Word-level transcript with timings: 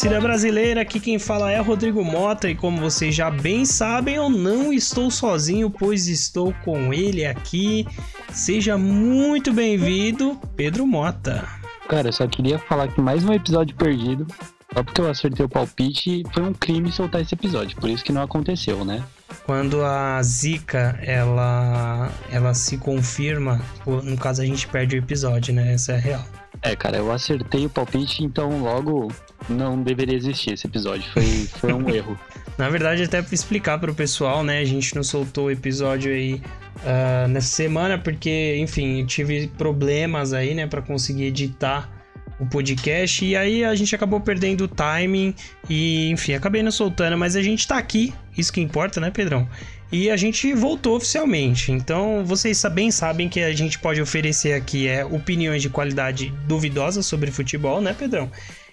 torcida 0.00 0.18
brasileira, 0.18 0.80
aqui 0.80 0.98
quem 0.98 1.18
fala 1.18 1.52
é 1.52 1.60
Rodrigo 1.60 2.02
Mota 2.02 2.48
e 2.48 2.54
como 2.54 2.80
vocês 2.80 3.14
já 3.14 3.30
bem 3.30 3.66
sabem, 3.66 4.14
eu 4.14 4.30
não 4.30 4.72
estou 4.72 5.10
sozinho, 5.10 5.68
pois 5.68 6.08
estou 6.08 6.54
com 6.64 6.90
ele 6.90 7.26
aqui. 7.26 7.86
Seja 8.32 8.78
muito 8.78 9.52
bem-vindo, 9.52 10.40
Pedro 10.56 10.86
Mota. 10.86 11.46
Cara, 11.86 12.08
eu 12.08 12.14
só 12.14 12.26
queria 12.26 12.58
falar 12.58 12.88
que 12.88 12.98
mais 12.98 13.22
um 13.22 13.32
episódio 13.34 13.76
perdido, 13.76 14.26
só 14.72 14.82
porque 14.82 15.02
eu 15.02 15.10
acertei 15.10 15.44
o 15.44 15.50
palpite, 15.50 16.24
foi 16.32 16.44
um 16.44 16.54
crime 16.54 16.90
soltar 16.90 17.20
esse 17.20 17.34
episódio, 17.34 17.76
por 17.76 17.90
isso 17.90 18.02
que 18.02 18.10
não 18.10 18.22
aconteceu, 18.22 18.82
né? 18.86 19.04
Quando 19.44 19.84
a 19.84 20.22
Zika, 20.22 20.98
ela, 21.02 22.10
ela 22.32 22.54
se 22.54 22.78
confirma, 22.78 23.60
no 23.86 24.16
caso 24.16 24.40
a 24.40 24.46
gente 24.46 24.66
perde 24.66 24.96
o 24.96 24.98
episódio, 24.98 25.52
né? 25.52 25.74
Essa 25.74 25.92
é 25.92 25.96
a 25.96 25.98
real. 25.98 26.39
É, 26.62 26.76
cara, 26.76 26.98
eu 26.98 27.10
acertei 27.10 27.64
o 27.64 27.70
palpite, 27.70 28.22
então 28.22 28.60
logo 28.60 29.10
não 29.48 29.82
deveria 29.82 30.16
existir 30.16 30.52
esse 30.52 30.66
episódio. 30.66 31.10
Foi, 31.12 31.24
foi 31.24 31.72
um 31.72 31.88
erro. 31.94 32.18
Na 32.58 32.68
verdade, 32.68 33.02
até 33.02 33.22
para 33.22 33.34
explicar 33.34 33.78
para 33.78 33.90
o 33.90 33.94
pessoal, 33.94 34.44
né? 34.44 34.58
A 34.58 34.64
gente 34.64 34.94
não 34.94 35.02
soltou 35.02 35.46
o 35.46 35.50
episódio 35.50 36.12
aí 36.12 36.34
uh, 36.34 37.28
nessa 37.28 37.48
semana 37.48 37.98
porque, 37.98 38.56
enfim, 38.58 39.04
tive 39.06 39.48
problemas 39.56 40.34
aí, 40.34 40.54
né, 40.54 40.66
para 40.66 40.82
conseguir 40.82 41.24
editar 41.24 41.90
o 42.38 42.46
podcast 42.46 43.24
e 43.24 43.36
aí 43.36 43.64
a 43.64 43.74
gente 43.74 43.94
acabou 43.94 44.20
perdendo 44.20 44.64
o 44.64 44.68
timing 44.68 45.34
e, 45.68 46.10
enfim, 46.10 46.32
acabei 46.32 46.62
não 46.62 46.70
soltando, 46.70 47.16
mas 47.16 47.36
a 47.36 47.42
gente 47.42 47.68
tá 47.68 47.76
aqui, 47.76 48.14
isso 48.36 48.50
que 48.52 48.60
importa, 48.60 48.98
né, 48.98 49.10
Pedrão? 49.10 49.46
E 49.92 50.08
a 50.08 50.16
gente 50.16 50.52
voltou 50.54 50.96
oficialmente. 50.96 51.72
Então, 51.72 52.24
vocês 52.24 52.62
bem 52.72 52.90
sabem 52.90 53.28
que 53.28 53.40
a 53.40 53.52
gente 53.52 53.78
pode 53.78 54.00
oferecer 54.00 54.52
aqui 54.52 54.86
é 54.86 55.04
opiniões 55.04 55.62
de 55.62 55.68
qualidade 55.68 56.32
duvidosa 56.46 57.02
sobre 57.02 57.30
futebol, 57.30 57.80
né, 57.80 57.92
Pedrão? 57.92 58.30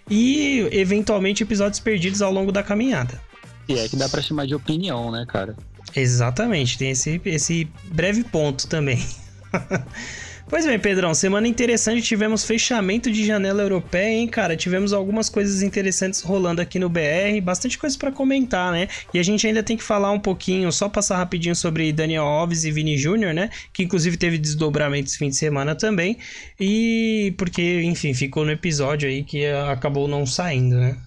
E 0.10 0.68
eventualmente 0.72 1.44
episódios 1.44 1.80
perdidos 1.80 2.22
ao 2.22 2.32
longo 2.32 2.52
da 2.52 2.62
caminhada. 2.62 3.20
E 3.68 3.78
é 3.78 3.90
que 3.90 3.96
dá 3.96 4.08
para 4.08 4.22
chamar 4.22 4.46
de 4.46 4.56
opinião, 4.56 5.12
né, 5.12 5.26
cara? 5.28 5.56
Exatamente, 5.96 6.78
tem 6.78 6.92
esse, 6.92 7.20
esse 7.26 7.68
breve 7.86 8.24
ponto 8.24 8.68
também. 8.68 9.04
Pois 10.50 10.66
bem, 10.66 10.80
Pedrão, 10.80 11.14
semana 11.14 11.46
interessante, 11.46 12.02
tivemos 12.02 12.46
fechamento 12.46 13.12
de 13.12 13.26
janela 13.26 13.62
europeia, 13.62 14.14
hein, 14.14 14.28
cara? 14.28 14.56
Tivemos 14.56 14.94
algumas 14.94 15.28
coisas 15.28 15.62
interessantes 15.62 16.22
rolando 16.22 16.62
aqui 16.62 16.80
no 16.80 16.88
BR, 16.88 17.42
bastante 17.44 17.78
coisa 17.78 17.98
para 17.98 18.14
comentar, 18.14 18.72
né? 18.72 18.88
E 19.14 19.20
a 19.20 19.24
gente 19.24 19.46
ainda 19.46 19.62
tem 19.62 19.76
que 19.76 19.84
falar 19.84 20.10
um 20.12 20.20
pouquinho, 20.20 20.72
só 20.72 20.88
passar 20.88 21.18
rapidinho 21.18 21.54
sobre 21.54 21.92
Daniel 21.92 22.24
Alves 22.24 22.64
e 22.64 22.72
Vini 22.72 22.98
Júnior, 22.98 23.34
né? 23.34 23.50
Que 23.74 23.84
inclusive 23.84 24.16
teve 24.16 24.38
desdobramento 24.38 25.10
esse 25.10 25.18
fim 25.18 25.28
de 25.28 25.36
semana 25.36 25.76
também. 25.76 26.18
E 26.58 27.36
porque, 27.38 27.82
enfim, 27.84 28.14
ficou 28.14 28.46
no 28.46 28.52
episódio 28.52 29.10
aí 29.10 29.26
que 29.26 29.46
acabou 29.46 30.08
não 30.08 30.26
saindo, 30.26 30.78
né? 30.78 30.98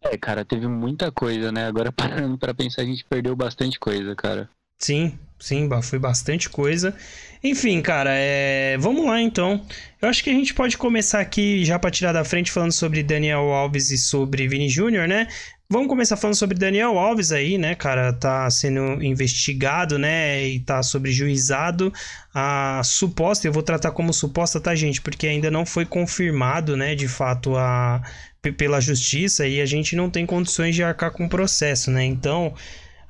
É, 0.00 0.16
cara, 0.16 0.46
teve 0.46 0.66
muita 0.66 1.12
coisa, 1.12 1.52
né? 1.52 1.66
Agora 1.66 1.92
parando 1.92 2.38
para 2.38 2.54
pensar, 2.54 2.80
a 2.80 2.86
gente 2.86 3.04
perdeu 3.04 3.36
bastante 3.36 3.78
coisa, 3.78 4.16
cara. 4.16 4.48
Sim, 4.78 5.16
sim, 5.38 5.68
foi 5.82 5.98
bastante 5.98 6.48
coisa. 6.50 6.96
Enfim, 7.44 7.82
cara, 7.82 8.10
é... 8.14 8.76
vamos 8.78 9.04
lá 9.04 9.20
então. 9.20 9.64
Eu 10.00 10.08
acho 10.08 10.22
que 10.22 10.30
a 10.30 10.32
gente 10.32 10.54
pode 10.54 10.78
começar 10.78 11.20
aqui 11.20 11.64
já 11.64 11.78
para 11.78 11.90
tirar 11.90 12.12
da 12.12 12.24
frente 12.24 12.52
falando 12.52 12.72
sobre 12.72 13.02
Daniel 13.02 13.52
Alves 13.52 13.90
e 13.90 13.98
sobre 13.98 14.46
Vini 14.46 14.68
Júnior, 14.68 15.08
né? 15.08 15.26
Vamos 15.68 15.88
começar 15.88 16.16
falando 16.16 16.36
sobre 16.36 16.56
Daniel 16.58 16.98
Alves 16.98 17.32
aí, 17.32 17.56
né, 17.56 17.74
cara? 17.74 18.12
Tá 18.12 18.48
sendo 18.50 19.02
investigado, 19.02 19.98
né? 19.98 20.46
E 20.46 20.60
tá 20.60 20.82
sobre 20.82 21.10
juizado. 21.10 21.92
A 22.34 22.82
suposta, 22.84 23.46
eu 23.48 23.52
vou 23.52 23.62
tratar 23.62 23.90
como 23.90 24.12
suposta, 24.12 24.60
tá, 24.60 24.74
gente? 24.74 25.00
Porque 25.00 25.26
ainda 25.26 25.50
não 25.50 25.64
foi 25.64 25.86
confirmado, 25.86 26.76
né, 26.76 26.94
de 26.94 27.08
fato, 27.08 27.56
a 27.56 28.02
pela 28.50 28.80
justiça 28.80 29.46
e 29.46 29.60
a 29.60 29.66
gente 29.66 29.94
não 29.94 30.10
tem 30.10 30.26
condições 30.26 30.74
de 30.74 30.82
arcar 30.82 31.12
com 31.12 31.26
o 31.26 31.28
processo, 31.28 31.90
né? 31.90 32.04
Então, 32.04 32.52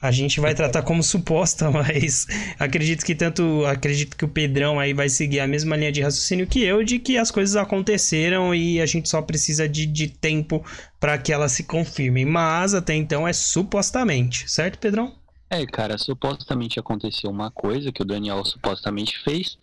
a 0.02 0.10
gente 0.10 0.40
vai 0.40 0.52
tratar 0.52 0.82
como 0.82 1.00
suposta, 1.00 1.70
mas 1.72 2.26
acredito 2.58 3.06
que 3.06 3.14
tanto 3.14 3.64
acredito 3.64 4.16
que 4.16 4.24
o 4.24 4.28
Pedrão 4.28 4.80
aí 4.80 4.92
vai 4.92 5.08
seguir 5.08 5.38
a 5.38 5.46
mesma 5.46 5.76
linha 5.76 5.92
de 5.92 6.02
raciocínio 6.02 6.46
que 6.46 6.60
eu 6.60 6.82
de 6.82 6.98
que 6.98 7.16
as 7.16 7.30
coisas 7.30 7.54
aconteceram 7.54 8.52
e 8.52 8.80
a 8.80 8.86
gente 8.86 9.08
só 9.08 9.22
precisa 9.22 9.68
de, 9.68 9.86
de 9.86 10.08
tempo 10.08 10.64
para 10.98 11.16
que 11.16 11.32
elas 11.32 11.52
se 11.52 11.62
confirmem. 11.62 12.24
Mas 12.24 12.74
até 12.74 12.94
então 12.96 13.26
é 13.26 13.32
supostamente, 13.32 14.50
certo, 14.50 14.78
Pedrão? 14.78 15.14
É, 15.48 15.64
cara, 15.66 15.96
supostamente 15.96 16.80
aconteceu 16.80 17.30
uma 17.30 17.50
coisa 17.50 17.92
que 17.92 18.02
o 18.02 18.06
Daniel 18.06 18.44
supostamente 18.44 19.22
fez. 19.22 19.56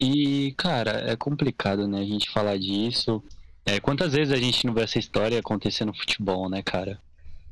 E, 0.00 0.52
cara, 0.56 1.10
é 1.10 1.16
complicado, 1.16 1.88
né, 1.88 2.00
a 2.00 2.04
gente 2.04 2.30
falar 2.30 2.58
disso. 2.58 3.22
É, 3.64 3.80
quantas 3.80 4.12
vezes 4.12 4.32
a 4.32 4.36
gente 4.36 4.66
não 4.66 4.74
vê 4.74 4.82
essa 4.82 4.98
história 4.98 5.38
acontecer 5.38 5.84
no 5.84 5.94
futebol, 5.94 6.48
né, 6.48 6.62
cara? 6.62 7.00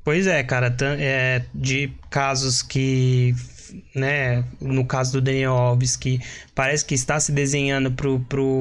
Pois 0.07 0.29
é, 0.29 0.41
cara, 0.45 0.73
é, 1.01 1.43
de 1.53 1.91
casos 2.09 2.63
que, 2.63 3.35
né, 3.93 4.45
no 4.61 4.85
caso 4.85 5.15
do 5.15 5.21
Daniel 5.21 5.55
Alves, 5.55 5.97
que 5.97 6.21
parece 6.55 6.85
que 6.85 6.95
está 6.95 7.19
se 7.19 7.33
desenhando 7.33 7.93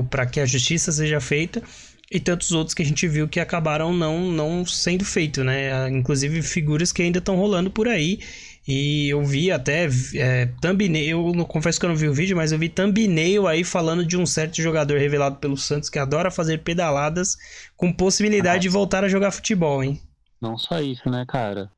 para 0.09 0.25
que 0.25 0.39
a 0.39 0.45
justiça 0.47 0.91
seja 0.91 1.21
feita, 1.21 1.61
e 2.09 2.19
tantos 2.19 2.51
outros 2.51 2.73
que 2.73 2.81
a 2.81 2.85
gente 2.85 3.07
viu 3.07 3.27
que 3.27 3.39
acabaram 3.39 3.93
não, 3.93 4.31
não 4.31 4.65
sendo 4.65 5.05
feito, 5.05 5.43
né? 5.43 5.87
Inclusive 5.87 6.41
figuras 6.41 6.91
que 6.91 7.03
ainda 7.03 7.19
estão 7.19 7.35
rolando 7.35 7.69
por 7.69 7.87
aí. 7.87 8.19
E 8.67 9.09
eu 9.09 9.23
vi 9.23 9.51
até 9.51 9.87
é, 10.15 10.47
thumbnail, 10.59 11.27
eu 11.27 11.31
não 11.35 11.45
confesso 11.45 11.79
que 11.79 11.85
eu 11.85 11.89
não 11.89 11.95
vi 11.95 12.09
o 12.09 12.13
vídeo, 12.13 12.35
mas 12.35 12.51
eu 12.53 12.57
vi 12.57 12.69
thumbnail 12.69 13.47
aí 13.47 13.63
falando 13.63 14.03
de 14.03 14.17
um 14.17 14.25
certo 14.25 14.59
jogador 14.63 14.97
revelado 14.97 15.35
pelo 15.35 15.57
Santos 15.57 15.91
que 15.91 15.99
adora 15.99 16.31
fazer 16.31 16.63
pedaladas 16.63 17.37
com 17.77 17.93
possibilidade 17.93 18.57
ah. 18.57 18.61
de 18.61 18.69
voltar 18.69 19.03
a 19.03 19.07
jogar 19.07 19.29
futebol, 19.29 19.83
hein? 19.83 20.01
Não 20.45 20.59
só 20.59 20.79
isso, 20.79 21.09
né, 21.09 21.25
cara? 21.27 21.71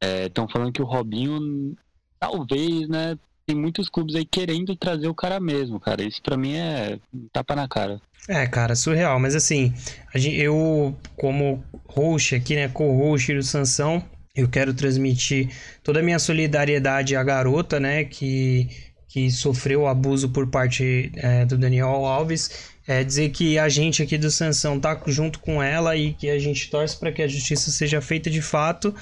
Estão 0.00 0.44
é, 0.44 0.52
falando 0.52 0.72
que 0.72 0.80
o 0.80 0.86
Robinho, 0.86 1.76
talvez, 2.20 2.88
né? 2.88 3.18
Tem 3.44 3.56
muitos 3.56 3.88
clubes 3.88 4.14
aí 4.14 4.24
querendo 4.24 4.76
trazer 4.76 5.08
o 5.08 5.14
cara 5.14 5.40
mesmo, 5.40 5.80
cara. 5.80 6.04
Isso 6.04 6.22
para 6.22 6.36
mim 6.36 6.54
é 6.54 7.00
tapa 7.32 7.56
na 7.56 7.66
cara. 7.66 8.00
É, 8.28 8.46
cara, 8.46 8.76
surreal. 8.76 9.18
Mas 9.18 9.34
assim, 9.34 9.74
eu, 10.14 10.96
como 11.16 11.64
host 11.88 12.36
aqui, 12.36 12.54
né, 12.54 12.68
co-host 12.68 13.34
do 13.34 13.42
Sansão, 13.42 14.04
eu 14.36 14.48
quero 14.48 14.72
transmitir 14.72 15.50
toda 15.82 15.98
a 15.98 16.02
minha 16.02 16.20
solidariedade 16.20 17.16
à 17.16 17.24
garota, 17.24 17.80
né, 17.80 18.04
que, 18.04 18.68
que 19.08 19.28
sofreu 19.32 19.88
abuso 19.88 20.28
por 20.30 20.46
parte 20.46 21.10
é, 21.16 21.44
do 21.44 21.58
Daniel 21.58 22.06
Alves 22.06 22.71
é 22.86 23.04
dizer 23.04 23.30
que 23.30 23.58
a 23.58 23.68
gente 23.68 24.02
aqui 24.02 24.18
do 24.18 24.30
Sansão 24.30 24.78
tá 24.78 25.00
junto 25.06 25.38
com 25.38 25.62
ela 25.62 25.96
e 25.96 26.14
que 26.14 26.28
a 26.28 26.38
gente 26.38 26.68
torce 26.68 26.98
para 26.98 27.12
que 27.12 27.22
a 27.22 27.28
justiça 27.28 27.70
seja 27.70 28.00
feita 28.00 28.28
de 28.28 28.42
fato. 28.42 28.94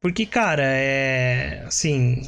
Porque, 0.00 0.26
cara, 0.26 0.64
é. 0.64 1.62
Assim. 1.66 2.22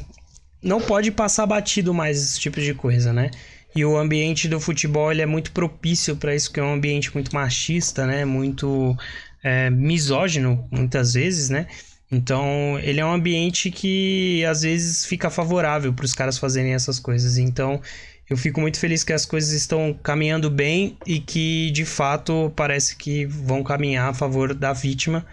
Não 0.61 0.79
pode 0.79 1.11
passar 1.11 1.45
batido 1.45 1.93
mais 1.93 2.17
esse 2.17 2.39
tipo 2.39 2.61
de 2.61 2.73
coisa, 2.73 3.11
né? 3.11 3.29
E 3.75 3.83
o 3.83 3.97
ambiente 3.97 4.47
do 4.47 4.61
futebol 4.61 5.11
ele 5.11 5.21
é 5.21 5.25
muito 5.25 5.51
propício 5.51 6.15
para 6.15 6.33
isso, 6.33 6.51
que 6.51 6.59
é 6.59 6.63
um 6.63 6.73
ambiente 6.73 7.13
muito 7.13 7.35
machista, 7.35 8.05
né? 8.07 8.23
Muito 8.23 8.95
é, 9.43 9.69
misógino, 9.69 10.65
muitas 10.71 11.13
vezes, 11.13 11.49
né? 11.49 11.67
Então, 12.09 12.79
ele 12.79 12.99
é 13.01 13.05
um 13.05 13.11
ambiente 13.11 13.71
que 13.71 14.45
às 14.45 14.61
vezes 14.61 15.03
fica 15.05 15.31
favorável 15.31 15.91
para 15.91 16.05
os 16.05 16.13
caras 16.13 16.37
fazerem 16.37 16.73
essas 16.73 16.99
coisas. 16.99 17.37
Então, 17.37 17.81
eu 18.29 18.37
fico 18.37 18.61
muito 18.61 18.79
feliz 18.79 19.03
que 19.03 19.13
as 19.13 19.25
coisas 19.25 19.51
estão 19.51 19.93
caminhando 20.01 20.49
bem 20.49 20.97
e 21.05 21.19
que 21.19 21.71
de 21.71 21.85
fato 21.85 22.51
parece 22.55 22.95
que 22.95 23.25
vão 23.25 23.63
caminhar 23.63 24.09
a 24.09 24.13
favor 24.13 24.53
da 24.53 24.73
vítima, 24.73 25.25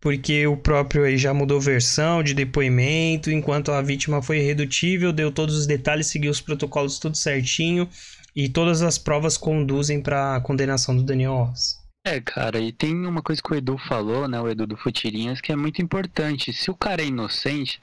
porque 0.00 0.46
o 0.46 0.56
próprio 0.56 1.04
aí 1.04 1.18
já 1.18 1.34
mudou 1.34 1.60
versão 1.60 2.22
de 2.22 2.34
depoimento, 2.34 3.30
enquanto 3.30 3.72
a 3.72 3.82
vítima 3.82 4.22
foi 4.22 4.38
irredutível, 4.38 5.12
deu 5.12 5.32
todos 5.32 5.56
os 5.56 5.66
detalhes, 5.66 6.06
seguiu 6.06 6.30
os 6.30 6.40
protocolos 6.40 6.98
tudo 6.98 7.16
certinho 7.16 7.88
e 8.34 8.48
todas 8.48 8.82
as 8.82 8.98
provas 8.98 9.36
conduzem 9.36 10.00
para 10.00 10.36
a 10.36 10.40
condenação 10.40 10.96
do 10.96 11.02
Daniel 11.02 11.32
Alves. 11.32 11.76
É, 12.06 12.20
cara, 12.20 12.60
e 12.60 12.70
tem 12.70 12.94
uma 13.04 13.20
coisa 13.20 13.42
que 13.42 13.52
o 13.52 13.56
Edu 13.56 13.76
falou, 13.88 14.28
né, 14.28 14.40
o 14.40 14.48
Edu 14.48 14.64
do 14.64 14.76
Futirinhas, 14.76 15.40
que 15.40 15.50
é 15.50 15.56
muito 15.56 15.82
importante. 15.82 16.52
Se 16.52 16.70
o 16.70 16.76
cara 16.76 17.02
é 17.02 17.06
inocente, 17.06 17.80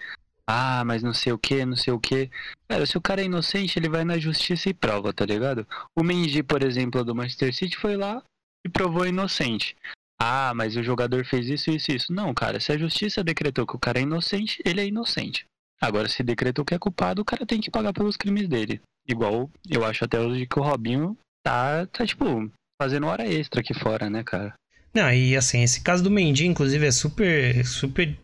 ah, 0.47 0.83
mas 0.85 1.01
não 1.01 1.13
sei 1.13 1.31
o 1.31 1.37
que, 1.37 1.65
não 1.65 1.75
sei 1.75 1.93
o 1.93 1.99
que. 1.99 2.29
Cara, 2.67 2.85
se 2.85 2.97
o 2.97 3.01
cara 3.01 3.21
é 3.21 3.25
inocente, 3.25 3.79
ele 3.79 3.89
vai 3.89 4.03
na 4.03 4.17
justiça 4.17 4.69
e 4.69 4.73
prova, 4.73 5.13
tá 5.13 5.25
ligado? 5.25 5.65
O 5.97 6.03
Mendy, 6.03 6.43
por 6.43 6.63
exemplo, 6.63 7.03
do 7.03 7.15
Manchester 7.15 7.53
City 7.53 7.77
foi 7.77 7.95
lá 7.95 8.21
e 8.65 8.69
provou 8.69 9.05
inocente. 9.05 9.75
Ah, 10.21 10.53
mas 10.53 10.75
o 10.75 10.83
jogador 10.83 11.25
fez 11.25 11.47
isso, 11.47 11.71
isso, 11.71 11.91
isso. 11.91 12.13
Não, 12.13 12.33
cara, 12.33 12.59
se 12.59 12.71
a 12.71 12.77
justiça 12.77 13.23
decretou 13.23 13.65
que 13.65 13.75
o 13.75 13.79
cara 13.79 13.99
é 13.99 14.03
inocente, 14.03 14.61
ele 14.65 14.81
é 14.81 14.87
inocente. 14.87 15.45
Agora, 15.81 16.07
se 16.07 16.23
decretou 16.23 16.63
que 16.63 16.73
é 16.73 16.79
culpado, 16.79 17.21
o 17.21 17.25
cara 17.25 17.45
tem 17.45 17.59
que 17.59 17.71
pagar 17.71 17.93
pelos 17.93 18.15
crimes 18.15 18.47
dele. 18.47 18.81
Igual, 19.07 19.49
eu 19.69 19.83
acho 19.83 20.05
até 20.05 20.19
hoje 20.19 20.47
que 20.47 20.59
o 20.59 20.63
Robinho 20.63 21.17
tá, 21.45 21.85
tá 21.87 22.05
tipo, 22.05 22.49
fazendo 22.81 23.07
hora 23.07 23.27
extra 23.27 23.59
aqui 23.59 23.73
fora, 23.73 24.09
né, 24.09 24.23
cara? 24.23 24.53
Não, 24.93 25.11
e 25.11 25.35
assim, 25.35 25.63
esse 25.63 25.81
caso 25.81 26.03
do 26.03 26.11
Mendy, 26.11 26.45
inclusive, 26.45 26.85
é 26.85 26.91
super, 26.91 27.65
super 27.65 28.15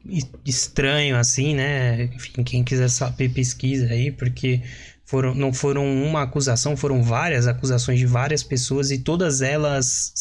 estranho, 0.46 1.18
assim, 1.18 1.56
né? 1.56 2.04
Enfim, 2.16 2.44
quem 2.44 2.64
quiser 2.64 2.90
saber, 2.90 3.30
pesquisa 3.30 3.88
aí, 3.88 4.12
porque 4.12 4.62
foram, 5.04 5.34
não 5.34 5.52
foram 5.52 5.84
uma 5.84 6.24
acusação, 6.24 6.78
foram 6.78 7.02
várias 7.02 7.48
acusações 7.48 7.98
de 7.98 8.06
várias 8.06 8.44
pessoas 8.44 8.92
e 8.92 9.00
todas 9.00 9.42
elas 9.42 10.14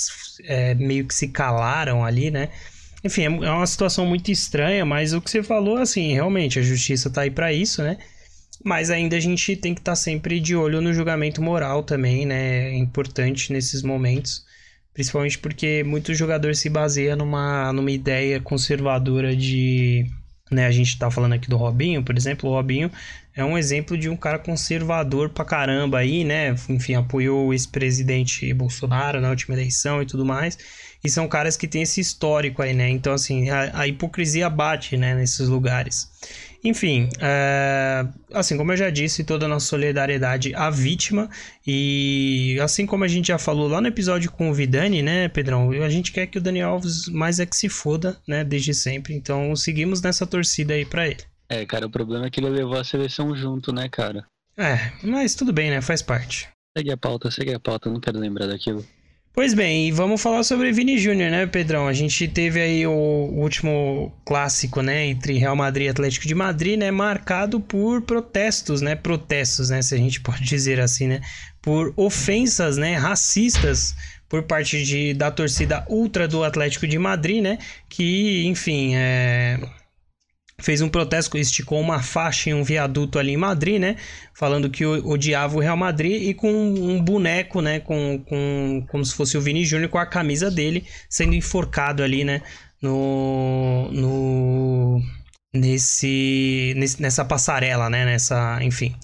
é, 0.44 0.74
meio 0.74 1.06
que 1.06 1.14
se 1.14 1.28
calaram 1.28 2.02
ali, 2.04 2.30
né? 2.30 2.48
enfim, 3.04 3.22
é, 3.22 3.26
é 3.26 3.50
uma 3.50 3.66
situação 3.66 4.06
muito 4.06 4.30
estranha, 4.30 4.84
mas 4.84 5.12
o 5.12 5.20
que 5.20 5.30
você 5.30 5.42
falou, 5.42 5.76
assim, 5.76 6.12
realmente, 6.14 6.58
a 6.58 6.62
justiça 6.62 7.10
tá 7.10 7.22
aí 7.22 7.30
para 7.30 7.52
isso, 7.52 7.82
né? 7.82 7.98
Mas 8.64 8.90
ainda 8.90 9.16
a 9.16 9.20
gente 9.20 9.54
tem 9.56 9.74
que 9.74 9.80
estar 9.80 9.92
tá 9.92 9.96
sempre 9.96 10.40
de 10.40 10.56
olho 10.56 10.80
no 10.80 10.92
julgamento 10.92 11.40
moral 11.40 11.82
também, 11.82 12.26
né? 12.26 12.70
É 12.70 12.76
importante 12.76 13.52
nesses 13.52 13.82
momentos. 13.82 14.44
Principalmente 14.98 15.38
porque 15.38 15.84
muito 15.84 16.12
jogador 16.12 16.56
se 16.56 16.68
baseia 16.68 17.14
numa, 17.14 17.72
numa 17.72 17.92
ideia 17.92 18.40
conservadora 18.40 19.36
de. 19.36 20.04
Né, 20.50 20.66
a 20.66 20.72
gente 20.72 20.98
tá 20.98 21.08
falando 21.08 21.34
aqui 21.34 21.48
do 21.48 21.56
Robinho, 21.56 22.02
por 22.02 22.16
exemplo. 22.16 22.50
O 22.50 22.52
Robinho 22.52 22.90
é 23.32 23.44
um 23.44 23.56
exemplo 23.56 23.96
de 23.96 24.08
um 24.08 24.16
cara 24.16 24.40
conservador 24.40 25.28
pra 25.28 25.44
caramba 25.44 25.98
aí, 25.98 26.24
né? 26.24 26.52
Enfim, 26.68 26.96
apoiou 26.96 27.46
o 27.46 27.52
ex-presidente 27.52 28.52
Bolsonaro 28.52 29.20
na 29.20 29.30
última 29.30 29.54
eleição 29.54 30.02
e 30.02 30.06
tudo 30.06 30.24
mais. 30.24 30.58
E 31.04 31.08
são 31.08 31.28
caras 31.28 31.56
que 31.56 31.68
têm 31.68 31.82
esse 31.82 32.00
histórico 32.00 32.60
aí, 32.60 32.74
né? 32.74 32.88
Então, 32.88 33.12
assim, 33.12 33.50
a, 33.50 33.82
a 33.82 33.86
hipocrisia 33.86 34.50
bate, 34.50 34.96
né, 34.96 35.14
nesses 35.14 35.46
lugares. 35.46 36.10
Enfim, 36.64 37.08
é, 37.20 38.04
assim 38.32 38.56
como 38.56 38.72
eu 38.72 38.76
já 38.76 38.90
disse, 38.90 39.22
toda 39.22 39.46
a 39.46 39.48
nossa 39.48 39.66
solidariedade 39.66 40.54
à 40.54 40.70
vítima. 40.70 41.30
E 41.66 42.58
assim 42.60 42.84
como 42.84 43.04
a 43.04 43.08
gente 43.08 43.28
já 43.28 43.38
falou 43.38 43.68
lá 43.68 43.80
no 43.80 43.86
episódio 43.86 44.30
com 44.30 44.50
o 44.50 44.54
Vidani, 44.54 45.02
né, 45.02 45.28
Pedrão? 45.28 45.70
A 45.70 45.88
gente 45.88 46.12
quer 46.12 46.26
que 46.26 46.38
o 46.38 46.40
Daniel 46.40 46.70
Alves 46.70 47.08
mais 47.08 47.38
é 47.38 47.46
que 47.46 47.56
se 47.56 47.68
foda, 47.68 48.16
né, 48.26 48.42
desde 48.42 48.74
sempre. 48.74 49.14
Então 49.14 49.54
seguimos 49.54 50.02
nessa 50.02 50.26
torcida 50.26 50.74
aí 50.74 50.84
pra 50.84 51.06
ele. 51.06 51.22
É, 51.48 51.64
cara, 51.64 51.86
o 51.86 51.90
problema 51.90 52.26
é 52.26 52.30
que 52.30 52.40
ele 52.40 52.50
levou 52.50 52.76
a 52.76 52.84
seleção 52.84 53.34
junto, 53.34 53.72
né, 53.72 53.88
cara? 53.88 54.26
É, 54.56 54.92
mas 55.02 55.34
tudo 55.34 55.52
bem, 55.52 55.70
né? 55.70 55.80
Faz 55.80 56.02
parte. 56.02 56.48
Segue 56.76 56.90
a 56.90 56.96
pauta, 56.96 57.30
segue 57.30 57.54
a 57.54 57.60
pauta, 57.60 57.88
não 57.88 58.00
quero 58.00 58.18
lembrar 58.18 58.46
daquilo. 58.46 58.84
Pois 59.32 59.54
bem, 59.54 59.86
e 59.86 59.92
vamos 59.92 60.20
falar 60.20 60.42
sobre 60.42 60.72
Vini 60.72 60.98
Júnior, 60.98 61.30
né, 61.30 61.46
Pedrão? 61.46 61.86
A 61.86 61.92
gente 61.92 62.26
teve 62.26 62.60
aí 62.60 62.84
o 62.86 62.90
último 62.90 64.12
clássico, 64.24 64.82
né, 64.82 65.06
entre 65.06 65.38
Real 65.38 65.54
Madrid 65.54 65.86
e 65.86 65.90
Atlético 65.90 66.26
de 66.26 66.34
Madrid, 66.34 66.76
né, 66.76 66.90
marcado 66.90 67.60
por 67.60 68.02
protestos, 68.02 68.80
né, 68.80 68.96
protestos, 68.96 69.70
né, 69.70 69.80
se 69.80 69.94
a 69.94 69.98
gente 69.98 70.20
pode 70.22 70.42
dizer 70.42 70.80
assim, 70.80 71.06
né, 71.06 71.20
por 71.62 71.92
ofensas, 71.96 72.76
né, 72.76 72.96
racistas 72.96 73.94
por 74.28 74.42
parte 74.42 74.82
de, 74.84 75.14
da 75.14 75.30
torcida 75.30 75.86
ultra 75.88 76.26
do 76.26 76.42
Atlético 76.42 76.86
de 76.86 76.98
Madrid, 76.98 77.40
né, 77.40 77.58
que, 77.88 78.44
enfim, 78.46 78.96
é 78.96 79.60
fez 80.60 80.80
um 80.80 80.88
protesto, 80.88 81.38
esticou 81.38 81.80
uma 81.80 82.02
faixa 82.02 82.50
em 82.50 82.54
um 82.54 82.64
viaduto 82.64 83.18
ali 83.18 83.32
em 83.32 83.36
Madrid, 83.36 83.80
né? 83.80 83.96
Falando 84.34 84.68
que 84.68 84.84
odiava 84.84 85.56
o 85.56 85.60
Real 85.60 85.76
Madrid 85.76 86.22
e 86.22 86.34
com 86.34 86.50
um 86.50 87.02
boneco, 87.02 87.60
né? 87.60 87.80
Com, 87.80 88.22
com 88.26 88.84
como 88.88 89.04
se 89.04 89.14
fosse 89.14 89.38
o 89.38 89.40
Vini 89.40 89.64
Júnior 89.64 89.88
com 89.88 89.98
a 89.98 90.06
camisa 90.06 90.50
dele 90.50 90.84
sendo 91.08 91.34
enforcado 91.34 92.02
ali, 92.02 92.24
né? 92.24 92.42
No, 92.82 93.90
no 93.92 95.02
nesse 95.54 96.74
nessa 96.98 97.24
passarela, 97.24 97.88
né? 97.88 98.04
Nessa, 98.04 98.58
enfim. 98.62 98.94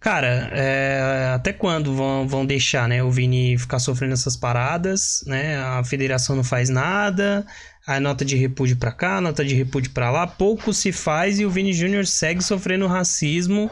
Cara, 0.00 0.48
é, 0.52 1.32
até 1.34 1.52
quando 1.52 1.92
vão, 1.92 2.26
vão 2.26 2.46
deixar, 2.46 2.88
né, 2.88 3.02
o 3.02 3.10
Vini 3.10 3.58
ficar 3.58 3.80
sofrendo 3.80 4.14
essas 4.14 4.36
paradas, 4.36 5.24
né? 5.26 5.58
A 5.58 5.82
federação 5.82 6.36
não 6.36 6.44
faz 6.44 6.68
nada, 6.68 7.44
a 7.88 7.98
nota 7.98 8.22
de 8.22 8.36
repúdio 8.36 8.76
para 8.76 8.92
cá, 8.92 9.18
nota 9.18 9.42
de 9.42 9.54
repúdio 9.54 9.92
para 9.92 10.10
lá, 10.10 10.26
pouco 10.26 10.74
se 10.74 10.92
faz 10.92 11.40
e 11.40 11.46
o 11.46 11.50
Vini 11.50 11.72
Júnior 11.72 12.06
segue 12.06 12.44
sofrendo 12.44 12.86
racismo 12.86 13.70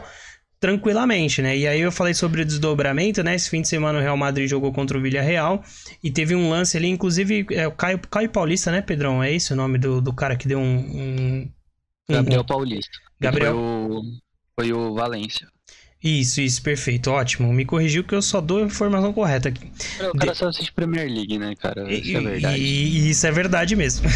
tranquilamente, 0.59 1.39
né? 1.39 1.55
E 1.55 1.67
aí 1.67 1.81
eu 1.81 1.91
falei 1.91 2.15
sobre 2.15 2.41
o 2.41 2.45
desdobramento, 2.45 3.21
né? 3.21 3.35
Esse 3.35 3.47
fim 3.47 3.61
de 3.61 3.67
semana 3.67 3.99
o 3.99 4.01
Real 4.01 4.17
Madrid 4.17 4.49
jogou 4.49 4.73
contra 4.73 4.97
o 4.97 5.01
Villarreal 5.01 5.63
e 6.03 6.09
teve 6.09 6.33
um 6.33 6.49
lance 6.49 6.75
ali, 6.75 6.87
inclusive 6.87 7.45
é 7.51 7.67
o 7.67 7.71
Caio, 7.71 7.99
Caio 8.09 8.31
Paulista, 8.31 8.71
né, 8.71 8.81
Pedrão? 8.81 9.21
É 9.21 9.31
esse 9.31 9.53
o 9.53 9.55
nome 9.55 9.77
do, 9.77 10.01
do 10.01 10.11
cara 10.11 10.35
que 10.35 10.47
deu 10.47 10.57
um, 10.57 10.77
um, 10.79 11.51
um 12.09 12.13
Gabriel 12.13 12.43
Paulista. 12.43 12.97
Gabriel 13.19 13.53
foi 13.53 13.61
o, 13.61 14.01
foi 14.55 14.73
o 14.73 14.95
Valência. 14.95 15.47
Isso, 16.07 16.39
isso, 16.39 16.61
perfeito, 16.61 17.11
ótimo. 17.11 17.51
Me 17.51 17.65
corrigiu 17.65 18.01
que 18.01 18.15
eu 18.15 18.21
só 18.21 18.39
dou 18.39 18.59
a 18.59 18.65
informação 18.65 19.11
correta 19.11 19.49
aqui. 19.49 19.69
O 20.13 20.17
cara 20.17 20.31
De... 20.31 20.37
só 20.37 20.47
assiste 20.47 20.71
Premier 20.71 21.05
League, 21.05 21.37
né, 21.37 21.53
cara? 21.55 21.91
Isso 21.91 22.15
é 22.15 22.21
verdade. 22.21 22.57
E, 22.57 22.97
e 22.97 23.09
isso 23.09 23.27
é 23.27 23.31
verdade 23.31 23.75
mesmo. 23.75 24.09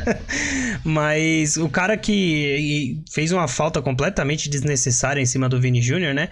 Mas 0.84 1.56
o 1.56 1.68
cara 1.68 1.96
que 1.96 3.00
fez 3.10 3.32
uma 3.32 3.48
falta 3.48 3.80
completamente 3.80 4.50
desnecessária 4.50 5.20
em 5.20 5.26
cima 5.26 5.48
do 5.48 5.58
Vini 5.58 5.80
Júnior, 5.80 6.12
né? 6.12 6.28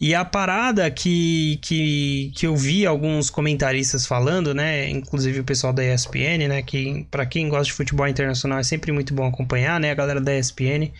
E 0.00 0.12
a 0.12 0.24
parada 0.24 0.90
que, 0.90 1.58
que, 1.62 2.32
que 2.34 2.46
eu 2.46 2.56
vi 2.56 2.84
alguns 2.84 3.30
comentaristas 3.30 4.06
falando, 4.06 4.52
né? 4.52 4.90
Inclusive 4.90 5.38
o 5.40 5.44
pessoal 5.44 5.72
da 5.72 5.84
ESPN, 5.84 6.48
né? 6.48 6.62
Que 6.62 7.06
para 7.12 7.24
quem 7.24 7.48
gosta 7.48 7.66
de 7.66 7.72
futebol 7.74 8.08
internacional 8.08 8.58
é 8.58 8.64
sempre 8.64 8.90
muito 8.90 9.14
bom 9.14 9.26
acompanhar, 9.26 9.78
né? 9.78 9.92
A 9.92 9.94
galera 9.94 10.20
da 10.20 10.36
ESPN 10.36 10.90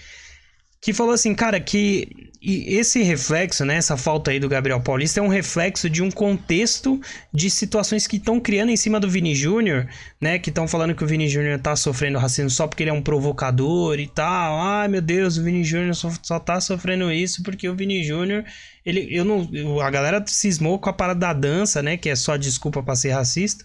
que 0.81 0.93
falou 0.93 1.12
assim, 1.12 1.34
cara, 1.34 1.58
que 1.61 2.08
esse 2.40 3.02
reflexo, 3.02 3.64
né, 3.64 3.76
essa 3.76 3.96
falta 3.96 4.31
aí 4.31 4.38
do 4.38 4.49
Gabriel 4.49 4.81
Paulista 4.81 5.19
é 5.19 5.23
um 5.23 5.28
reflexo 5.28 5.90
de 5.90 6.00
um 6.00 6.11
contexto 6.11 7.00
de 7.34 7.50
situações 7.50 8.06
que 8.06 8.19
estão 8.19 8.38
criando 8.38 8.70
em 8.70 8.76
cima 8.76 9.00
do 9.00 9.11
Vini 9.11 9.34
Júnior, 9.34 9.88
né, 10.20 10.38
que 10.38 10.50
estão 10.50 10.69
falando 10.69 10.94
que 10.94 11.02
o 11.02 11.06
Vini 11.06 11.28
Júnior 11.28 11.58
tá 11.58 11.75
sofrendo 11.75 12.19
racismo 12.19 12.50
só 12.50 12.69
porque 12.69 12.84
ele 12.84 12.90
é 12.90 12.93
um 12.93 13.02
provocador 13.02 13.99
e 13.99 14.06
tal. 14.06 14.61
Ai, 14.61 14.87
meu 14.87 15.00
Deus, 15.00 15.37
o 15.37 15.43
Vini 15.43 15.64
Júnior 15.64 15.94
só, 15.96 16.12
só 16.23 16.38
tá 16.38 16.61
sofrendo 16.61 17.11
isso 17.11 17.43
porque 17.43 17.69
o 17.69 17.75
Vini 17.75 18.05
Júnior, 18.05 18.44
ele 18.84 19.08
eu 19.11 19.25
não, 19.25 19.81
a 19.81 19.90
galera 19.90 20.22
cismou 20.26 20.79
com 20.79 20.88
a 20.88 20.93
parada 20.93 21.19
da 21.19 21.32
dança, 21.32 21.82
né, 21.82 21.96
que 21.96 22.08
é 22.08 22.14
só 22.14 22.37
desculpa 22.37 22.82
para 22.82 22.94
ser 22.94 23.11
racista. 23.11 23.64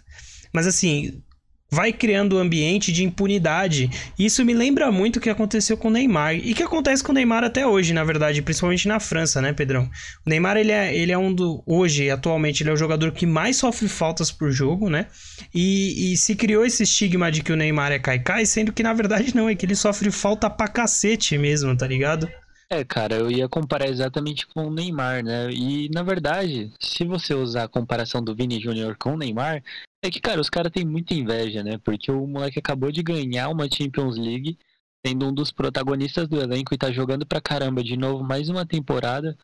Mas 0.52 0.66
assim, 0.66 1.22
vai 1.72 1.94
criando 1.94 2.36
um 2.36 2.40
ambiente 2.40 2.92
de 2.92 3.04
impunidade. 3.04 3.90
Isso 4.20 4.44
me 4.44 4.54
lembra 4.54 4.92
muito 4.92 5.18
o 5.18 5.22
que 5.22 5.30
aconteceu 5.30 5.78
com 5.78 5.88
o 5.88 5.92
Neymar 5.92 6.36
e 6.36 6.54
que 6.54 6.62
acontece 6.62 7.02
com 7.02 7.12
o 7.12 7.16
Neymar 7.16 7.46
até 7.46 7.66
hoje, 7.66 7.94
na 7.94 8.04
verdade, 8.04 8.42
principalmente 8.42 8.88
na 8.88 9.00
França, 9.00 9.42
né, 9.42 9.54
Pedrão? 9.54 9.90
O 10.26 10.30
Neymar 10.30 10.58
ele 10.58 10.72
é, 10.72 10.94
ele 10.94 11.14
é 11.14 11.18
um 11.18 11.34
do 11.34 11.64
hoje, 11.66 12.10
atualmente, 12.10 12.62
ele 12.62 12.70
é 12.70 12.74
o 12.74 12.78
jogador 12.78 13.14
que 13.14 13.26
mais 13.26 13.56
sofre 13.56 13.88
faltas 13.88 14.32
por 14.32 14.52
jogo, 14.52 14.90
né? 14.90 15.08
E, 15.56 16.12
e 16.12 16.18
se 16.18 16.36
criou 16.36 16.66
esse 16.66 16.84
estigma 16.84 17.32
de 17.32 17.42
que 17.42 17.54
o 17.54 17.56
Neymar 17.56 17.94
é 17.94 18.00
caicai, 18.00 18.46
sendo 18.46 18.74
que 18.74 18.84
na 18.84 18.94
verdade 18.94 19.34
não, 19.34 19.48
é 19.48 19.56
que 19.56 19.66
ele 19.66 19.76
sofre 19.76 20.12
falta 20.12 20.50
pra 20.50 20.68
cacete 20.68 21.38
mesmo, 21.38 21.76
tá 21.78 21.88
ligado? 21.88 22.30
É, 22.70 22.86
cara, 22.86 23.16
eu 23.16 23.30
ia 23.30 23.50
comparar 23.50 23.90
exatamente 23.90 24.48
com 24.48 24.68
o 24.68 24.74
Neymar, 24.74 25.24
né? 25.24 25.52
E 25.52 25.90
na 25.90 26.04
verdade, 26.04 26.72
se 26.80 27.04
você 27.04 27.34
usar 27.34 27.64
a 27.64 27.68
comparação 27.68 28.24
do 28.24 28.34
Vini 28.34 28.62
Júnior 28.62 28.96
com 28.98 29.14
o 29.14 29.18
Neymar, 29.18 29.62
é 30.02 30.10
que, 30.10 30.20
cara, 30.20 30.42
os 30.42 30.50
caras 30.50 30.72
têm 30.72 30.86
muita 30.86 31.14
inveja, 31.14 31.64
né? 31.64 31.78
Porque 31.84 32.12
o 32.12 32.26
moleque 32.26 32.60
acabou 32.60 32.92
de 32.92 33.04
ganhar 33.04 33.50
uma 33.50 33.70
Champions 33.72 34.18
League, 34.18 34.58
sendo 35.06 35.28
um 35.28 35.34
dos 35.34 35.52
protagonistas 35.52 36.28
do 36.28 36.42
elenco 36.42 36.74
e 36.74 36.78
tá 36.78 36.92
jogando 36.92 37.26
pra 37.26 37.42
caramba 37.42 37.84
de 37.84 37.96
novo 37.96 38.24
mais 38.24 38.50
uma 38.50 38.66
temporada. 38.66 39.38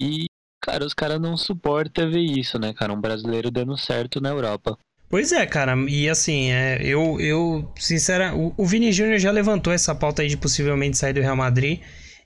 E, 0.00 0.26
cara, 0.60 0.84
os 0.84 0.94
caras 0.94 1.20
não 1.20 1.36
suportam 1.36 2.10
ver 2.10 2.20
isso, 2.20 2.58
né, 2.58 2.72
cara? 2.72 2.92
Um 2.92 3.00
brasileiro 3.00 3.50
dando 3.50 3.76
certo 3.76 4.20
na 4.20 4.30
Europa. 4.30 4.76
Pois 5.08 5.32
é, 5.32 5.44
cara, 5.44 5.74
e 5.88 6.08
assim, 6.08 6.52
é, 6.52 6.80
eu, 6.84 7.20
eu, 7.20 7.72
sinceramente, 7.76 8.40
o, 8.40 8.54
o 8.56 8.66
Vini 8.66 8.92
Júnior 8.92 9.18
já 9.18 9.30
levantou 9.32 9.72
essa 9.72 9.92
pauta 9.92 10.22
aí 10.22 10.28
de 10.28 10.36
possivelmente 10.36 10.96
sair 10.96 11.12
do 11.12 11.20
Real 11.20 11.36
Madrid. 11.36 11.80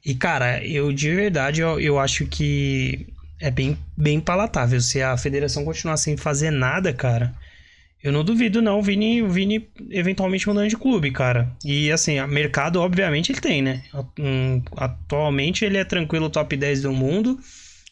E, 0.04 0.14
cara, 0.14 0.62
eu 0.64 0.92
de 0.92 1.14
verdade 1.14 1.62
eu, 1.62 1.80
eu 1.80 1.98
acho 1.98 2.26
que 2.26 3.06
é 3.40 3.50
bem, 3.50 3.78
bem 3.96 4.20
palatável. 4.20 4.80
Se 4.80 5.00
a 5.00 5.16
federação 5.16 5.64
continuar 5.64 5.96
sem 5.96 6.14
fazer 6.16 6.50
nada, 6.50 6.92
cara, 6.92 7.34
eu 8.04 8.12
não 8.12 8.22
duvido 8.22 8.60
não 8.60 8.80
o 8.80 8.82
Vini, 8.82 9.22
o 9.22 9.30
Vini 9.30 9.66
eventualmente 9.88 10.46
mudando 10.46 10.68
de 10.68 10.76
clube, 10.76 11.10
cara. 11.10 11.50
E 11.64 11.90
assim, 11.90 12.20
mercado 12.26 12.78
obviamente 12.78 13.32
ele 13.32 13.40
tem, 13.40 13.62
né? 13.62 13.82
Atualmente 14.76 15.64
ele 15.64 15.78
é 15.78 15.84
tranquilo 15.86 16.28
top 16.28 16.54
10 16.54 16.82
do 16.82 16.92
mundo. 16.92 17.40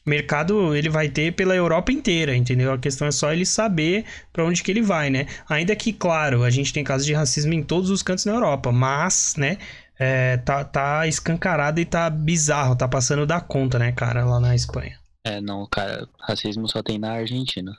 Mercado 0.05 0.77
ele 0.77 0.91
vai 0.91 1.09
ter 1.09 1.33
pela 1.33 1.55
Europa 1.55 1.91
inteira, 1.91 2.37
entendeu? 2.37 2.75
A 2.75 2.79
questão 2.79 3.09
é 3.09 3.11
só 3.11 3.33
ele 3.33 3.47
saber 3.47 4.05
para 4.31 4.45
onde 4.45 4.63
que 4.63 4.71
ele 4.71 4.83
vai, 4.83 5.09
né? 5.09 5.27
Ainda 5.49 5.75
que, 5.75 5.95
claro, 5.95 6.43
a 6.43 6.51
gente 6.51 6.75
tem 6.75 6.85
casos 6.85 7.07
de 7.07 7.15
racismo 7.15 7.55
em 7.55 7.63
todos 7.63 7.89
os 7.89 8.03
cantos 8.03 8.27
na 8.27 8.33
Europa, 8.33 8.71
mas, 8.71 9.35
né, 9.39 9.57
é, 9.99 10.37
tá, 10.37 10.63
tá 10.63 11.07
escancarado 11.07 11.81
e 11.81 11.87
tá 11.87 12.11
bizarro, 12.11 12.77
tá 12.77 12.87
passando 12.87 13.25
da 13.25 13.41
conta, 13.41 13.79
né, 13.79 13.93
cara, 13.93 14.27
lá 14.27 14.39
na 14.39 14.55
Espanha. 14.55 14.99
É, 15.25 15.41
não, 15.41 15.67
cara, 15.71 16.07
racismo 16.21 16.69
só 16.69 16.83
tem 16.83 16.99
na 16.99 17.13
Argentina. 17.13 17.73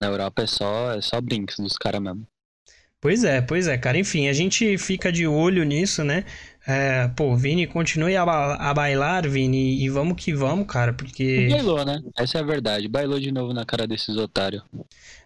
Na 0.00 0.08
Europa 0.08 0.42
é 0.42 0.46
só, 0.46 0.92
é 0.92 1.00
só 1.00 1.20
brinks 1.20 1.56
dos 1.58 1.76
caras 1.76 2.02
mesmo. 2.02 2.26
Pois 3.00 3.24
é, 3.24 3.40
pois 3.40 3.68
é, 3.68 3.76
cara. 3.78 3.98
Enfim, 3.98 4.28
a 4.28 4.32
gente 4.32 4.76
fica 4.78 5.12
de 5.12 5.26
olho 5.26 5.64
nisso, 5.64 6.02
né? 6.02 6.24
É, 6.66 7.06
pô, 7.08 7.36
Vini, 7.36 7.66
continue 7.66 8.16
a, 8.16 8.22
a, 8.22 8.74
bailar, 8.74 9.28
Vini, 9.28 9.80
e 9.82 9.88
vamos 9.88 10.16
que 10.22 10.32
vamos, 10.32 10.66
cara, 10.66 10.92
porque. 10.92 11.48
Bailou, 11.50 11.84
né? 11.84 12.02
Essa 12.18 12.38
é 12.38 12.40
a 12.40 12.44
verdade. 12.44 12.88
Bailou 12.88 13.20
de 13.20 13.30
novo 13.30 13.52
na 13.52 13.64
cara 13.64 13.86
desses 13.86 14.16
otários. 14.16 14.62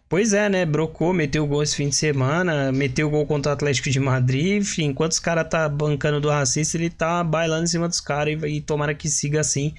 Pois 0.08 0.32
é, 0.34 0.48
né? 0.48 0.66
Brocou, 0.66 1.12
meteu 1.12 1.46
gol 1.46 1.62
esse 1.62 1.76
fim 1.76 1.88
de 1.88 1.94
semana, 1.94 2.72
meteu 2.72 3.08
gol 3.08 3.24
contra 3.24 3.50
o 3.50 3.54
Atlético 3.54 3.88
de 3.88 4.00
Madrid. 4.00 4.60
Enfim, 4.60 4.86
enquanto 4.86 5.12
os 5.12 5.20
caras 5.20 5.48
tá 5.48 5.68
bancando 5.68 6.20
do 6.20 6.28
racista, 6.28 6.76
ele 6.76 6.90
tá 6.90 7.22
bailando 7.22 7.64
em 7.64 7.68
cima 7.68 7.88
dos 7.88 8.00
caras 8.00 8.42
e, 8.42 8.46
e 8.46 8.60
tomara 8.60 8.94
que 8.94 9.08
siga 9.08 9.40
assim 9.40 9.72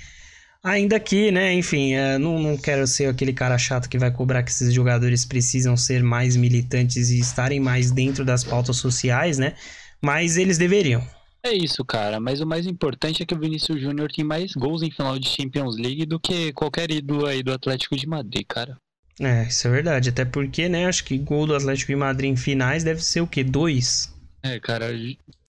Ainda 0.64 1.00
que, 1.00 1.32
né, 1.32 1.54
enfim, 1.54 1.94
é, 1.94 2.20
não, 2.20 2.40
não 2.40 2.56
quero 2.56 2.86
ser 2.86 3.08
aquele 3.08 3.34
cara 3.34 3.58
chato 3.58 3.90
que 3.90 3.98
vai 3.98 4.12
cobrar 4.12 4.44
que 4.44 4.52
esses 4.52 4.72
jogadores 4.72 5.26
precisam 5.26 5.76
ser 5.76 6.04
mais 6.04 6.36
militantes 6.36 7.10
e 7.10 7.20
estarem 7.20 7.60
mais 7.60 7.90
dentro 7.90 8.24
das 8.24 8.44
pautas 8.44 8.78
sociais, 8.78 9.40
né? 9.40 9.56
Mas 10.00 10.38
eles 10.38 10.60
deveriam. 10.60 11.04
É 11.44 11.52
isso, 11.52 11.84
cara. 11.84 12.20
Mas 12.20 12.40
o 12.42 12.46
mais 12.46 12.68
importante 12.68 13.24
é 13.24 13.26
que 13.26 13.34
o 13.34 13.40
Vinícius 13.40 13.82
Júnior 13.82 14.12
tem 14.12 14.24
mais 14.24 14.54
gols 14.54 14.84
em 14.84 14.92
final 14.92 15.18
de 15.18 15.28
Champions 15.28 15.76
League 15.78 16.06
do 16.06 16.20
que 16.20 16.54
qualquer 16.54 16.92
ídolo 16.92 17.26
aí 17.26 17.42
do 17.42 17.52
Atlético 17.52 17.96
de 17.96 18.06
Madrid, 18.06 18.46
cara. 18.48 18.78
É, 19.20 19.48
isso 19.48 19.68
é 19.68 19.72
verdade. 19.72 20.10
Até 20.10 20.26
porque, 20.26 20.70
né, 20.70 20.86
acho 20.86 21.04
que 21.04 21.18
gol 21.18 21.48
do 21.48 21.56
Atlético 21.56 21.92
de 21.92 21.96
Madrid 21.96 22.32
em 22.32 22.36
finais 22.36 22.84
deve 22.84 23.04
ser 23.04 23.22
o 23.22 23.28
quê? 23.28 23.44
Dois? 23.44 24.14
É, 24.44 24.60
cara. 24.60 24.92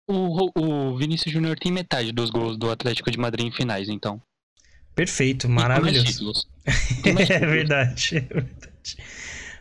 O, 0.07 0.51
o 0.55 0.97
Vinícius 0.97 1.33
Júnior 1.33 1.57
tem 1.57 1.71
metade 1.71 2.11
dos 2.11 2.29
gols 2.29 2.57
do 2.57 2.69
Atlético 2.69 3.09
de 3.09 3.17
Madrid 3.17 3.47
em 3.47 3.51
finais, 3.51 3.89
então. 3.89 4.21
Perfeito, 4.99 5.47
maravilhoso. 5.47 6.33
é 7.05 7.39
verdade, 7.39 8.17
é 8.17 8.19
verdade. 8.19 8.97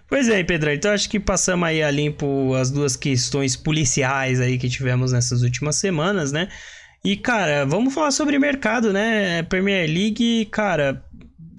Pois 0.09 0.29
é, 0.29 0.43
Pedro, 0.43 0.73
então 0.73 0.91
acho 0.91 1.09
que 1.09 1.21
passamos 1.21 1.69
aí 1.69 1.81
a 1.81 1.89
limpo 1.93 2.55
as 2.55 2.73
duas 2.73 2.97
questões 2.97 3.55
policiais 3.55 4.41
aí 4.41 4.59
que 4.59 4.69
tivemos 4.69 5.13
nessas 5.13 5.43
últimas 5.43 5.77
semanas, 5.77 6.33
né? 6.33 6.49
E, 7.05 7.17
cara, 7.17 7.65
vamos 7.65 7.95
falar 7.95 8.11
sobre 8.11 8.37
mercado, 8.37 8.93
né? 8.93 9.45
Premier 9.45 9.89
League, 9.89 10.47
cara, 10.47 11.05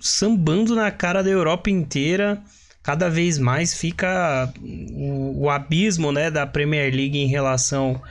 sambando 0.01 0.75
na 0.75 0.91
cara 0.91 1.23
da 1.23 1.29
Europa 1.29 1.69
inteira. 1.69 2.41
Cada 2.83 3.09
vez 3.09 3.37
mais 3.37 3.73
fica 3.73 4.51
o, 4.61 5.45
o 5.45 5.49
abismo, 5.49 6.11
né, 6.11 6.29
da 6.29 6.45
Premier 6.45 6.93
League 6.93 7.17
em 7.17 7.27
relação 7.27 8.01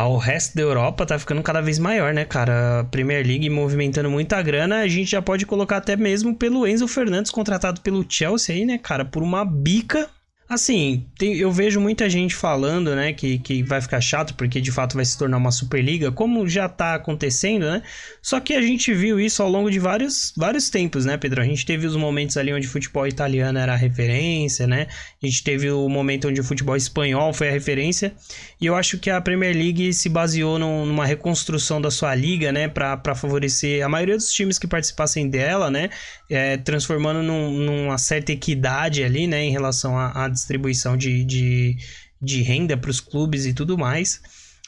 ao 0.00 0.16
resto 0.16 0.56
da 0.56 0.62
Europa 0.62 1.04
tá 1.04 1.18
ficando 1.18 1.42
cada 1.42 1.60
vez 1.60 1.78
maior, 1.78 2.14
né, 2.14 2.24
cara? 2.24 2.84
Premier 2.90 3.24
League 3.26 3.50
movimentando 3.50 4.10
muita 4.10 4.40
grana, 4.40 4.80
a 4.80 4.88
gente 4.88 5.10
já 5.10 5.20
pode 5.20 5.44
colocar 5.44 5.76
até 5.76 5.94
mesmo 5.94 6.34
pelo 6.34 6.66
Enzo 6.66 6.88
Fernandes 6.88 7.30
contratado 7.30 7.82
pelo 7.82 8.04
Chelsea 8.08 8.54
aí, 8.54 8.64
né, 8.64 8.78
cara, 8.78 9.04
por 9.04 9.22
uma 9.22 9.44
bica 9.44 10.08
Assim, 10.50 11.06
tem, 11.16 11.36
eu 11.36 11.52
vejo 11.52 11.80
muita 11.80 12.10
gente 12.10 12.34
falando, 12.34 12.96
né, 12.96 13.12
que, 13.12 13.38
que 13.38 13.62
vai 13.62 13.80
ficar 13.80 14.00
chato 14.00 14.34
porque 14.34 14.60
de 14.60 14.72
fato 14.72 14.96
vai 14.96 15.04
se 15.04 15.16
tornar 15.16 15.36
uma 15.36 15.52
Superliga, 15.52 16.10
como 16.10 16.48
já 16.48 16.68
tá 16.68 16.96
acontecendo, 16.96 17.66
né? 17.66 17.84
Só 18.20 18.40
que 18.40 18.54
a 18.54 18.60
gente 18.60 18.92
viu 18.92 19.20
isso 19.20 19.44
ao 19.44 19.48
longo 19.48 19.70
de 19.70 19.78
vários, 19.78 20.32
vários 20.36 20.68
tempos, 20.68 21.04
né, 21.04 21.16
Pedro? 21.16 21.40
A 21.40 21.44
gente 21.44 21.64
teve 21.64 21.86
os 21.86 21.94
momentos 21.94 22.36
ali 22.36 22.52
onde 22.52 22.66
o 22.66 22.70
futebol 22.70 23.06
italiano 23.06 23.60
era 23.60 23.74
a 23.74 23.76
referência, 23.76 24.66
né? 24.66 24.88
A 25.22 25.26
gente 25.26 25.44
teve 25.44 25.70
o 25.70 25.88
momento 25.88 26.26
onde 26.26 26.40
o 26.40 26.44
futebol 26.44 26.74
espanhol 26.74 27.32
foi 27.32 27.48
a 27.48 27.52
referência. 27.52 28.12
E 28.60 28.66
eu 28.66 28.76
acho 28.76 28.98
que 28.98 29.08
a 29.08 29.20
Premier 29.20 29.56
League 29.56 29.92
se 29.94 30.08
baseou 30.08 30.58
num, 30.58 30.84
numa 30.84 31.06
reconstrução 31.06 31.80
da 31.80 31.90
sua 31.90 32.14
liga, 32.14 32.52
né, 32.52 32.68
para 32.68 33.14
favorecer 33.14 33.82
a 33.84 33.88
maioria 33.88 34.16
dos 34.16 34.30
times 34.30 34.58
que 34.58 34.66
participassem 34.66 35.30
dela, 35.30 35.70
né? 35.70 35.88
É, 36.28 36.58
transformando 36.58 37.22
num, 37.22 37.50
numa 37.50 37.96
certa 37.96 38.32
equidade 38.32 39.02
ali, 39.02 39.26
né, 39.26 39.42
em 39.42 39.50
relação 39.50 39.98
a 39.98 40.28
distribuição 40.28 40.94
de, 40.96 41.24
de, 41.24 41.76
de 42.20 42.42
renda 42.42 42.76
para 42.76 42.90
os 42.90 43.00
clubes 43.00 43.46
e 43.46 43.54
tudo 43.54 43.78
mais. 43.78 44.20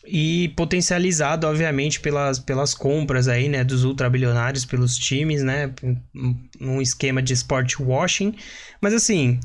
E 0.06 0.48
potencializado, 0.56 1.46
obviamente, 1.46 2.00
pelas, 2.00 2.38
pelas 2.38 2.74
compras 2.74 3.28
aí, 3.28 3.48
né, 3.48 3.62
dos 3.62 3.84
ultrabilionários 3.84 4.64
pelos 4.64 4.96
times, 4.96 5.42
né, 5.42 5.70
num 6.58 6.80
esquema 6.80 7.22
de 7.22 7.34
sport 7.34 7.78
washing. 7.78 8.34
Mas 8.80 8.94
assim, 8.94 9.38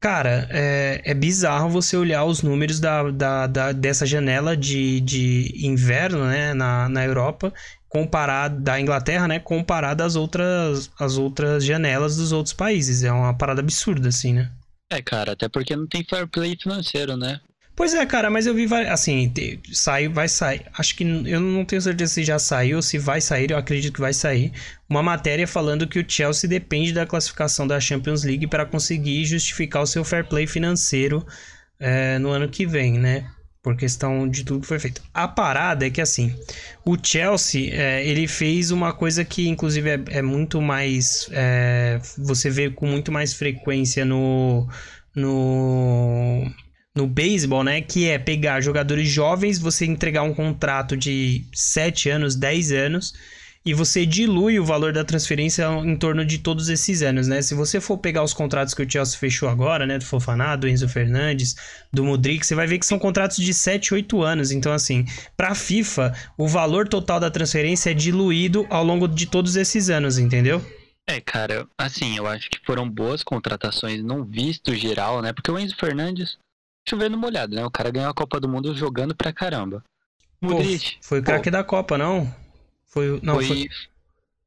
cara, 0.00 0.48
é, 0.50 1.02
é 1.04 1.14
bizarro 1.14 1.68
você 1.68 1.96
olhar 1.96 2.24
os 2.24 2.42
números 2.42 2.80
da, 2.80 3.10
da, 3.10 3.46
da, 3.46 3.72
dessa 3.72 4.06
janela 4.06 4.56
de, 4.56 5.00
de 5.00 5.52
inverno, 5.66 6.24
né, 6.26 6.54
na, 6.54 6.88
na 6.88 7.04
Europa, 7.04 7.52
comparado 7.88 8.60
da 8.60 8.80
Inglaterra, 8.80 9.26
né, 9.26 9.38
comparado 9.38 10.02
às 10.02 10.16
outras, 10.16 10.90
às 10.98 11.16
outras 11.16 11.64
janelas 11.64 12.16
dos 12.16 12.32
outros 12.32 12.52
países. 12.52 13.02
É 13.02 13.12
uma 13.12 13.34
parada 13.34 13.60
absurda, 13.60 14.08
assim, 14.08 14.34
né? 14.34 14.50
É, 14.90 15.02
cara, 15.02 15.32
até 15.32 15.48
porque 15.48 15.76
não 15.76 15.86
tem 15.86 16.04
fair 16.04 16.26
play 16.26 16.56
financeiro, 16.60 17.16
né? 17.16 17.40
Pois 17.78 17.94
é, 17.94 18.04
cara, 18.04 18.28
mas 18.28 18.44
eu 18.44 18.54
vi, 18.54 18.66
assim, 18.88 19.32
sai, 19.72 20.08
vai 20.08 20.28
sair. 20.28 20.62
Acho 20.76 20.96
que 20.96 21.04
eu 21.04 21.38
não 21.38 21.64
tenho 21.64 21.80
certeza 21.80 22.12
se 22.12 22.24
já 22.24 22.36
saiu 22.36 22.82
se 22.82 22.98
vai 22.98 23.20
sair, 23.20 23.52
eu 23.52 23.56
acredito 23.56 23.94
que 23.94 24.00
vai 24.00 24.12
sair. 24.12 24.52
Uma 24.90 25.00
matéria 25.00 25.46
falando 25.46 25.86
que 25.86 26.00
o 26.00 26.04
Chelsea 26.04 26.50
depende 26.50 26.92
da 26.92 27.06
classificação 27.06 27.68
da 27.68 27.78
Champions 27.78 28.24
League 28.24 28.48
para 28.48 28.66
conseguir 28.66 29.24
justificar 29.26 29.80
o 29.84 29.86
seu 29.86 30.04
fair 30.04 30.26
play 30.26 30.44
financeiro 30.44 31.24
é, 31.78 32.18
no 32.18 32.30
ano 32.30 32.48
que 32.48 32.66
vem, 32.66 32.98
né? 32.98 33.30
por 33.62 33.76
questão 33.76 34.28
de 34.28 34.44
tudo 34.44 34.62
que 34.62 34.66
foi 34.66 34.80
feito. 34.80 35.00
A 35.14 35.28
parada 35.28 35.86
é 35.86 35.90
que 35.90 36.00
assim, 36.00 36.34
o 36.84 36.96
Chelsea 37.00 37.72
é, 37.72 38.04
ele 38.04 38.26
fez 38.26 38.72
uma 38.72 38.92
coisa 38.92 39.24
que 39.24 39.46
inclusive 39.46 39.88
é, 39.90 40.04
é 40.18 40.22
muito 40.22 40.60
mais 40.60 41.28
é, 41.30 42.00
você 42.16 42.50
vê 42.50 42.70
com 42.70 42.86
muito 42.86 43.12
mais 43.12 43.34
frequência 43.34 44.04
no 44.04 44.66
no 45.14 46.50
no 46.98 47.06
beisebol, 47.06 47.62
né? 47.62 47.80
Que 47.80 48.08
é 48.08 48.18
pegar 48.18 48.60
jogadores 48.60 49.08
jovens, 49.08 49.58
você 49.58 49.86
entregar 49.86 50.24
um 50.24 50.34
contrato 50.34 50.96
de 50.96 51.44
7 51.54 52.10
anos, 52.10 52.34
10 52.34 52.72
anos 52.72 53.14
e 53.64 53.74
você 53.74 54.06
dilui 54.06 54.58
o 54.58 54.64
valor 54.64 54.92
da 54.92 55.04
transferência 55.04 55.64
em 55.84 55.94
torno 55.94 56.24
de 56.24 56.38
todos 56.38 56.68
esses 56.68 57.02
anos, 57.02 57.28
né? 57.28 57.42
Se 57.42 57.54
você 57.54 57.80
for 57.80 57.98
pegar 57.98 58.22
os 58.22 58.32
contratos 58.32 58.72
que 58.72 58.82
o 58.82 58.90
Chelsea 58.90 59.18
fechou 59.18 59.48
agora, 59.48 59.86
né, 59.86 59.98
do 59.98 60.04
Fofaná, 60.04 60.56
do 60.56 60.66
Enzo 60.66 60.88
Fernandes, 60.88 61.54
do 61.92 62.02
Mudrik, 62.02 62.46
você 62.46 62.54
vai 62.54 62.66
ver 62.66 62.78
que 62.78 62.86
são 62.86 62.98
contratos 62.98 63.36
de 63.36 63.52
7, 63.52 63.94
8 63.94 64.22
anos. 64.22 64.50
Então, 64.50 64.72
assim, 64.72 65.04
para 65.36 65.50
a 65.50 65.54
FIFA, 65.54 66.14
o 66.36 66.48
valor 66.48 66.88
total 66.88 67.20
da 67.20 67.30
transferência 67.30 67.90
é 67.90 67.94
diluído 67.94 68.66
ao 68.70 68.82
longo 68.82 69.06
de 69.06 69.26
todos 69.26 69.54
esses 69.54 69.90
anos, 69.90 70.18
entendeu? 70.18 70.64
É, 71.06 71.20
cara, 71.20 71.66
assim, 71.76 72.16
eu 72.16 72.26
acho 72.26 72.50
que 72.50 72.64
foram 72.66 72.88
boas 72.88 73.22
contratações 73.22 74.02
num 74.02 74.24
visto 74.24 74.74
geral, 74.74 75.22
né? 75.22 75.32
Porque 75.32 75.50
o 75.50 75.58
Enzo 75.58 75.76
Fernandes, 75.76 76.38
chovendo 76.88 77.18
molhado, 77.18 77.54
né? 77.54 77.64
O 77.64 77.70
cara 77.70 77.90
ganhou 77.90 78.10
a 78.10 78.14
Copa 78.14 78.40
do 78.40 78.48
Mundo 78.48 78.74
jogando 78.74 79.14
pra 79.14 79.32
caramba. 79.32 79.82
Mudrik, 80.40 80.96
Pô, 80.96 80.98
foi 81.02 81.20
o 81.20 81.22
craque 81.22 81.50
da 81.50 81.64
Copa, 81.64 81.98
não? 81.98 82.32
Foi, 82.86 83.20
não, 83.22 83.34
foi, 83.34 83.46
foi... 83.46 83.68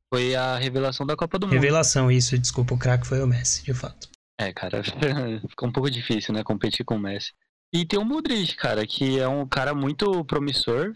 foi 0.09 0.35
a 0.35 0.57
revelação 0.57 1.05
da 1.05 1.15
Copa 1.15 1.37
do 1.37 1.47
Mundo. 1.47 1.55
Revelação, 1.55 2.09
isso, 2.11 2.37
desculpa, 2.37 2.73
o 2.73 2.77
craque 2.77 3.05
foi 3.05 3.21
o 3.21 3.27
Messi, 3.27 3.63
de 3.63 3.73
fato. 3.73 4.09
É, 4.39 4.51
cara, 4.51 4.81
ficou 5.49 5.69
um 5.69 5.71
pouco 5.71 5.91
difícil, 5.91 6.33
né, 6.33 6.43
competir 6.43 6.85
com 6.85 6.95
o 6.95 6.99
Messi. 6.99 7.31
E 7.73 7.85
tem 7.85 7.99
o 7.99 8.05
Modric, 8.05 8.55
cara, 8.55 8.85
que 8.85 9.19
é 9.19 9.27
um 9.27 9.47
cara 9.47 9.73
muito 9.73 10.25
promissor, 10.25 10.93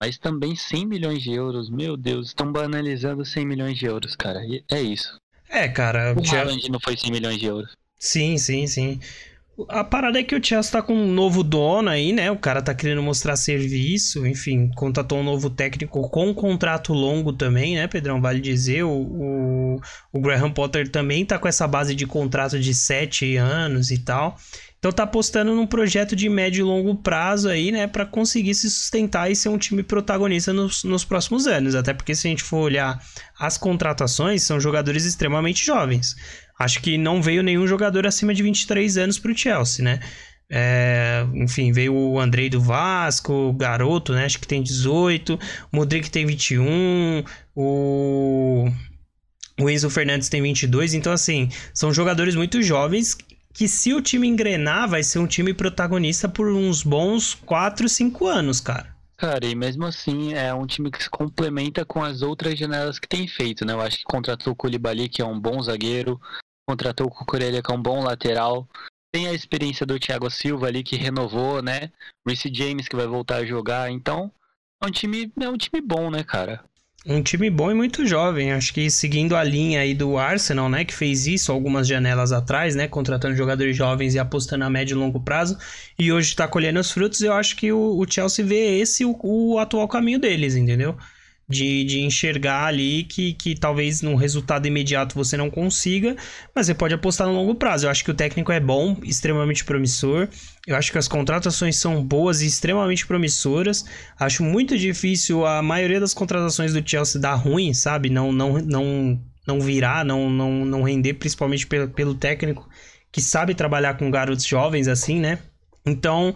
mas 0.00 0.16
também 0.16 0.56
100 0.56 0.86
milhões 0.86 1.22
de 1.22 1.32
euros. 1.32 1.68
Meu 1.68 1.96
Deus, 1.96 2.28
estão 2.28 2.50
banalizando 2.50 3.24
100 3.24 3.46
milhões 3.46 3.78
de 3.78 3.86
euros, 3.86 4.16
cara. 4.16 4.44
E 4.44 4.64
é 4.70 4.80
isso. 4.80 5.18
É, 5.48 5.68
cara. 5.68 6.14
O 6.18 6.24
já... 6.24 6.40
Haaland 6.40 6.70
não 6.70 6.80
foi 6.80 6.96
100 6.96 7.10
milhões 7.10 7.38
de 7.38 7.46
euros. 7.46 7.72
Sim, 7.98 8.38
sim, 8.38 8.66
sim. 8.66 9.00
A 9.68 9.84
parada 9.84 10.18
é 10.18 10.22
que 10.24 10.34
o 10.34 10.44
Chelsea 10.44 10.72
tá 10.72 10.82
com 10.82 10.94
um 10.94 11.12
novo 11.12 11.44
dono 11.44 11.88
aí, 11.88 12.12
né? 12.12 12.28
O 12.30 12.36
cara 12.36 12.60
tá 12.60 12.74
querendo 12.74 13.02
mostrar 13.02 13.36
serviço, 13.36 14.26
enfim, 14.26 14.68
contratou 14.74 15.18
um 15.18 15.22
novo 15.22 15.48
técnico 15.48 16.08
com 16.10 16.28
um 16.28 16.34
contrato 16.34 16.92
longo 16.92 17.32
também, 17.32 17.76
né, 17.76 17.86
Pedrão? 17.86 18.20
Vale 18.20 18.40
dizer, 18.40 18.82
o, 18.82 18.90
o, 18.90 19.80
o 20.12 20.20
Graham 20.20 20.50
Potter 20.50 20.88
também 20.88 21.24
tá 21.24 21.38
com 21.38 21.46
essa 21.46 21.68
base 21.68 21.94
de 21.94 22.04
contrato 22.04 22.58
de 22.58 22.74
sete 22.74 23.36
anos 23.36 23.92
e 23.92 23.98
tal. 23.98 24.36
Então 24.84 24.92
tá 24.92 25.04
apostando 25.04 25.54
num 25.54 25.66
projeto 25.66 26.14
de 26.14 26.28
médio 26.28 26.60
e 26.60 26.62
longo 26.62 26.94
prazo 26.96 27.48
aí, 27.48 27.72
né, 27.72 27.86
para 27.86 28.04
conseguir 28.04 28.54
se 28.54 28.68
sustentar 28.68 29.30
e 29.30 29.36
ser 29.36 29.48
um 29.48 29.56
time 29.56 29.82
protagonista 29.82 30.52
nos, 30.52 30.84
nos 30.84 31.06
próximos 31.06 31.46
anos. 31.46 31.74
Até 31.74 31.94
porque 31.94 32.14
se 32.14 32.26
a 32.26 32.30
gente 32.30 32.42
for 32.42 32.58
olhar 32.58 33.02
as 33.38 33.56
contratações, 33.56 34.42
são 34.42 34.60
jogadores 34.60 35.06
extremamente 35.06 35.64
jovens. 35.64 36.14
Acho 36.58 36.80
que 36.80 36.96
não 36.96 37.20
veio 37.20 37.42
nenhum 37.42 37.66
jogador 37.66 38.06
acima 38.06 38.32
de 38.32 38.42
23 38.42 38.96
anos 38.96 39.18
para 39.18 39.32
o 39.32 39.36
Chelsea, 39.36 39.84
né? 39.84 40.00
É, 40.50 41.26
enfim, 41.34 41.72
veio 41.72 41.94
o 41.94 42.20
Andrei 42.20 42.48
do 42.48 42.60
Vasco, 42.60 43.32
o 43.32 43.52
Garoto, 43.52 44.12
né? 44.12 44.24
Acho 44.24 44.38
que 44.38 44.46
tem 44.46 44.62
18, 44.62 45.34
o 45.34 45.38
Modric 45.76 46.10
tem 46.10 46.26
21, 46.26 47.24
o, 47.56 48.70
o 49.60 49.70
Enzo 49.70 49.90
Fernandes 49.90 50.28
tem 50.28 50.42
22. 50.42 50.94
Então, 50.94 51.12
assim, 51.12 51.48
são 51.72 51.92
jogadores 51.92 52.34
muito 52.34 52.62
jovens 52.62 53.16
que, 53.52 53.68
se 53.68 53.94
o 53.94 54.02
time 54.02 54.28
engrenar, 54.28 54.88
vai 54.88 55.02
ser 55.02 55.18
um 55.18 55.26
time 55.26 55.54
protagonista 55.54 56.28
por 56.28 56.48
uns 56.48 56.82
bons 56.82 57.34
4, 57.34 57.88
5 57.88 58.26
anos, 58.26 58.60
cara. 58.60 58.94
Cara, 59.16 59.46
e 59.46 59.54
mesmo 59.54 59.86
assim 59.86 60.34
é 60.34 60.52
um 60.52 60.66
time 60.66 60.90
que 60.90 61.02
se 61.02 61.08
complementa 61.08 61.84
com 61.84 62.02
as 62.02 62.20
outras 62.20 62.58
janelas 62.58 62.98
que 62.98 63.08
tem 63.08 63.28
feito, 63.28 63.64
né? 63.64 63.72
Eu 63.72 63.80
acho 63.80 63.98
que 63.98 64.04
contratou 64.04 64.52
o 64.52 64.56
Koulibaly, 64.56 65.08
que 65.08 65.22
é 65.22 65.24
um 65.24 65.38
bom 65.38 65.62
zagueiro, 65.62 66.20
contratou 66.68 67.06
o 67.06 67.10
Cucurella, 67.10 67.62
que 67.62 67.70
é 67.70 67.74
um 67.74 67.82
bom 67.82 68.02
lateral. 68.02 68.68
Tem 69.12 69.28
a 69.28 69.32
experiência 69.32 69.86
do 69.86 69.98
Thiago 69.98 70.30
Silva 70.30 70.66
ali, 70.66 70.82
que 70.82 70.96
renovou, 70.96 71.62
né? 71.62 71.90
Reece 72.26 72.52
James, 72.52 72.88
que 72.88 72.96
vai 72.96 73.06
voltar 73.06 73.36
a 73.36 73.44
jogar. 73.44 73.90
Então, 73.90 74.32
é 74.82 74.86
um 74.86 74.90
time, 74.90 75.32
é 75.40 75.48
um 75.48 75.56
time 75.56 75.80
bom, 75.80 76.10
né, 76.10 76.24
cara? 76.24 76.64
Um 77.06 77.22
time 77.22 77.50
bom 77.50 77.70
e 77.70 77.74
muito 77.74 78.06
jovem. 78.06 78.52
Acho 78.52 78.72
que 78.72 78.90
seguindo 78.90 79.36
a 79.36 79.44
linha 79.44 79.80
aí 79.80 79.94
do 79.94 80.16
Arsenal, 80.16 80.70
né? 80.70 80.86
Que 80.86 80.94
fez 80.94 81.26
isso 81.26 81.52
algumas 81.52 81.86
janelas 81.86 82.32
atrás, 82.32 82.74
né? 82.74 82.88
Contratando 82.88 83.36
jogadores 83.36 83.76
jovens 83.76 84.14
e 84.14 84.18
apostando 84.18 84.64
a 84.64 84.70
médio 84.70 84.94
e 84.94 84.98
longo 84.98 85.20
prazo. 85.20 85.58
E 85.98 86.10
hoje 86.10 86.30
está 86.30 86.48
colhendo 86.48 86.80
os 86.80 86.90
frutos. 86.90 87.20
Eu 87.20 87.34
acho 87.34 87.56
que 87.56 87.70
o, 87.70 87.98
o 87.98 88.10
Chelsea 88.10 88.44
vê 88.44 88.78
esse 88.78 89.04
o, 89.04 89.18
o 89.22 89.58
atual 89.58 89.86
caminho 89.86 90.18
deles, 90.18 90.56
entendeu? 90.56 90.96
De, 91.48 91.84
de 91.84 92.00
enxergar 92.00 92.66
ali 92.66 93.04
que, 93.04 93.34
que 93.34 93.54
talvez 93.54 94.00
no 94.02 94.14
resultado 94.14 94.66
imediato 94.66 95.14
você 95.14 95.36
não 95.36 95.50
consiga, 95.50 96.16
mas 96.54 96.66
você 96.66 96.74
pode 96.74 96.94
apostar 96.94 97.26
no 97.26 97.34
longo 97.34 97.54
prazo. 97.54 97.86
Eu 97.86 97.90
acho 97.90 98.04
que 98.04 98.10
o 98.10 98.14
técnico 98.14 98.50
é 98.50 98.60
bom, 98.60 98.96
extremamente 99.02 99.64
promissor. 99.64 100.28
Eu 100.66 100.76
acho 100.76 100.90
que 100.90 100.98
as 100.98 101.08
contratações 101.08 101.76
são 101.76 102.02
boas 102.02 102.40
e 102.40 102.46
extremamente 102.46 103.06
promissoras. 103.06 103.84
Acho 104.18 104.42
muito 104.42 104.78
difícil 104.78 105.44
a 105.44 105.62
maioria 105.62 106.00
das 106.00 106.14
contratações 106.14 106.72
do 106.72 106.88
Chelsea 106.88 107.20
dar 107.20 107.34
ruim, 107.34 107.74
sabe? 107.74 108.08
Não, 108.08 108.32
não, 108.32 108.58
não, 108.58 109.20
não 109.46 109.60
virar, 109.60 110.04
não, 110.04 110.30
não, 110.30 110.64
não 110.64 110.82
render, 110.82 111.14
principalmente 111.14 111.66
pelo, 111.66 111.88
pelo 111.88 112.14
técnico 112.14 112.68
que 113.14 113.20
sabe 113.22 113.54
trabalhar 113.54 113.96
com 113.96 114.10
garotos 114.10 114.44
jovens 114.44 114.88
assim, 114.88 115.20
né? 115.20 115.38
Então, 115.86 116.34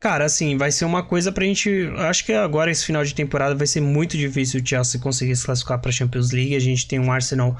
Cara, 0.00 0.24
assim, 0.24 0.56
vai 0.56 0.70
ser 0.70 0.84
uma 0.84 1.02
coisa 1.02 1.32
pra 1.32 1.44
gente. 1.44 1.68
Acho 1.96 2.24
que 2.24 2.32
agora, 2.32 2.70
esse 2.70 2.84
final 2.84 3.04
de 3.04 3.14
temporada, 3.14 3.54
vai 3.54 3.66
ser 3.66 3.80
muito 3.80 4.16
difícil 4.16 4.60
o 4.60 4.66
Chelsea 4.66 5.00
conseguir 5.00 5.34
se 5.34 5.44
classificar 5.44 5.80
pra 5.80 5.90
Champions 5.90 6.30
League. 6.30 6.54
A 6.54 6.60
gente 6.60 6.86
tem 6.86 7.00
um 7.00 7.10
Arsenal 7.10 7.56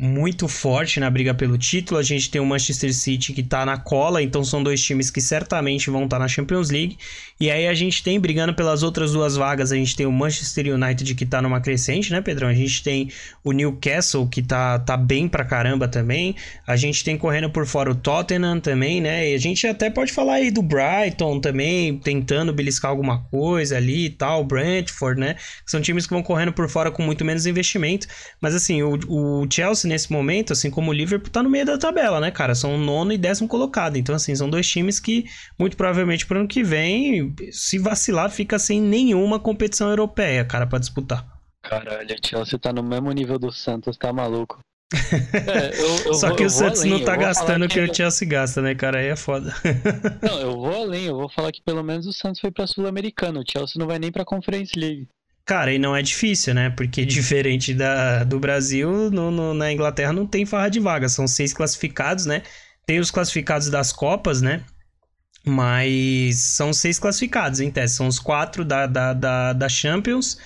muito 0.00 0.46
forte 0.46 1.00
na 1.00 1.10
briga 1.10 1.34
pelo 1.34 1.58
título. 1.58 1.98
A 1.98 2.04
gente 2.04 2.30
tem 2.30 2.40
o 2.40 2.46
Manchester 2.46 2.94
City 2.94 3.32
que 3.32 3.42
tá 3.42 3.66
na 3.66 3.76
cola, 3.76 4.22
então 4.22 4.44
são 4.44 4.62
dois 4.62 4.80
times 4.80 5.10
que 5.10 5.20
certamente 5.20 5.90
vão 5.90 6.04
estar 6.04 6.18
tá 6.18 6.22
na 6.22 6.28
Champions 6.28 6.70
League. 6.70 6.96
E 7.40 7.50
aí 7.50 7.66
a 7.66 7.74
gente 7.74 8.02
tem 8.02 8.18
brigando 8.20 8.54
pelas 8.54 8.84
outras 8.84 9.12
duas 9.12 9.34
vagas, 9.34 9.72
a 9.72 9.76
gente 9.76 9.96
tem 9.96 10.06
o 10.06 10.12
Manchester 10.12 10.72
United 10.72 11.14
que 11.16 11.26
tá 11.26 11.42
numa 11.42 11.60
crescente, 11.60 12.12
né, 12.12 12.20
Pedrão? 12.20 12.48
A 12.48 12.54
gente 12.54 12.82
tem 12.82 13.10
o 13.42 13.50
Newcastle 13.50 14.28
que 14.28 14.40
tá, 14.40 14.78
tá 14.78 14.96
bem 14.96 15.26
pra 15.26 15.44
caramba 15.44 15.88
também. 15.88 16.36
A 16.64 16.76
gente 16.76 17.02
tem 17.02 17.18
correndo 17.18 17.50
por 17.50 17.66
fora 17.66 17.90
o 17.90 17.94
Tottenham 17.94 18.60
também, 18.60 19.00
né? 19.00 19.30
E 19.30 19.34
a 19.34 19.38
gente 19.38 19.66
até 19.66 19.90
pode 19.90 20.12
falar 20.12 20.34
aí 20.34 20.52
do 20.52 20.62
Brighton 20.62 21.40
também, 21.40 21.98
tentando 21.98 22.52
beliscar 22.52 22.90
alguma 22.90 23.24
coisa 23.24 23.76
ali 23.76 24.06
e 24.06 24.10
tal, 24.10 24.44
Brentford, 24.44 25.20
né? 25.20 25.34
São 25.66 25.80
times 25.80 26.06
que 26.06 26.12
vão 26.12 26.22
correndo 26.22 26.52
por 26.52 26.68
fora 26.68 26.90
com 26.90 27.02
muito 27.02 27.24
menos 27.24 27.46
investimento. 27.46 28.06
Mas 28.40 28.54
assim, 28.54 28.82
o, 28.82 28.98
o 29.08 29.46
Chelsea 29.50 29.87
nesse 29.88 30.12
momento, 30.12 30.52
assim 30.52 30.70
como 30.70 30.90
o 30.90 30.94
Liverpool, 30.94 31.30
tá 31.30 31.42
no 31.42 31.50
meio 31.50 31.64
da 31.66 31.78
tabela, 31.78 32.20
né, 32.20 32.30
cara? 32.30 32.54
São 32.54 32.78
nono 32.78 33.12
e 33.12 33.18
décimo 33.18 33.48
colocado. 33.48 33.96
Então, 33.96 34.14
assim, 34.14 34.34
são 34.34 34.48
dois 34.48 34.68
times 34.68 35.00
que, 35.00 35.24
muito 35.58 35.76
provavelmente, 35.76 36.26
pro 36.26 36.38
ano 36.38 36.48
que 36.48 36.62
vem, 36.62 37.34
se 37.50 37.78
vacilar, 37.78 38.30
fica 38.30 38.58
sem 38.58 38.80
nenhuma 38.80 39.40
competição 39.40 39.88
europeia, 39.88 40.44
cara, 40.44 40.66
para 40.66 40.78
disputar. 40.78 41.26
Caralho, 41.62 42.14
o 42.14 42.26
Chelsea 42.26 42.58
tá 42.58 42.72
no 42.72 42.82
mesmo 42.82 43.10
nível 43.12 43.38
do 43.38 43.50
Santos, 43.50 43.96
tá 43.96 44.12
maluco. 44.12 44.60
É, 45.12 45.80
eu, 45.80 46.06
eu 46.06 46.14
Só 46.14 46.28
vou, 46.28 46.36
que 46.36 46.44
o 46.44 46.50
Santos 46.50 46.80
além, 46.80 46.92
não 46.92 47.04
tá 47.04 47.16
gastando 47.16 47.64
o 47.64 47.68
que, 47.68 47.74
que 47.74 47.90
o 47.90 47.94
Chelsea 47.94 48.26
gasta, 48.26 48.62
né, 48.62 48.74
cara? 48.74 48.98
Aí 49.00 49.08
é 49.08 49.16
foda. 49.16 49.54
Não, 50.22 50.40
eu 50.40 50.52
vou 50.52 50.82
além, 50.82 51.04
eu 51.04 51.16
vou 51.16 51.28
falar 51.28 51.52
que 51.52 51.62
pelo 51.62 51.82
menos 51.82 52.06
o 52.06 52.12
Santos 52.12 52.40
foi 52.40 52.50
pra 52.50 52.66
Sul-Americano, 52.66 53.40
o 53.40 53.44
Chelsea 53.46 53.78
não 53.78 53.86
vai 53.86 53.98
nem 53.98 54.10
pra 54.10 54.24
Conference 54.24 54.78
League. 54.78 55.06
Cara, 55.48 55.72
e 55.72 55.78
não 55.78 55.96
é 55.96 56.02
difícil, 56.02 56.52
né? 56.52 56.68
Porque 56.68 57.06
diferente 57.06 57.72
da, 57.72 58.22
do 58.22 58.38
Brasil, 58.38 59.10
no, 59.10 59.30
no, 59.30 59.54
na 59.54 59.72
Inglaterra 59.72 60.12
não 60.12 60.26
tem 60.26 60.44
farra 60.44 60.68
de 60.68 60.78
vaga. 60.78 61.08
São 61.08 61.26
seis 61.26 61.54
classificados, 61.54 62.26
né? 62.26 62.42
Tem 62.84 63.00
os 63.00 63.10
classificados 63.10 63.70
das 63.70 63.90
Copas, 63.90 64.42
né? 64.42 64.62
Mas 65.46 66.36
são 66.36 66.70
seis 66.74 66.98
classificados, 66.98 67.60
em 67.60 67.70
tese. 67.70 67.94
São 67.94 68.06
os 68.06 68.18
quatro 68.18 68.62
da, 68.62 68.86
da, 68.86 69.14
da, 69.14 69.52
da 69.54 69.68
Champions, 69.70 70.36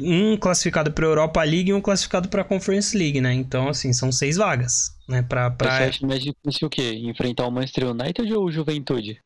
um 0.00 0.36
classificado 0.36 0.92
para 0.92 1.04
Europa 1.04 1.42
League 1.42 1.70
e 1.70 1.74
um 1.74 1.80
classificado 1.80 2.28
para 2.28 2.44
Conference 2.44 2.96
League, 2.96 3.20
né? 3.20 3.32
Então, 3.32 3.68
assim, 3.68 3.92
são 3.92 4.12
seis 4.12 4.36
vagas, 4.36 4.92
né? 5.08 5.22
Pra, 5.22 5.50
pra... 5.50 5.76
Você 5.76 5.82
acha 5.82 6.06
mais 6.06 6.22
difícil 6.22 6.68
o 6.68 6.70
quê? 6.70 6.92
Enfrentar 7.02 7.48
o 7.48 7.50
Manchester 7.50 7.88
United 7.88 8.32
ou 8.32 8.44
o 8.44 8.52
Juventude? 8.52 9.18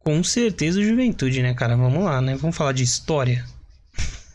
Com 0.00 0.24
certeza 0.24 0.80
o 0.80 0.82
Juventude, 0.82 1.40
né, 1.40 1.54
cara? 1.54 1.76
Vamos 1.76 2.02
lá, 2.02 2.20
né? 2.20 2.34
Vamos 2.34 2.56
falar 2.56 2.72
de 2.72 2.82
história. 2.82 3.44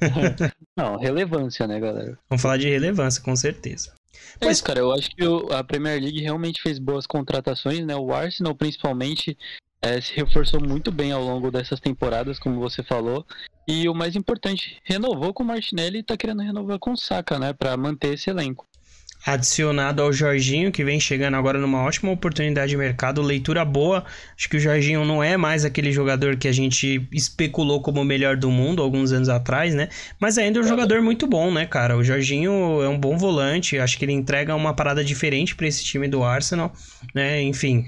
Não, 0.78 0.98
relevância, 0.98 1.68
né, 1.68 1.80
galera? 1.80 2.18
Vamos 2.30 2.42
falar 2.42 2.58
de 2.58 2.70
relevância, 2.70 3.22
com 3.22 3.36
certeza. 3.36 3.94
É 4.40 4.50
isso, 4.50 4.64
cara. 4.64 4.80
Eu 4.80 4.92
acho 4.92 5.10
que 5.10 5.24
a 5.54 5.64
Premier 5.64 6.02
League 6.02 6.22
realmente 6.22 6.62
fez 6.62 6.80
boas 6.80 7.06
contratações, 7.06 7.86
né? 7.86 7.96
O 7.96 8.14
Arsenal, 8.14 8.56
principalmente, 8.56 9.38
é, 9.82 10.00
se 10.00 10.14
reforçou 10.16 10.60
muito 10.62 10.92
bem 10.92 11.12
ao 11.12 11.24
longo 11.24 11.52
dessas 11.52 11.80
temporadas, 11.80 12.40
como 12.40 12.60
você 12.60 12.82
falou. 12.84 13.26
E 13.68 13.88
o 13.88 13.94
mais 13.94 14.16
importante, 14.16 14.80
renovou 14.84 15.34
com 15.34 15.44
o 15.44 15.46
Martinelli 15.46 16.00
e 16.00 16.04
tá 16.04 16.18
querendo 16.18 16.42
renovar 16.42 16.80
com 16.80 16.92
o 16.92 16.98
Saka, 16.98 17.38
né? 17.38 17.54
Pra 17.54 17.78
manter 17.78 18.14
esse 18.14 18.30
elenco 18.30 18.66
adicionado 19.26 20.02
ao 20.02 20.12
Jorginho, 20.12 20.72
que 20.72 20.84
vem 20.84 21.00
chegando 21.00 21.36
agora 21.36 21.60
numa 21.60 21.84
ótima 21.84 22.12
oportunidade 22.12 22.72
de 22.72 22.78
mercado, 22.78 23.22
leitura 23.22 23.64
boa. 23.64 24.04
Acho 24.38 24.50
que 24.50 24.58
o 24.58 24.60
Jorginho 24.60 25.06
não 25.06 25.24
é 25.24 25.38
mais 25.38 25.64
aquele 25.64 25.92
jogador 25.92 26.38
que 26.38 26.48
a 26.48 26.52
gente 26.52 27.08
especulou 27.12 27.82
como 27.82 28.02
o 28.02 28.06
melhor 28.06 28.36
do 28.36 28.50
mundo 28.50 28.82
alguns 28.82 29.12
anos 29.12 29.30
atrás, 29.30 29.74
né? 29.76 29.90
Mas 30.20 30.38
ainda 30.38 30.60
é 30.60 30.64
um 30.64 30.68
jogador 30.68 31.02
muito 31.02 31.28
bom, 31.28 31.52
né, 31.52 31.66
cara? 31.66 31.96
O 31.98 32.04
Jorginho 32.04 32.82
é 32.82 32.90
um 32.90 33.00
bom 33.00 33.18
volante, 33.18 33.78
acho 33.78 33.98
que 33.98 34.06
ele 34.06 34.14
entrega 34.14 34.56
uma 34.56 34.74
parada 34.74 35.04
diferente 35.04 35.56
para 35.56 35.68
esse 35.68 35.84
time 35.84 36.08
do 36.08 36.24
Arsenal, 36.24 36.74
né? 37.14 37.42
Enfim, 37.42 37.86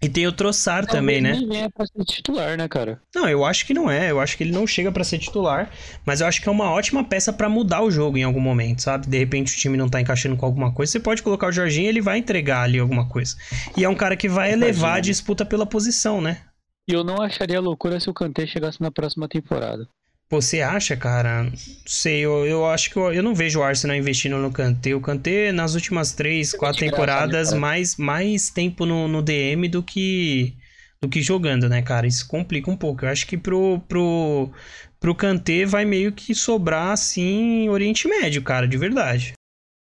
e 0.00 0.10
tem 0.10 0.26
o 0.26 0.32
Troçar 0.32 0.84
também, 0.84 1.22
né? 1.22 1.32
Nem 1.32 1.62
é 1.62 1.68
pra 1.70 1.86
ser 1.86 2.04
titular, 2.04 2.56
né, 2.58 2.68
cara? 2.68 3.00
Não, 3.14 3.26
eu 3.28 3.44
acho 3.44 3.64
que 3.66 3.72
não 3.72 3.90
é. 3.90 4.10
Eu 4.10 4.20
acho 4.20 4.36
que 4.36 4.44
ele 4.44 4.52
não 4.52 4.66
chega 4.66 4.92
para 4.92 5.02
ser 5.02 5.18
titular. 5.18 5.70
Mas 6.04 6.20
eu 6.20 6.26
acho 6.26 6.42
que 6.42 6.48
é 6.48 6.52
uma 6.52 6.70
ótima 6.70 7.02
peça 7.02 7.32
para 7.32 7.48
mudar 7.48 7.82
o 7.82 7.90
jogo 7.90 8.18
em 8.18 8.22
algum 8.22 8.40
momento, 8.40 8.82
sabe? 8.82 9.06
De 9.06 9.18
repente 9.18 9.54
o 9.54 9.56
time 9.56 9.76
não 9.76 9.88
tá 9.88 10.00
encaixando 10.00 10.36
com 10.36 10.44
alguma 10.44 10.72
coisa. 10.72 10.92
Você 10.92 11.00
pode 11.00 11.22
colocar 11.22 11.48
o 11.48 11.52
Jorginho 11.52 11.86
e 11.86 11.88
ele 11.88 12.02
vai 12.02 12.18
entregar 12.18 12.62
ali 12.62 12.78
alguma 12.78 13.08
coisa. 13.08 13.36
E 13.76 13.84
é 13.84 13.88
um 13.88 13.94
cara 13.94 14.16
que 14.16 14.28
vai 14.28 14.52
elevar 14.52 14.98
a 14.98 15.00
disputa 15.00 15.46
pela 15.46 15.64
posição, 15.64 16.20
né? 16.20 16.42
E 16.88 16.92
eu 16.92 17.02
não 17.02 17.20
acharia 17.20 17.60
loucura 17.60 17.98
se 17.98 18.08
o 18.10 18.14
Kanté 18.14 18.46
chegasse 18.46 18.80
na 18.80 18.90
próxima 18.90 19.26
temporada. 19.26 19.88
Você 20.28 20.60
acha, 20.60 20.96
cara? 20.96 21.50
Sei, 21.86 22.18
eu, 22.20 22.44
eu 22.44 22.66
acho 22.66 22.90
que 22.90 22.96
eu, 22.96 23.12
eu 23.12 23.22
não 23.22 23.34
vejo 23.34 23.60
o 23.60 23.62
Arsenal 23.62 23.96
investindo 23.96 24.36
no 24.38 24.52
Kanté. 24.52 24.92
O 24.94 25.00
Kanté, 25.00 25.52
nas 25.52 25.74
últimas 25.74 26.12
três, 26.12 26.52
quatro 26.52 26.80
temporadas, 26.80 27.52
mais, 27.52 27.96
mais 27.96 28.50
tempo 28.50 28.84
no, 28.84 29.06
no 29.06 29.22
DM 29.22 29.68
do 29.68 29.82
que 29.82 30.56
do 31.00 31.08
que 31.08 31.22
jogando, 31.22 31.68
né, 31.68 31.82
cara? 31.82 32.06
Isso 32.06 32.26
complica 32.26 32.70
um 32.70 32.76
pouco. 32.76 33.04
Eu 33.04 33.10
acho 33.10 33.26
que 33.26 33.36
pro, 33.36 33.78
pro, 33.86 34.50
pro 34.98 35.14
Kanté 35.14 35.64
vai 35.64 35.84
meio 35.84 36.10
que 36.10 36.34
sobrar, 36.34 36.92
assim, 36.92 37.68
Oriente 37.68 38.08
Médio, 38.08 38.42
cara, 38.42 38.66
de 38.66 38.76
verdade. 38.76 39.34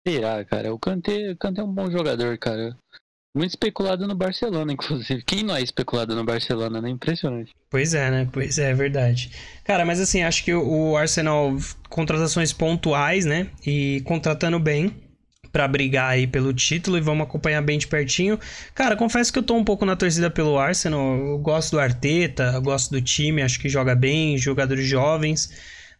Será, 0.07 0.43
cara? 0.45 0.73
O 0.73 0.77
Kanté, 0.77 1.31
o 1.31 1.37
Kanté 1.37 1.61
é 1.61 1.63
um 1.63 1.73
bom 1.73 1.89
jogador, 1.89 2.37
cara. 2.37 2.77
Muito 3.35 3.49
especulado 3.49 4.07
no 4.07 4.15
Barcelona, 4.15 4.71
inclusive. 4.71 5.21
Quem 5.23 5.43
não 5.43 5.57
é 5.57 5.61
especulado 5.61 6.15
no 6.15 6.23
Barcelona, 6.23 6.81
né? 6.81 6.89
Impressionante. 6.89 7.53
Pois 7.69 7.93
é, 7.93 8.09
né? 8.09 8.29
Pois 8.31 8.57
é, 8.57 8.71
é 8.71 8.73
verdade. 8.73 9.29
Cara, 9.65 9.83
mas 9.83 9.99
assim, 9.99 10.23
acho 10.23 10.41
que 10.41 10.53
o 10.53 10.95
Arsenal, 10.95 11.53
contratações 11.89 12.53
pontuais, 12.53 13.25
né? 13.25 13.47
E 13.67 14.01
contratando 14.05 14.57
bem 14.57 14.95
para 15.51 15.67
brigar 15.67 16.11
aí 16.11 16.25
pelo 16.25 16.53
título 16.53 16.97
e 16.97 17.01
vamos 17.01 17.27
acompanhar 17.27 17.61
bem 17.61 17.77
de 17.77 17.87
pertinho. 17.87 18.39
Cara, 18.73 18.95
confesso 18.95 19.33
que 19.33 19.39
eu 19.39 19.43
tô 19.43 19.55
um 19.55 19.65
pouco 19.65 19.85
na 19.85 19.97
torcida 19.97 20.29
pelo 20.29 20.57
Arsenal. 20.57 21.17
Eu 21.17 21.37
gosto 21.37 21.71
do 21.71 21.79
Arteta, 21.79 22.57
gosto 22.59 22.91
do 22.91 23.01
time, 23.01 23.41
acho 23.41 23.59
que 23.59 23.67
joga 23.67 23.95
bem, 23.95 24.37
jogadores 24.37 24.87
jovens, 24.87 25.51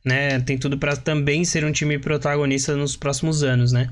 né? 0.06 0.40
Tem 0.40 0.58
tudo 0.58 0.78
para 0.78 0.96
também 0.96 1.44
ser 1.44 1.66
um 1.66 1.72
time 1.74 2.00
protagonista 2.00 2.78
nos 2.78 2.96
próximos 2.96 3.44
anos, 3.44 3.74
né? 3.74 3.90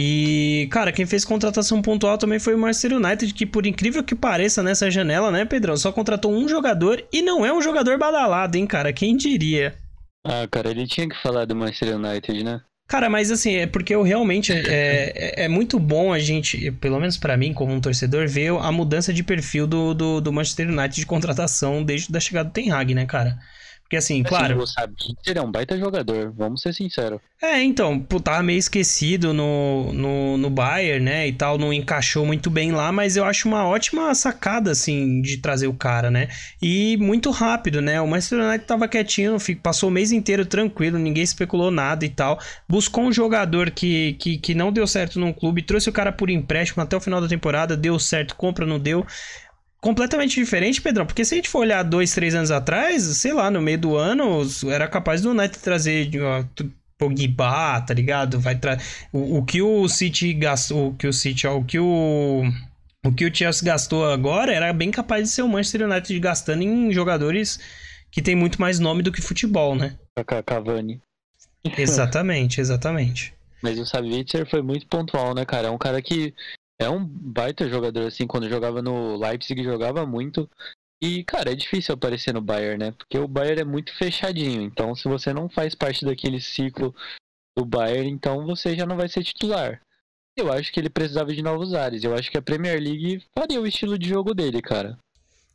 E, 0.00 0.68
cara, 0.70 0.92
quem 0.92 1.04
fez 1.04 1.24
contratação 1.24 1.82
pontual 1.82 2.16
também 2.16 2.38
foi 2.38 2.54
o 2.54 2.58
Manchester 2.58 2.92
United, 2.92 3.34
que 3.34 3.44
por 3.44 3.66
incrível 3.66 4.04
que 4.04 4.14
pareça 4.14 4.62
nessa 4.62 4.88
janela, 4.88 5.32
né, 5.32 5.44
Pedrão? 5.44 5.76
Só 5.76 5.90
contratou 5.90 6.32
um 6.32 6.48
jogador 6.48 7.04
e 7.12 7.20
não 7.20 7.44
é 7.44 7.52
um 7.52 7.60
jogador 7.60 7.98
badalado, 7.98 8.56
hein, 8.56 8.64
cara? 8.64 8.92
Quem 8.92 9.16
diria? 9.16 9.74
Ah, 10.24 10.46
cara, 10.48 10.70
ele 10.70 10.86
tinha 10.86 11.08
que 11.08 11.20
falar 11.20 11.46
do 11.46 11.56
Manchester 11.56 11.96
United, 11.96 12.44
né? 12.44 12.60
Cara, 12.86 13.10
mas 13.10 13.32
assim, 13.32 13.56
é 13.56 13.66
porque 13.66 13.92
eu 13.92 14.04
realmente. 14.04 14.52
É, 14.52 15.12
é, 15.16 15.44
é 15.46 15.48
muito 15.48 15.80
bom 15.80 16.12
a 16.12 16.20
gente, 16.20 16.70
pelo 16.70 17.00
menos 17.00 17.16
para 17.16 17.36
mim, 17.36 17.52
como 17.52 17.72
um 17.74 17.80
torcedor, 17.80 18.28
ver 18.28 18.52
a 18.52 18.70
mudança 18.70 19.12
de 19.12 19.24
perfil 19.24 19.66
do, 19.66 19.94
do, 19.94 20.20
do 20.20 20.32
Manchester 20.32 20.68
United 20.68 20.94
de 20.94 21.06
contratação 21.06 21.82
desde 21.82 22.16
a 22.16 22.20
chegada 22.20 22.48
do 22.48 22.52
Ten 22.52 22.70
Hag, 22.70 22.94
né, 22.94 23.04
cara? 23.04 23.36
Porque 23.88 23.96
assim, 23.96 24.22
claro. 24.22 24.58
O 24.58 24.66
Sabitzer 24.66 25.38
é 25.38 25.40
um 25.40 25.50
baita 25.50 25.78
jogador, 25.78 26.30
vamos 26.36 26.60
ser 26.60 26.74
sinceros. 26.74 27.22
É, 27.40 27.62
então, 27.62 27.98
tava 28.22 28.42
meio 28.42 28.58
esquecido 28.58 29.32
no, 29.32 29.92
no, 29.94 30.36
no 30.36 30.50
Bayern, 30.50 31.02
né? 31.02 31.26
E 31.26 31.32
tal, 31.32 31.56
não 31.56 31.72
encaixou 31.72 32.26
muito 32.26 32.50
bem 32.50 32.70
lá, 32.70 32.92
mas 32.92 33.16
eu 33.16 33.24
acho 33.24 33.48
uma 33.48 33.66
ótima 33.66 34.14
sacada, 34.14 34.72
assim, 34.72 35.22
de 35.22 35.38
trazer 35.38 35.68
o 35.68 35.72
cara, 35.72 36.10
né? 36.10 36.28
E 36.60 36.98
muito 36.98 37.30
rápido, 37.30 37.80
né? 37.80 37.98
O 37.98 38.06
Manchester 38.06 38.40
United 38.40 38.66
tava 38.66 38.86
quietinho, 38.86 39.38
passou 39.62 39.88
o 39.88 39.92
mês 39.92 40.12
inteiro 40.12 40.44
tranquilo, 40.44 40.98
ninguém 40.98 41.22
especulou 41.22 41.70
nada 41.70 42.04
e 42.04 42.10
tal. 42.10 42.38
Buscou 42.68 43.04
um 43.04 43.12
jogador 43.12 43.70
que, 43.70 44.14
que, 44.14 44.36
que 44.36 44.54
não 44.54 44.70
deu 44.70 44.86
certo 44.86 45.18
num 45.18 45.32
clube, 45.32 45.62
trouxe 45.62 45.88
o 45.88 45.92
cara 45.92 46.12
por 46.12 46.28
empréstimo 46.28 46.82
até 46.82 46.94
o 46.94 47.00
final 47.00 47.22
da 47.22 47.28
temporada, 47.28 47.74
deu 47.74 47.98
certo, 47.98 48.36
compra, 48.36 48.66
não 48.66 48.78
deu 48.78 49.06
completamente 49.80 50.34
diferente, 50.34 50.80
Pedrão, 50.80 51.06
porque 51.06 51.24
se 51.24 51.34
a 51.34 51.36
gente 51.36 51.48
for 51.48 51.60
olhar 51.60 51.82
dois, 51.82 52.12
três 52.12 52.34
anos 52.34 52.50
atrás, 52.50 53.02
sei 53.02 53.32
lá, 53.32 53.50
no 53.50 53.62
meio 53.62 53.78
do 53.78 53.96
ano, 53.96 54.40
era 54.70 54.88
capaz 54.88 55.22
do 55.22 55.30
United 55.30 55.58
trazer 55.58 56.10
Pogba, 56.98 57.80
tá 57.80 57.94
ligado? 57.94 58.40
Vai 58.40 58.56
tra... 58.56 58.76
o, 59.12 59.38
o 59.38 59.44
que 59.44 59.62
o 59.62 59.88
City 59.88 60.34
gastou, 60.34 60.88
o 60.88 60.94
que 60.94 61.06
o 61.06 61.12
City, 61.12 61.46
ó, 61.46 61.56
o 61.56 61.64
que 61.64 61.78
o 61.78 62.42
o 63.06 63.12
que 63.12 63.24
o 63.24 63.34
Chelsea 63.34 63.64
gastou 63.64 64.10
agora 64.10 64.52
era 64.52 64.72
bem 64.72 64.90
capaz 64.90 65.22
de 65.22 65.28
ser 65.28 65.42
o 65.42 65.48
Manchester 65.48 65.88
United 65.88 66.18
gastando 66.18 66.62
em 66.62 66.92
jogadores 66.92 67.60
que 68.10 68.20
tem 68.20 68.34
muito 68.34 68.60
mais 68.60 68.80
nome 68.80 69.02
do 69.02 69.12
que 69.12 69.22
futebol, 69.22 69.76
né? 69.76 69.96
Cavani. 70.44 71.00
Exatamente, 71.76 72.60
exatamente. 72.60 73.32
Mas 73.62 73.78
o 73.78 73.86
Savitzer 73.86 74.48
foi 74.48 74.62
muito 74.62 74.86
pontual, 74.86 75.34
né, 75.34 75.44
cara? 75.44 75.68
É 75.68 75.70
um 75.70 75.78
cara 75.78 76.02
que 76.02 76.34
é 76.78 76.88
um 76.88 77.04
baita 77.04 77.68
jogador, 77.68 78.06
assim, 78.06 78.26
quando 78.26 78.48
jogava 78.48 78.80
no 78.80 79.16
Leipzig, 79.16 79.62
jogava 79.64 80.06
muito. 80.06 80.48
E, 81.02 81.22
cara, 81.24 81.52
é 81.52 81.54
difícil 81.54 81.94
aparecer 81.94 82.32
no 82.32 82.40
Bayern, 82.40 82.78
né? 82.84 82.92
Porque 82.92 83.18
o 83.18 83.28
Bayern 83.28 83.60
é 83.60 83.64
muito 83.64 83.94
fechadinho. 83.96 84.62
Então, 84.62 84.94
se 84.94 85.08
você 85.08 85.32
não 85.32 85.48
faz 85.48 85.74
parte 85.74 86.04
daquele 86.04 86.40
ciclo 86.40 86.94
do 87.56 87.64
Bayern, 87.64 88.10
então 88.10 88.44
você 88.44 88.76
já 88.76 88.86
não 88.86 88.96
vai 88.96 89.08
ser 89.08 89.22
titular. 89.22 89.80
Eu 90.36 90.52
acho 90.52 90.72
que 90.72 90.78
ele 90.78 90.90
precisava 90.90 91.32
de 91.32 91.42
novos 91.42 91.74
ares. 91.74 92.04
Eu 92.04 92.14
acho 92.14 92.30
que 92.30 92.38
a 92.38 92.42
Premier 92.42 92.80
League 92.80 93.22
faria 93.36 93.60
o 93.60 93.66
estilo 93.66 93.98
de 93.98 94.08
jogo 94.08 94.34
dele, 94.34 94.62
cara. 94.62 94.96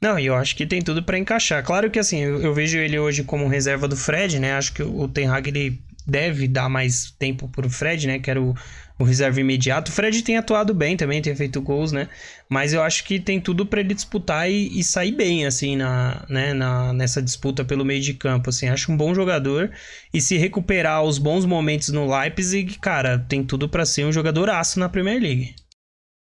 Não, 0.01 0.19
e 0.19 0.25
eu 0.25 0.35
acho 0.35 0.57
que 0.57 0.65
tem 0.65 0.81
tudo 0.81 1.01
para 1.01 1.17
encaixar. 1.17 1.63
Claro 1.63 1.89
que 1.89 1.97
assim, 1.97 2.19
eu, 2.19 2.41
eu, 2.41 2.53
vejo 2.53 2.77
ele 2.77 2.99
hoje 2.99 3.23
como 3.23 3.47
reserva 3.47 3.87
do 3.87 3.95
Fred, 3.95 4.37
né? 4.39 4.53
Acho 4.53 4.73
que 4.73 4.83
o 4.83 5.07
Ten 5.07 5.29
Hag 5.29 5.47
ele 5.47 5.81
deve 6.05 6.45
dar 6.45 6.67
mais 6.67 7.11
tempo 7.11 7.47
pro 7.47 7.69
Fred, 7.69 8.07
né? 8.07 8.19
Que 8.19 8.29
era 8.29 8.41
o, 8.41 8.53
o 8.97 9.03
reserva 9.03 9.39
imediato. 9.39 9.89
O 9.89 9.91
Fred 9.91 10.21
tem 10.21 10.37
atuado 10.37 10.73
bem 10.73 10.95
também, 10.95 11.21
tem 11.21 11.35
feito 11.35 11.61
gols, 11.61 11.91
né? 11.91 12.07
Mas 12.47 12.73
eu 12.73 12.81
acho 12.81 13.03
que 13.03 13.19
tem 13.19 13.39
tudo 13.39 13.65
para 13.65 13.79
ele 13.79 13.93
disputar 13.93 14.49
e, 14.49 14.79
e, 14.79 14.83
sair 14.83 15.11
bem, 15.11 15.45
assim, 15.45 15.75
na, 15.75 16.25
né? 16.29 16.53
na, 16.53 16.93
nessa 16.93 17.21
disputa 17.21 17.65
pelo 17.65 17.83
meio 17.83 18.01
de 18.01 18.13
campo, 18.13 18.49
assim. 18.49 18.67
Acho 18.67 18.91
um 18.91 18.97
bom 18.97 19.13
jogador 19.13 19.71
e 20.13 20.21
se 20.21 20.37
recuperar 20.37 21.03
os 21.03 21.17
bons 21.17 21.45
momentos 21.45 21.89
no 21.89 22.07
Leipzig, 22.07 22.77
cara, 22.79 23.17
tem 23.17 23.43
tudo 23.43 23.67
para 23.67 23.85
ser 23.85 24.05
um 24.05 24.11
jogador 24.11 24.49
aço 24.49 24.79
na 24.79 24.89
Premier 24.89 25.21
League. 25.21 25.55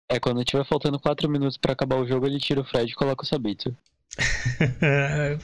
É, 0.09 0.19
quando 0.19 0.43
tiver 0.43 0.65
faltando 0.65 0.99
4 0.99 1.29
minutos 1.29 1.57
para 1.57 1.73
acabar 1.73 1.97
o 1.97 2.07
jogo, 2.07 2.27
ele 2.27 2.39
tira 2.39 2.61
o 2.61 2.63
Fred 2.63 2.91
e 2.91 2.95
coloca 2.95 3.23
o 3.23 3.27
Sabitzer. 3.27 3.73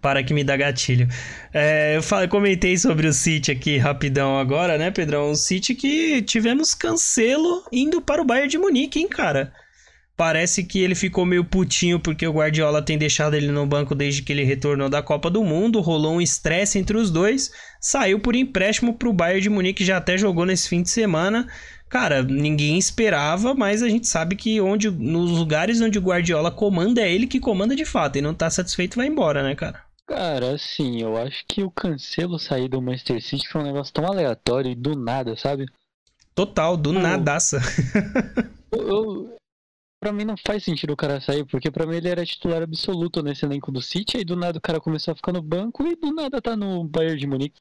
Para 0.00 0.22
que 0.22 0.32
me 0.32 0.44
dá 0.44 0.56
gatilho. 0.56 1.08
É, 1.52 1.96
eu 1.96 2.02
falei, 2.02 2.28
comentei 2.28 2.76
sobre 2.76 3.06
o 3.06 3.12
City 3.12 3.50
aqui 3.50 3.76
rapidão 3.76 4.38
agora, 4.38 4.78
né, 4.78 4.90
Pedrão? 4.90 5.30
O 5.30 5.36
City 5.36 5.74
que 5.74 6.22
tivemos 6.22 6.74
cancelo 6.74 7.64
indo 7.72 8.00
para 8.00 8.22
o 8.22 8.24
Bayern 8.24 8.48
de 8.48 8.58
Munique, 8.58 8.98
hein, 8.98 9.08
cara? 9.08 9.52
Parece 10.20 10.64
que 10.64 10.80
ele 10.80 10.94
ficou 10.94 11.24
meio 11.24 11.42
putinho 11.42 11.98
porque 11.98 12.26
o 12.26 12.32
Guardiola 12.32 12.82
tem 12.82 12.98
deixado 12.98 13.34
ele 13.34 13.50
no 13.50 13.66
banco 13.66 13.94
desde 13.94 14.20
que 14.20 14.30
ele 14.30 14.44
retornou 14.44 14.90
da 14.90 15.02
Copa 15.02 15.30
do 15.30 15.42
Mundo. 15.42 15.80
Rolou 15.80 16.16
um 16.16 16.20
estresse 16.20 16.78
entre 16.78 16.94
os 16.94 17.10
dois. 17.10 17.50
Saiu 17.80 18.20
por 18.20 18.36
empréstimo 18.36 18.92
para 18.92 19.08
o 19.08 19.14
Bayern 19.14 19.40
de 19.40 19.48
Munique, 19.48 19.82
já 19.82 19.96
até 19.96 20.18
jogou 20.18 20.44
nesse 20.44 20.68
fim 20.68 20.82
de 20.82 20.90
semana. 20.90 21.48
Cara, 21.90 22.22
ninguém 22.22 22.78
esperava, 22.78 23.52
mas 23.52 23.82
a 23.82 23.88
gente 23.88 24.06
sabe 24.06 24.36
que 24.36 24.60
onde 24.60 24.88
nos 24.88 25.32
lugares 25.32 25.80
onde 25.80 25.98
o 25.98 26.02
Guardiola 26.02 26.48
comanda 26.48 27.00
é 27.00 27.12
ele 27.12 27.26
que 27.26 27.40
comanda 27.40 27.74
de 27.74 27.84
fato 27.84 28.16
e 28.16 28.22
não 28.22 28.32
tá 28.32 28.48
satisfeito 28.48 28.96
vai 28.96 29.08
embora, 29.08 29.42
né, 29.42 29.56
cara? 29.56 29.84
Cara, 30.06 30.54
assim, 30.54 31.02
eu 31.02 31.16
acho 31.16 31.44
que 31.48 31.64
o 31.64 31.70
Cancelo 31.70 32.38
sair 32.38 32.68
do 32.68 32.80
Manchester 32.80 33.20
City 33.20 33.48
foi 33.48 33.60
um 33.60 33.64
negócio 33.64 33.92
tão 33.92 34.06
aleatório 34.06 34.70
e 34.70 34.74
do 34.76 34.94
nada, 34.94 35.36
sabe? 35.36 35.66
Total, 36.32 36.76
do 36.76 36.94
eu, 36.94 37.00
nadaça. 37.00 37.58
eu, 38.70 38.88
eu, 38.88 39.36
pra 40.00 40.12
mim 40.12 40.24
não 40.24 40.36
faz 40.36 40.62
sentido 40.62 40.92
o 40.92 40.96
cara 40.96 41.20
sair, 41.20 41.44
porque 41.44 41.72
pra 41.72 41.86
mim 41.86 41.96
ele 41.96 42.08
era 42.08 42.24
titular 42.24 42.62
absoluto 42.62 43.20
nesse 43.20 43.44
elenco 43.44 43.72
do 43.72 43.82
City, 43.82 44.16
aí 44.16 44.24
do 44.24 44.36
nada 44.36 44.58
o 44.58 44.62
cara 44.62 44.80
começou 44.80 45.10
a 45.10 45.16
ficar 45.16 45.32
no 45.32 45.42
banco 45.42 45.84
e 45.84 45.96
do 45.96 46.14
nada 46.14 46.40
tá 46.40 46.54
no 46.54 46.84
Bayern 46.84 47.18
de 47.18 47.26
Munique. 47.26 47.60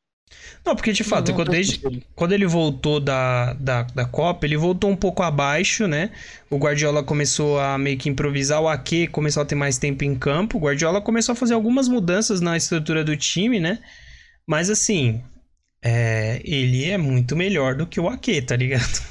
Não, 0.65 0.75
porque 0.75 0.91
de 0.91 1.03
fato, 1.03 1.33
quando, 1.33 1.49
desde, 1.49 1.81
quando 2.15 2.33
ele 2.33 2.45
voltou 2.45 2.99
da, 2.99 3.53
da, 3.53 3.83
da 3.83 4.05
Copa, 4.05 4.45
ele 4.45 4.57
voltou 4.57 4.89
um 4.89 4.95
pouco 4.95 5.23
abaixo, 5.23 5.87
né? 5.87 6.11
O 6.49 6.57
Guardiola 6.57 7.03
começou 7.03 7.59
a 7.59 7.77
meio 7.77 7.97
que 7.97 8.09
improvisar, 8.09 8.61
o 8.61 8.67
Ake 8.67 9.07
começou 9.07 9.41
a 9.41 9.45
ter 9.45 9.55
mais 9.55 9.77
tempo 9.77 10.03
em 10.03 10.15
campo. 10.15 10.57
O 10.57 10.61
Guardiola 10.61 11.01
começou 11.01 11.33
a 11.33 11.35
fazer 11.35 11.53
algumas 11.53 11.87
mudanças 11.87 12.41
na 12.41 12.57
estrutura 12.57 13.03
do 13.03 13.15
time, 13.15 13.59
né? 13.59 13.79
Mas 14.45 14.69
assim, 14.69 15.21
é, 15.81 16.41
ele 16.43 16.85
é 16.85 16.97
muito 16.97 17.35
melhor 17.35 17.75
do 17.75 17.87
que 17.87 17.99
o 17.99 18.09
Ake, 18.09 18.41
tá 18.41 18.55
ligado? 18.55 19.01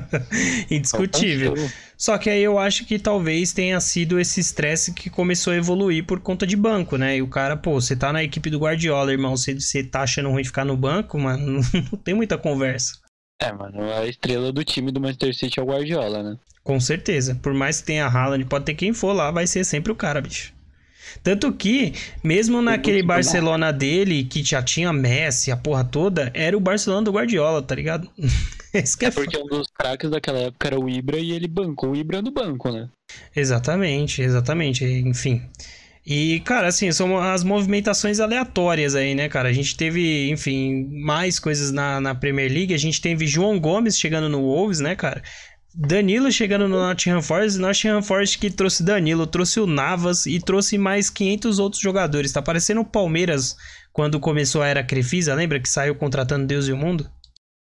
Indiscutível. 0.70 1.54
Só 2.00 2.16
que 2.16 2.30
aí 2.30 2.42
eu 2.42 2.58
acho 2.58 2.86
que 2.86 2.98
talvez 2.98 3.52
tenha 3.52 3.78
sido 3.78 4.18
esse 4.18 4.40
estresse 4.40 4.94
que 4.94 5.10
começou 5.10 5.52
a 5.52 5.56
evoluir 5.56 6.06
por 6.06 6.18
conta 6.18 6.46
de 6.46 6.56
banco, 6.56 6.96
né? 6.96 7.18
E 7.18 7.20
o 7.20 7.28
cara, 7.28 7.58
pô, 7.58 7.78
você 7.78 7.94
tá 7.94 8.10
na 8.10 8.24
equipe 8.24 8.48
do 8.48 8.58
Guardiola, 8.58 9.12
irmão, 9.12 9.36
você, 9.36 9.52
você 9.52 9.84
tá 9.84 10.00
achando 10.00 10.30
ruim 10.30 10.42
ficar 10.42 10.64
no 10.64 10.78
banco, 10.78 11.18
mano, 11.18 11.60
não 11.92 11.98
tem 11.98 12.14
muita 12.14 12.38
conversa. 12.38 12.94
É, 13.38 13.52
mano, 13.52 13.82
a 13.92 14.06
estrela 14.06 14.50
do 14.50 14.64
time 14.64 14.90
do 14.90 14.98
Manchester 14.98 15.34
City 15.34 15.60
é 15.60 15.62
o 15.62 15.66
Guardiola, 15.66 16.22
né? 16.22 16.38
Com 16.64 16.80
certeza. 16.80 17.34
Por 17.34 17.52
mais 17.52 17.82
que 17.82 17.88
tenha 17.88 18.06
Haaland, 18.06 18.46
pode 18.46 18.64
ter 18.64 18.74
quem 18.74 18.94
for 18.94 19.12
lá, 19.12 19.30
vai 19.30 19.46
ser 19.46 19.62
sempre 19.62 19.92
o 19.92 19.96
cara, 19.96 20.22
bicho. 20.22 20.54
Tanto 21.22 21.52
que, 21.52 21.92
mesmo 22.22 22.62
naquele 22.62 23.02
Barcelona 23.02 23.72
dele, 23.72 24.24
que 24.24 24.42
já 24.42 24.62
tinha 24.62 24.92
Messi, 24.92 25.50
a 25.50 25.56
porra 25.56 25.84
toda, 25.84 26.30
era 26.34 26.56
o 26.56 26.60
Barcelona 26.60 27.02
do 27.02 27.12
Guardiola, 27.12 27.62
tá 27.62 27.74
ligado? 27.74 28.08
é, 28.72 28.78
é 28.78 29.10
porque 29.10 29.38
um 29.38 29.46
dos 29.46 29.68
craques 29.68 30.10
daquela 30.10 30.38
época 30.38 30.66
era 30.66 30.78
o 30.78 30.88
Ibra 30.88 31.18
e 31.18 31.32
ele 31.32 31.48
bancou 31.48 31.90
o 31.90 31.96
Ibra 31.96 32.22
no 32.22 32.30
banco, 32.30 32.70
né? 32.70 32.88
Exatamente, 33.34 34.22
exatamente. 34.22 34.84
Enfim. 34.84 35.42
E, 36.04 36.40
cara, 36.40 36.68
assim, 36.68 36.90
são 36.90 37.18
as 37.18 37.44
movimentações 37.44 38.20
aleatórias 38.20 38.94
aí, 38.94 39.14
né, 39.14 39.28
cara? 39.28 39.48
A 39.48 39.52
gente 39.52 39.76
teve, 39.76 40.30
enfim, 40.30 40.88
mais 41.04 41.38
coisas 41.38 41.70
na, 41.70 42.00
na 42.00 42.14
Premier 42.14 42.50
League. 42.50 42.74
A 42.74 42.78
gente 42.78 43.00
teve 43.00 43.26
João 43.26 43.60
Gomes 43.60 43.98
chegando 43.98 44.28
no 44.28 44.40
Wolves, 44.40 44.80
né, 44.80 44.96
cara? 44.96 45.22
Danilo 45.74 46.30
chegando 46.32 46.68
no 46.68 46.80
Nottingham 46.80 47.22
Forest, 47.22 47.58
Nottingham 47.58 48.02
Forest 48.02 48.38
que 48.38 48.50
trouxe 48.50 48.82
Danilo, 48.82 49.26
trouxe 49.26 49.60
o 49.60 49.66
Navas 49.66 50.26
e 50.26 50.40
trouxe 50.40 50.76
mais 50.76 51.08
500 51.08 51.58
outros 51.58 51.80
jogadores. 51.80 52.32
Tá 52.32 52.42
parecendo 52.42 52.80
o 52.80 52.84
Palmeiras 52.84 53.56
quando 53.92 54.18
começou 54.18 54.62
a 54.62 54.66
era 54.66 54.84
Crefisa, 54.84 55.34
lembra 55.34 55.60
que 55.60 55.68
saiu 55.68 55.94
contratando 55.94 56.46
Deus 56.46 56.66
e 56.66 56.72
o 56.72 56.76
Mundo? 56.76 57.08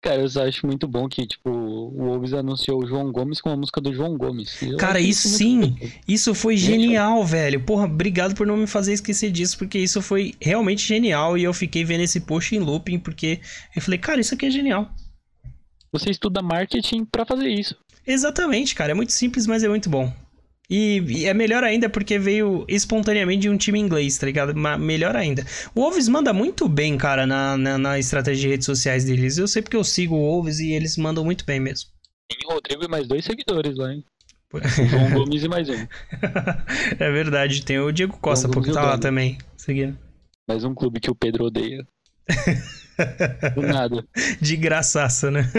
Cara, 0.02 0.22
eu 0.22 0.42
acho 0.42 0.66
muito 0.66 0.88
bom 0.88 1.06
que, 1.06 1.26
tipo, 1.26 1.50
o 1.50 2.06
Wolves 2.06 2.32
anunciou 2.32 2.82
o 2.82 2.86
João 2.86 3.12
Gomes 3.12 3.38
com 3.38 3.50
a 3.50 3.56
música 3.56 3.82
do 3.82 3.92
João 3.92 4.16
Gomes. 4.16 4.62
Eu 4.62 4.78
Cara, 4.78 4.98
isso, 4.98 5.28
isso 5.28 5.36
sim, 5.36 5.76
isso 6.08 6.34
foi 6.34 6.56
genial, 6.56 7.22
velho. 7.22 7.60
Porra, 7.60 7.84
obrigado 7.84 8.34
por 8.34 8.46
não 8.46 8.56
me 8.56 8.66
fazer 8.66 8.94
esquecer 8.94 9.30
disso, 9.30 9.58
porque 9.58 9.78
isso 9.78 10.00
foi 10.00 10.34
realmente 10.40 10.86
genial 10.86 11.36
e 11.36 11.44
eu 11.44 11.52
fiquei 11.52 11.84
vendo 11.84 12.00
esse 12.00 12.20
post 12.20 12.56
em 12.56 12.60
looping, 12.60 12.98
porque 12.98 13.40
eu 13.76 13.82
falei, 13.82 13.98
cara, 13.98 14.22
isso 14.22 14.32
aqui 14.32 14.46
é 14.46 14.50
genial. 14.50 14.90
Você 15.92 16.10
estuda 16.10 16.42
marketing 16.42 17.04
para 17.04 17.26
fazer 17.26 17.48
isso. 17.48 17.76
Exatamente, 18.06 18.74
cara. 18.74 18.92
É 18.92 18.94
muito 18.94 19.12
simples, 19.12 19.46
mas 19.46 19.62
é 19.62 19.68
muito 19.68 19.90
bom. 19.90 20.12
E, 20.68 21.02
e, 21.08 21.26
é 21.26 21.34
melhor 21.34 21.64
ainda 21.64 21.90
porque 21.90 22.16
veio 22.16 22.64
espontaneamente 22.68 23.42
de 23.42 23.50
um 23.50 23.56
time 23.56 23.80
inglês, 23.80 24.16
tá 24.16 24.26
ligado? 24.26 24.54
Mas 24.54 24.78
melhor 24.78 25.16
ainda. 25.16 25.44
O 25.74 25.80
Wolves 25.80 26.08
manda 26.08 26.32
muito 26.32 26.68
bem, 26.68 26.96
cara, 26.96 27.26
na, 27.26 27.56
na, 27.56 27.76
na, 27.76 27.98
estratégia 27.98 28.42
de 28.42 28.48
redes 28.48 28.66
sociais 28.66 29.04
deles. 29.04 29.36
Eu 29.36 29.48
sei 29.48 29.62
porque 29.62 29.76
eu 29.76 29.82
sigo 29.82 30.14
o 30.14 30.20
Wolves 30.20 30.60
e 30.60 30.72
eles 30.72 30.96
mandam 30.96 31.24
muito 31.24 31.44
bem 31.44 31.58
mesmo. 31.58 31.90
Tem 32.28 32.38
o 32.48 32.54
Rodrigo 32.54 32.84
e 32.84 32.88
mais 32.88 33.08
dois 33.08 33.24
seguidores 33.24 33.76
lá, 33.76 33.92
hein? 33.92 34.04
João 34.88 35.10
Gomes 35.10 35.42
e 35.42 35.48
mais 35.48 35.68
um. 35.68 35.74
é 36.98 37.10
verdade, 37.10 37.64
tem 37.64 37.78
o 37.78 37.92
Diego 37.92 38.16
Costa, 38.18 38.48
porque 38.48 38.72
tá 38.72 38.82
lá 38.82 38.98
também, 38.98 39.38
seguindo. 39.56 39.96
Mais 40.48 40.64
um 40.64 40.74
clube 40.74 41.00
que 41.00 41.10
o 41.10 41.14
Pedro 41.14 41.46
odeia. 41.46 41.86
Do 43.54 43.62
nada. 43.62 44.04
De 44.40 44.56
graçaça, 44.56 45.30
né? 45.30 45.50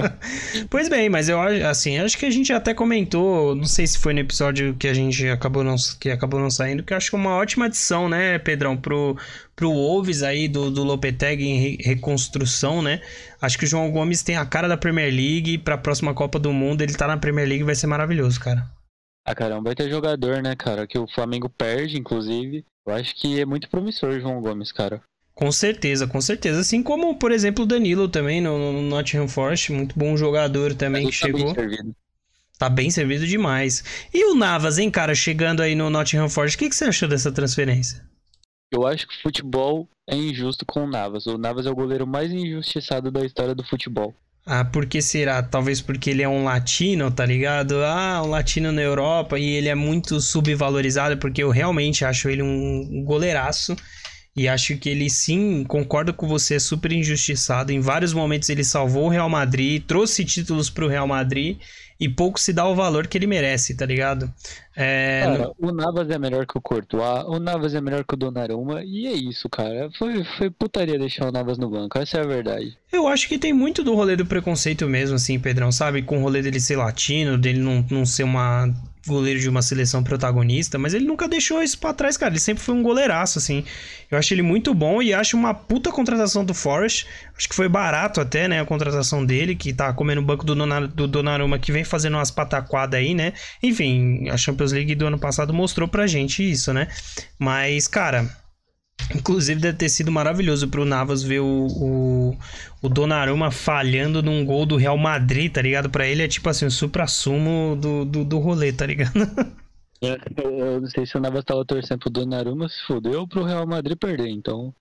pois 0.70 0.88
bem, 0.88 1.08
mas 1.08 1.28
eu 1.28 1.40
assim, 1.40 1.98
acho 1.98 2.16
que 2.16 2.26
a 2.26 2.30
gente 2.30 2.52
até 2.52 2.74
comentou, 2.74 3.54
não 3.54 3.64
sei 3.64 3.86
se 3.86 3.98
foi 3.98 4.12
no 4.12 4.20
episódio 4.20 4.74
que 4.74 4.88
a 4.88 4.94
gente 4.94 5.26
acabou 5.28 5.62
não, 5.62 5.76
que 5.98 6.10
acabou 6.10 6.40
não 6.40 6.50
saindo, 6.50 6.82
que 6.82 6.92
eu 6.92 6.96
acho 6.96 7.10
que 7.10 7.16
é 7.16 7.18
uma 7.18 7.36
ótima 7.36 7.66
adição, 7.66 8.08
né, 8.08 8.38
Pedrão, 8.38 8.76
pro, 8.76 9.16
pro 9.54 9.72
Wolves 9.72 10.22
aí 10.22 10.48
do, 10.48 10.70
do 10.70 10.82
Lopeteg 10.82 11.44
em 11.44 11.58
re, 11.58 11.78
reconstrução, 11.82 12.80
né? 12.80 13.00
Acho 13.40 13.58
que 13.58 13.64
o 13.64 13.68
João 13.68 13.90
Gomes 13.90 14.22
tem 14.22 14.36
a 14.36 14.46
cara 14.46 14.68
da 14.68 14.76
Premier 14.76 15.12
League 15.12 15.54
e 15.54 15.58
pra 15.58 15.78
próxima 15.78 16.14
Copa 16.14 16.38
do 16.38 16.52
Mundo 16.52 16.82
ele 16.82 16.94
tá 16.94 17.06
na 17.06 17.16
Premier 17.16 17.48
League 17.48 17.64
vai 17.64 17.74
ser 17.74 17.86
maravilhoso, 17.86 18.40
cara. 18.40 18.68
Ah, 19.28 19.34
caramba, 19.34 19.64
vai 19.64 19.74
ter 19.74 19.90
jogador, 19.90 20.42
né, 20.42 20.56
cara? 20.56 20.86
Que 20.86 20.98
o 20.98 21.06
Flamengo 21.06 21.50
perde, 21.50 21.98
inclusive. 21.98 22.64
Eu 22.86 22.94
acho 22.94 23.14
que 23.14 23.38
é 23.38 23.44
muito 23.44 23.68
promissor 23.68 24.08
o 24.10 24.20
João 24.20 24.40
Gomes, 24.40 24.72
cara. 24.72 25.02
Com 25.38 25.52
certeza, 25.52 26.04
com 26.04 26.20
certeza. 26.20 26.58
Assim 26.58 26.82
como, 26.82 27.14
por 27.14 27.30
exemplo, 27.30 27.62
o 27.62 27.66
Danilo 27.66 28.08
também 28.08 28.40
no, 28.40 28.72
no 28.72 28.82
Nottingham 28.82 29.28
Forest, 29.28 29.70
muito 29.70 29.96
bom 29.96 30.16
jogador 30.16 30.74
também 30.74 31.06
que 31.06 31.16
tá 31.16 31.26
chegou. 31.26 31.54
Bem 31.54 31.94
tá 32.58 32.68
bem 32.68 32.90
servido 32.90 33.24
demais. 33.24 33.84
E 34.12 34.24
o 34.24 34.34
Navas, 34.34 34.78
hein, 34.78 34.90
cara, 34.90 35.14
chegando 35.14 35.62
aí 35.62 35.76
no 35.76 35.88
Nottingham 35.90 36.28
Forest, 36.28 36.56
o 36.56 36.58
que, 36.58 36.68
que 36.68 36.74
você 36.74 36.86
achou 36.86 37.08
dessa 37.08 37.30
transferência? 37.30 38.04
Eu 38.72 38.84
acho 38.84 39.06
que 39.06 39.14
o 39.14 39.22
futebol 39.22 39.88
é 40.08 40.16
injusto 40.16 40.66
com 40.66 40.82
o 40.82 40.90
Navas. 40.90 41.24
O 41.26 41.38
Navas 41.38 41.66
é 41.66 41.70
o 41.70 41.74
goleiro 41.76 42.04
mais 42.04 42.32
injustiçado 42.32 43.08
da 43.08 43.24
história 43.24 43.54
do 43.54 43.62
futebol. 43.62 44.12
Ah, 44.44 44.64
por 44.64 44.86
que 44.86 45.00
será? 45.00 45.40
Talvez 45.40 45.80
porque 45.80 46.10
ele 46.10 46.22
é 46.22 46.28
um 46.28 46.42
latino, 46.42 47.12
tá 47.12 47.24
ligado? 47.24 47.76
Ah, 47.84 48.20
um 48.24 48.30
latino 48.30 48.72
na 48.72 48.82
Europa 48.82 49.38
e 49.38 49.44
ele 49.52 49.68
é 49.68 49.74
muito 49.76 50.20
subvalorizado, 50.20 51.16
porque 51.18 51.44
eu 51.44 51.50
realmente 51.50 52.04
acho 52.04 52.28
ele 52.28 52.42
um 52.42 53.04
goleiraço. 53.04 53.76
E 54.38 54.48
acho 54.48 54.76
que 54.76 54.88
ele 54.88 55.10
sim, 55.10 55.64
concorda 55.64 56.12
com 56.12 56.28
você, 56.28 56.54
é 56.54 56.58
super 56.58 56.92
injustiçado. 56.92 57.72
Em 57.72 57.80
vários 57.80 58.12
momentos 58.12 58.48
ele 58.48 58.62
salvou 58.62 59.06
o 59.06 59.08
Real 59.08 59.28
Madrid, 59.28 59.82
trouxe 59.84 60.24
títulos 60.24 60.70
para 60.70 60.84
o 60.84 60.88
Real 60.88 61.06
Madrid. 61.06 61.58
e 62.00 62.08
pouco 62.08 62.38
se 62.38 62.52
dá 62.52 62.66
o 62.66 62.74
valor 62.76 63.08
que 63.08 63.18
ele 63.18 63.26
merece, 63.26 63.74
tá 63.74 63.84
ligado? 63.84 64.32
É... 64.76 65.22
Cara, 65.24 65.50
o 65.58 65.72
Navas 65.72 66.08
é 66.10 66.18
melhor 66.18 66.46
que 66.46 66.56
o 66.56 66.60
Courtois, 66.60 67.24
o 67.26 67.40
Navas 67.40 67.74
é 67.74 67.80
melhor 67.80 68.04
que 68.04 68.14
o 68.14 68.16
Donnarumma, 68.16 68.84
e 68.84 69.06
é 69.08 69.12
isso, 69.12 69.48
cara. 69.48 69.90
Foi, 69.98 70.22
foi 70.36 70.48
putaria 70.48 70.98
deixar 70.98 71.28
o 71.28 71.32
Navas 71.32 71.58
no 71.58 71.68
banco, 71.68 71.98
essa 71.98 72.18
é 72.18 72.20
a 72.20 72.26
verdade. 72.26 72.76
Eu 72.92 73.08
acho 73.08 73.28
que 73.28 73.38
tem 73.38 73.52
muito 73.52 73.82
do 73.82 73.94
rolê 73.94 74.14
do 74.14 74.24
preconceito 74.24 74.86
mesmo, 74.86 75.16
assim, 75.16 75.40
Pedrão, 75.40 75.72
sabe? 75.72 76.02
Com 76.02 76.18
o 76.18 76.22
rolê 76.22 76.40
dele 76.40 76.60
ser 76.60 76.76
latino, 76.76 77.36
dele 77.36 77.58
não, 77.58 77.84
não 77.90 78.06
ser 78.06 78.22
uma 78.22 78.72
goleiro 79.08 79.40
de 79.40 79.48
uma 79.48 79.62
seleção 79.62 80.02
protagonista, 80.02 80.78
mas 80.78 80.94
ele 80.94 81.06
nunca 81.06 81.28
deixou 81.28 81.62
isso 81.62 81.78
para 81.78 81.94
trás, 81.94 82.16
cara. 82.16 82.32
Ele 82.32 82.40
sempre 82.40 82.62
foi 82.62 82.74
um 82.74 82.82
goleiraço, 82.82 83.38
assim. 83.38 83.64
Eu 84.10 84.18
acho 84.18 84.32
ele 84.32 84.42
muito 84.42 84.72
bom 84.72 85.02
e 85.02 85.12
acho 85.12 85.36
uma 85.36 85.52
puta 85.52 85.90
contratação 85.90 86.44
do 86.44 86.54
Forest. 86.54 87.06
Acho 87.36 87.48
que 87.48 87.54
foi 87.54 87.68
barato 87.68 88.20
até, 88.20 88.46
né, 88.48 88.60
a 88.60 88.64
contratação 88.64 89.24
dele, 89.24 89.54
que 89.54 89.72
tá 89.72 89.92
comendo 89.92 90.20
o 90.20 90.24
banco 90.24 90.44
do, 90.44 90.54
Donar 90.54 90.86
do 90.86 91.08
Donnarumma, 91.08 91.58
que 91.58 91.72
vem 91.72 91.84
fazendo 91.84 92.14
umas 92.14 92.30
pataquadas 92.30 92.98
aí, 92.98 93.14
né. 93.14 93.32
Enfim, 93.62 94.28
a 94.28 94.36
Champions 94.36 94.72
League 94.72 94.94
do 94.94 95.06
ano 95.06 95.18
passado 95.18 95.52
mostrou 95.52 95.88
pra 95.88 96.06
gente 96.06 96.48
isso, 96.48 96.72
né. 96.72 96.88
Mas, 97.38 97.88
cara... 97.88 98.37
Inclusive 99.14 99.60
deve 99.60 99.78
ter 99.78 99.88
sido 99.88 100.12
maravilhoso 100.12 100.68
pro 100.68 100.84
Navas 100.84 101.22
ver 101.22 101.40
o, 101.40 101.66
o, 101.66 102.38
o 102.82 102.88
Donnarumma 102.88 103.50
falhando 103.50 104.22
num 104.22 104.44
gol 104.44 104.66
do 104.66 104.76
Real 104.76 104.98
Madrid, 104.98 105.50
tá 105.50 105.62
ligado? 105.62 105.88
Pra 105.88 106.06
ele 106.06 106.22
é 106.22 106.28
tipo 106.28 106.48
assim, 106.48 106.66
o 106.66 106.70
supra-sumo 106.70 107.76
do, 107.76 108.04
do, 108.04 108.24
do 108.24 108.38
rolê, 108.38 108.72
tá 108.72 108.86
ligado? 108.86 109.12
É, 110.00 110.16
eu 110.44 110.80
não 110.80 110.88
sei 110.88 111.04
se 111.04 111.16
o 111.16 111.20
Navas 111.20 111.42
tava 111.42 111.64
torcendo 111.64 111.98
pro 111.98 112.08
Donnarumma 112.10 112.68
se 112.68 112.80
fudeu 112.86 113.18
ou 113.18 113.26
pro 113.26 113.42
Real 113.42 113.66
Madrid 113.66 113.98
perder, 113.98 114.28
então... 114.28 114.72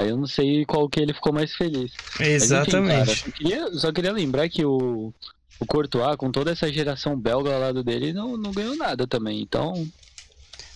Aí 0.00 0.08
eu 0.08 0.16
não 0.16 0.26
sei 0.26 0.64
qual 0.64 0.88
que 0.88 1.00
ele 1.00 1.12
ficou 1.12 1.32
mais 1.32 1.52
feliz. 1.54 1.92
Exatamente. 2.20 2.98
Mas, 2.98 3.08
enfim, 3.08 3.30
cara, 3.32 3.32
só, 3.32 3.32
queria, 3.32 3.78
só 3.78 3.92
queria 3.92 4.12
lembrar 4.12 4.48
que 4.48 4.64
o, 4.64 5.12
o 5.58 5.66
Courtois, 5.66 6.16
com 6.16 6.30
toda 6.30 6.52
essa 6.52 6.72
geração 6.72 7.18
belga 7.18 7.52
ao 7.52 7.60
lado 7.60 7.82
dele, 7.82 8.12
não, 8.12 8.36
não 8.36 8.52
ganhou 8.52 8.76
nada 8.76 9.08
também, 9.08 9.40
então... 9.40 9.88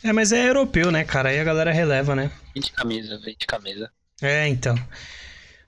É, 0.02 0.12
mas 0.12 0.32
é 0.32 0.48
europeu, 0.48 0.90
né, 0.90 1.04
cara? 1.04 1.30
Aí 1.30 1.40
a 1.40 1.44
galera 1.44 1.72
releva, 1.72 2.14
né? 2.14 2.30
20 2.54 2.72
camisa, 2.72 3.20
20 3.24 3.46
camisa. 3.46 3.90
É, 4.22 4.48
então. 4.48 4.76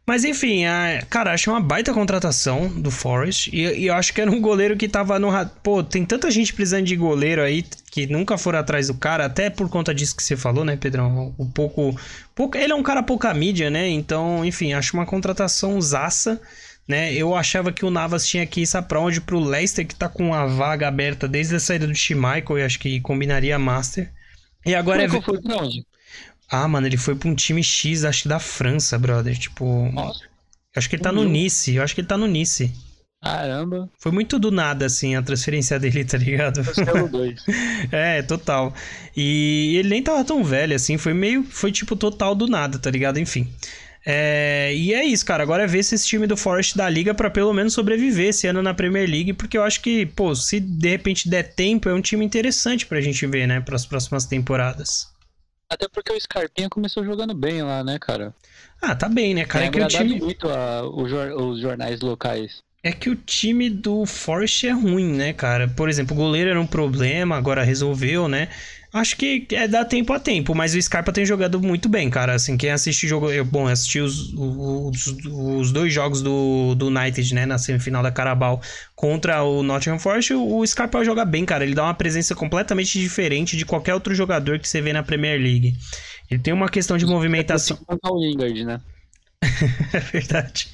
Mas 0.06 0.24
enfim, 0.24 0.64
a, 0.64 1.04
cara, 1.08 1.32
achei 1.32 1.52
uma 1.52 1.60
baita 1.60 1.94
contratação 1.94 2.66
do 2.68 2.90
Forest. 2.90 3.50
E, 3.54 3.60
e, 3.60 3.86
eu 3.86 3.94
acho 3.94 4.12
que 4.12 4.20
era 4.20 4.28
um 4.28 4.40
goleiro 4.40 4.76
que 4.76 4.88
tava 4.88 5.18
no. 5.20 5.30
Pô, 5.62 5.84
tem 5.84 6.04
tanta 6.04 6.30
gente 6.30 6.52
precisando 6.52 6.84
de 6.84 6.96
goleiro 6.96 7.42
aí 7.42 7.64
que 7.92 8.06
nunca 8.06 8.36
foram 8.36 8.58
atrás 8.58 8.88
do 8.88 8.94
cara, 8.94 9.26
até 9.26 9.48
por 9.50 9.68
conta 9.68 9.94
disso 9.94 10.16
que 10.16 10.22
você 10.22 10.36
falou, 10.36 10.64
né, 10.64 10.76
Pedrão? 10.76 11.32
Um 11.38 11.48
pouco. 11.48 11.96
pouco 12.34 12.56
ele 12.56 12.72
é 12.72 12.74
um 12.74 12.82
cara 12.82 13.04
pouca 13.04 13.32
mídia, 13.32 13.70
né? 13.70 13.88
Então, 13.88 14.44
enfim, 14.44 14.72
acho 14.72 14.96
uma 14.96 15.06
contratação 15.06 15.80
zaça. 15.80 16.40
Né? 16.88 17.14
Eu 17.14 17.36
achava 17.36 17.70
que 17.70 17.84
o 17.84 17.90
Navas 17.90 18.26
tinha 18.26 18.44
que 18.44 18.62
ir 18.62 18.66
sabe 18.66 18.88
pra 18.88 18.98
onde? 18.98 19.20
Pro 19.20 19.38
Leicester, 19.38 19.86
que 19.86 19.94
tá 19.94 20.08
com 20.08 20.34
a 20.34 20.44
vaga 20.44 20.88
aberta 20.88 21.28
desde 21.28 21.54
a 21.54 21.60
saída 21.60 21.86
do 21.86 21.94
Schmeichel 21.94 22.58
e 22.58 22.62
acho 22.64 22.80
que 22.80 23.00
combinaria 23.00 23.56
Master. 23.60 24.10
E 24.64 24.74
agora 24.74 25.06
Como 25.06 25.18
é. 25.18 25.22
Foi 25.22 25.40
pra 25.40 25.56
onde? 25.56 25.84
Ah, 26.50 26.66
mano, 26.66 26.86
ele 26.86 26.96
foi 26.96 27.14
pra 27.14 27.28
um 27.28 27.34
time 27.34 27.62
X, 27.62 28.04
acho 28.04 28.22
que 28.22 28.28
da 28.28 28.38
França, 28.38 28.98
brother. 28.98 29.38
Tipo. 29.38 29.90
Nossa. 29.92 30.28
Acho 30.76 30.88
que 30.88 30.96
ele 30.96 31.02
tá 31.02 31.12
no 31.12 31.24
Nice. 31.24 31.74
Eu 31.74 31.82
acho 31.82 31.94
que 31.94 32.00
ele 32.00 32.08
tá 32.08 32.16
no 32.16 32.26
Nice. 32.26 32.72
Caramba. 33.22 33.90
Foi 33.98 34.10
muito 34.10 34.38
do 34.38 34.50
nada, 34.50 34.86
assim, 34.86 35.14
a 35.14 35.22
transferência 35.22 35.78
dele, 35.78 36.04
tá 36.04 36.16
ligado? 36.16 36.62
é, 37.92 38.22
total. 38.22 38.74
E 39.14 39.76
ele 39.76 39.90
nem 39.90 40.02
tava 40.02 40.24
tão 40.24 40.42
velho, 40.42 40.74
assim, 40.74 40.96
foi 40.96 41.12
meio. 41.12 41.44
Foi 41.44 41.70
tipo 41.70 41.94
total 41.94 42.34
do 42.34 42.46
nada, 42.46 42.78
tá 42.78 42.90
ligado? 42.90 43.18
Enfim. 43.18 43.52
É, 44.04 44.74
e 44.74 44.94
é 44.94 45.04
isso, 45.04 45.24
cara. 45.24 45.42
Agora 45.42 45.64
é 45.64 45.66
ver 45.66 45.82
se 45.82 45.94
esse 45.94 46.06
time 46.06 46.26
do 46.26 46.36
Forest 46.36 46.76
da 46.76 46.88
liga 46.88 47.14
para 47.14 47.30
pelo 47.30 47.52
menos 47.52 47.74
sobreviver 47.74 48.28
esse 48.28 48.46
ano 48.46 48.62
na 48.62 48.72
Premier 48.72 49.08
League, 49.08 49.32
porque 49.34 49.58
eu 49.58 49.62
acho 49.62 49.80
que, 49.80 50.06
pô, 50.06 50.34
se 50.34 50.58
de 50.58 50.88
repente 50.88 51.28
der 51.28 51.54
tempo, 51.54 51.88
é 51.88 51.94
um 51.94 52.00
time 52.00 52.24
interessante 52.24 52.86
pra 52.86 53.00
gente 53.00 53.26
ver, 53.26 53.46
né, 53.46 53.60
para 53.60 53.76
as 53.76 53.84
próximas 53.84 54.24
temporadas. 54.24 55.08
Até 55.68 55.86
porque 55.88 56.12
o 56.12 56.20
Scarpinha 56.20 56.68
começou 56.68 57.04
jogando 57.04 57.32
bem 57.34 57.62
lá, 57.62 57.84
né, 57.84 57.98
cara? 58.00 58.34
Ah, 58.82 58.96
tá 58.96 59.08
bem, 59.08 59.34
né, 59.34 59.44
cara? 59.44 59.70
Tem 59.70 59.82
é 59.82 59.86
que 59.86 59.94
o 59.94 59.98
time 59.98 60.18
muito 60.18 60.48
a, 60.48 60.82
os 60.82 61.60
jornais 61.60 62.00
locais. 62.00 62.62
É 62.82 62.92
que 62.92 63.10
o 63.10 63.14
time 63.14 63.68
do 63.68 64.06
Forest 64.06 64.66
é 64.66 64.72
ruim, 64.72 65.12
né, 65.12 65.34
cara? 65.34 65.68
Por 65.68 65.88
exemplo, 65.88 66.16
o 66.16 66.18
goleiro 66.18 66.48
era 66.48 66.60
um 66.60 66.66
problema, 66.66 67.36
agora 67.36 67.62
resolveu, 67.62 68.26
né? 68.26 68.48
Acho 68.92 69.16
que 69.16 69.46
é 69.52 69.68
dar 69.68 69.84
tempo 69.84 70.12
a 70.12 70.18
tempo, 70.18 70.52
mas 70.52 70.74
o 70.74 70.82
Scarpa 70.82 71.12
tem 71.12 71.24
jogado 71.24 71.60
muito 71.60 71.88
bem, 71.88 72.10
cara. 72.10 72.34
Assim, 72.34 72.56
quem 72.56 72.70
assiste 72.70 73.06
jogo. 73.06 73.30
Eu, 73.30 73.44
bom, 73.44 73.68
assisti 73.68 74.00
os, 74.00 74.32
os, 74.34 75.06
os, 75.26 75.70
dois 75.70 75.92
jogos 75.92 76.20
do, 76.20 76.74
do 76.74 76.88
United, 76.88 77.32
né? 77.32 77.46
Na 77.46 77.56
semifinal 77.56 78.02
da 78.02 78.10
Carabao 78.10 78.60
contra 78.96 79.44
o 79.44 79.62
Nottingham 79.62 79.98
Forest. 79.98 80.34
O, 80.34 80.58
o 80.58 80.66
Scarpa 80.66 81.04
joga 81.04 81.24
bem, 81.24 81.44
cara. 81.44 81.62
Ele 81.62 81.74
dá 81.74 81.84
uma 81.84 81.94
presença 81.94 82.34
completamente 82.34 82.98
diferente 82.98 83.56
de 83.56 83.64
qualquer 83.64 83.94
outro 83.94 84.12
jogador 84.12 84.58
que 84.58 84.68
você 84.68 84.80
vê 84.80 84.92
na 84.92 85.04
Premier 85.04 85.40
League. 85.40 85.76
Ele 86.28 86.40
tem 86.40 86.52
uma 86.52 86.68
questão 86.68 86.98
de 86.98 87.06
movimentação. 87.06 87.78
O 88.02 88.18
Lingard, 88.20 88.64
né? 88.64 88.80
é 89.92 90.00
verdade. 90.00 90.68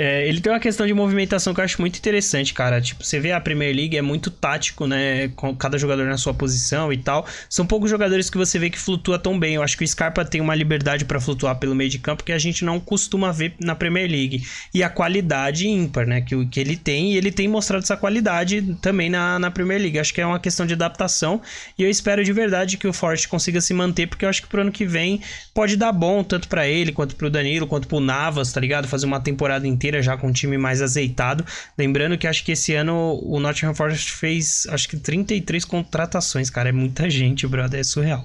É, 0.00 0.26
ele 0.26 0.40
tem 0.40 0.50
uma 0.50 0.58
questão 0.58 0.86
de 0.86 0.94
movimentação 0.94 1.52
que 1.52 1.60
eu 1.60 1.64
acho 1.64 1.78
muito 1.78 1.98
interessante, 1.98 2.54
cara. 2.54 2.80
Tipo, 2.80 3.04
você 3.04 3.20
vê 3.20 3.32
a 3.32 3.40
Premier 3.40 3.76
League 3.76 3.98
é 3.98 4.00
muito 4.00 4.30
tático, 4.30 4.86
né? 4.86 5.28
Com 5.36 5.54
cada 5.54 5.76
jogador 5.76 6.06
na 6.06 6.16
sua 6.16 6.32
posição 6.32 6.90
e 6.90 6.96
tal. 6.96 7.26
São 7.50 7.66
poucos 7.66 7.90
jogadores 7.90 8.30
que 8.30 8.38
você 8.38 8.58
vê 8.58 8.70
que 8.70 8.78
flutua 8.78 9.18
tão 9.18 9.38
bem. 9.38 9.56
Eu 9.56 9.62
acho 9.62 9.76
que 9.76 9.84
o 9.84 9.86
Scarpa 9.86 10.24
tem 10.24 10.40
uma 10.40 10.54
liberdade 10.54 11.04
para 11.04 11.20
flutuar 11.20 11.56
pelo 11.56 11.74
meio 11.74 11.90
de 11.90 11.98
campo 11.98 12.24
que 12.24 12.32
a 12.32 12.38
gente 12.38 12.64
não 12.64 12.80
costuma 12.80 13.30
ver 13.30 13.52
na 13.60 13.74
Premier 13.74 14.10
League. 14.10 14.42
E 14.72 14.82
a 14.82 14.88
qualidade 14.88 15.68
ímpar, 15.68 16.06
né? 16.06 16.22
Que, 16.22 16.46
que 16.46 16.58
ele 16.58 16.78
tem, 16.78 17.12
e 17.12 17.18
ele 17.18 17.30
tem 17.30 17.46
mostrado 17.46 17.84
essa 17.84 17.94
qualidade 17.94 18.62
também 18.80 19.10
na, 19.10 19.38
na 19.38 19.50
Premier 19.50 19.82
League. 19.82 19.98
Acho 19.98 20.14
que 20.14 20.22
é 20.22 20.26
uma 20.26 20.40
questão 20.40 20.64
de 20.64 20.72
adaptação. 20.72 21.42
E 21.78 21.82
eu 21.82 21.90
espero 21.90 22.24
de 22.24 22.32
verdade 22.32 22.78
que 22.78 22.88
o 22.88 22.92
Forte 22.94 23.28
consiga 23.28 23.60
se 23.60 23.74
manter, 23.74 24.06
porque 24.06 24.24
eu 24.24 24.30
acho 24.30 24.40
que 24.40 24.48
pro 24.48 24.62
ano 24.62 24.72
que 24.72 24.86
vem 24.86 25.20
pode 25.52 25.76
dar 25.76 25.92
bom, 25.92 26.24
tanto 26.24 26.48
para 26.48 26.66
ele, 26.66 26.90
quanto 26.90 27.14
pro 27.16 27.28
Danilo, 27.28 27.66
quanto 27.66 27.86
pro 27.86 28.00
Navas, 28.00 28.50
tá 28.50 28.58
ligado? 28.62 28.88
Fazer 28.88 29.04
uma 29.04 29.20
temporada 29.20 29.68
inteira 29.68 29.89
já 30.02 30.16
com 30.16 30.28
um 30.28 30.32
time 30.32 30.56
mais 30.56 30.80
azeitado. 30.80 31.44
Lembrando 31.76 32.16
que 32.16 32.26
acho 32.26 32.44
que 32.44 32.52
esse 32.52 32.74
ano 32.74 33.20
o 33.22 33.40
Nottingham 33.40 33.74
Forest 33.74 34.12
fez 34.12 34.66
acho 34.68 34.88
que 34.88 34.96
33 34.96 35.64
contratações, 35.64 36.50
cara. 36.50 36.68
É 36.68 36.72
muita 36.72 37.08
gente, 37.10 37.46
brother. 37.46 37.80
É 37.80 37.84
surreal. 37.84 38.24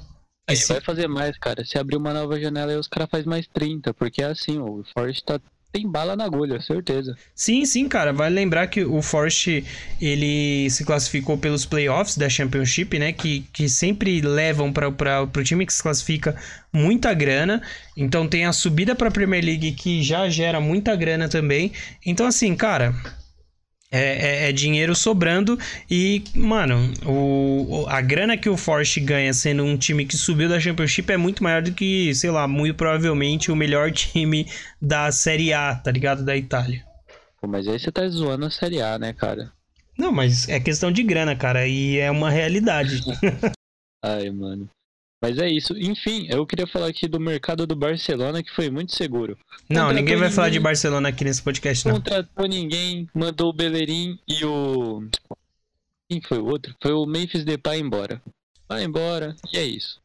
Esse... 0.49 0.67
Vai 0.67 0.81
fazer 0.81 1.07
mais, 1.07 1.37
cara. 1.37 1.65
Se 1.65 1.77
abrir 1.77 1.97
uma 1.97 2.13
nova 2.13 2.39
janela 2.39 2.71
aí, 2.71 2.77
os 2.77 2.87
caras 2.87 3.09
fazem 3.09 3.27
mais 3.27 3.47
30, 3.47 3.93
porque 3.93 4.21
é 4.21 4.25
assim, 4.25 4.59
o 4.59 4.83
Forest 4.93 5.25
tá 5.25 5.39
tem 5.75 5.85
bala 5.85 6.15
na 6.15 6.23
agulha, 6.23 6.61
certeza. 6.61 7.17
Sim, 7.35 7.65
sim, 7.65 7.89
cara. 7.89 8.13
Vale 8.13 8.33
lembrar 8.33 8.67
que 8.67 8.85
o 8.85 9.01
Forest 9.01 9.61
ele 9.99 10.69
se 10.69 10.85
classificou 10.85 11.37
pelos 11.37 11.65
playoffs 11.65 12.17
da 12.17 12.29
Championship, 12.29 12.97
né? 12.97 13.11
Que, 13.11 13.41
que 13.51 13.67
sempre 13.67 14.21
levam 14.21 14.71
para 14.71 14.87
o 14.89 15.43
time 15.43 15.65
que 15.65 15.73
se 15.73 15.83
classifica 15.83 16.33
muita 16.71 17.13
grana. 17.13 17.61
Então 17.97 18.25
tem 18.25 18.45
a 18.45 18.53
subida 18.53 18.95
para 18.95 19.09
a 19.09 19.11
Premier 19.11 19.43
League 19.43 19.73
que 19.73 20.01
já 20.01 20.29
gera 20.29 20.61
muita 20.61 20.95
grana 20.95 21.27
também. 21.27 21.73
Então, 22.05 22.25
assim, 22.25 22.55
cara. 22.55 22.95
É, 23.95 24.45
é, 24.45 24.49
é, 24.49 24.51
dinheiro 24.51 24.93
sobrando 24.93 25.57
e, 25.89 26.21
mano, 26.35 26.91
o, 27.05 27.85
a 27.87 28.01
grana 28.01 28.35
que 28.35 28.49
o 28.49 28.57
Forest 28.57 28.99
ganha 28.99 29.33
sendo 29.33 29.63
um 29.63 29.77
time 29.77 30.05
que 30.05 30.17
subiu 30.17 30.49
da 30.49 30.59
Championship 30.59 31.09
é 31.13 31.15
muito 31.15 31.41
maior 31.41 31.61
do 31.61 31.71
que, 31.71 32.13
sei 32.13 32.29
lá, 32.29 32.45
muito 32.45 32.75
provavelmente 32.75 33.49
o 33.49 33.55
melhor 33.55 33.89
time 33.95 34.47
da 34.81 35.09
Série 35.13 35.53
A, 35.53 35.73
tá 35.75 35.91
ligado? 35.91 36.25
Da 36.25 36.35
Itália. 36.35 36.83
Pô, 37.39 37.47
mas 37.47 37.69
aí 37.69 37.79
você 37.79 37.89
tá 37.89 38.05
zoando 38.09 38.45
a 38.45 38.51
Série 38.51 38.81
A, 38.81 38.99
né, 38.99 39.13
cara? 39.13 39.49
Não, 39.97 40.11
mas 40.11 40.49
é 40.49 40.59
questão 40.59 40.91
de 40.91 41.01
grana, 41.01 41.33
cara, 41.33 41.65
e 41.65 41.97
é 41.97 42.11
uma 42.11 42.29
realidade. 42.29 43.01
Ai, 44.03 44.29
mano. 44.29 44.69
Mas 45.25 45.39
é 45.39 45.49
isso. 45.49 45.75
Enfim, 45.75 46.27
eu 46.29 46.45
queria 46.45 46.67
falar 46.67 46.85
aqui 46.85 47.07
do 47.07 47.19
mercado 47.19 47.65
do 47.65 47.75
Barcelona, 47.75 48.43
que 48.43 48.51
foi 48.51 48.69
muito 48.69 48.95
seguro. 48.95 49.35
Não, 49.67 49.87
ninguém 49.87 50.13
vai 50.13 50.25
ninguém, 50.25 50.31
falar 50.31 50.49
de 50.49 50.59
Barcelona 50.59 51.09
aqui 51.09 51.23
nesse 51.23 51.41
podcast, 51.41 51.87
não. 51.87 51.95
Contratou 51.95 52.47
ninguém, 52.47 53.09
mandou 53.11 53.49
o 53.49 53.53
Bellerin 53.53 54.19
e 54.27 54.45
o. 54.45 55.03
Quem 56.07 56.21
foi 56.21 56.37
o 56.37 56.45
outro? 56.45 56.75
Foi 56.79 56.91
o 56.91 57.07
Memphis 57.07 57.43
Depay 57.43 57.79
embora. 57.79 58.21
Vai 58.69 58.83
embora, 58.83 59.35
e 59.51 59.57
é 59.57 59.63
isso. 59.63 59.99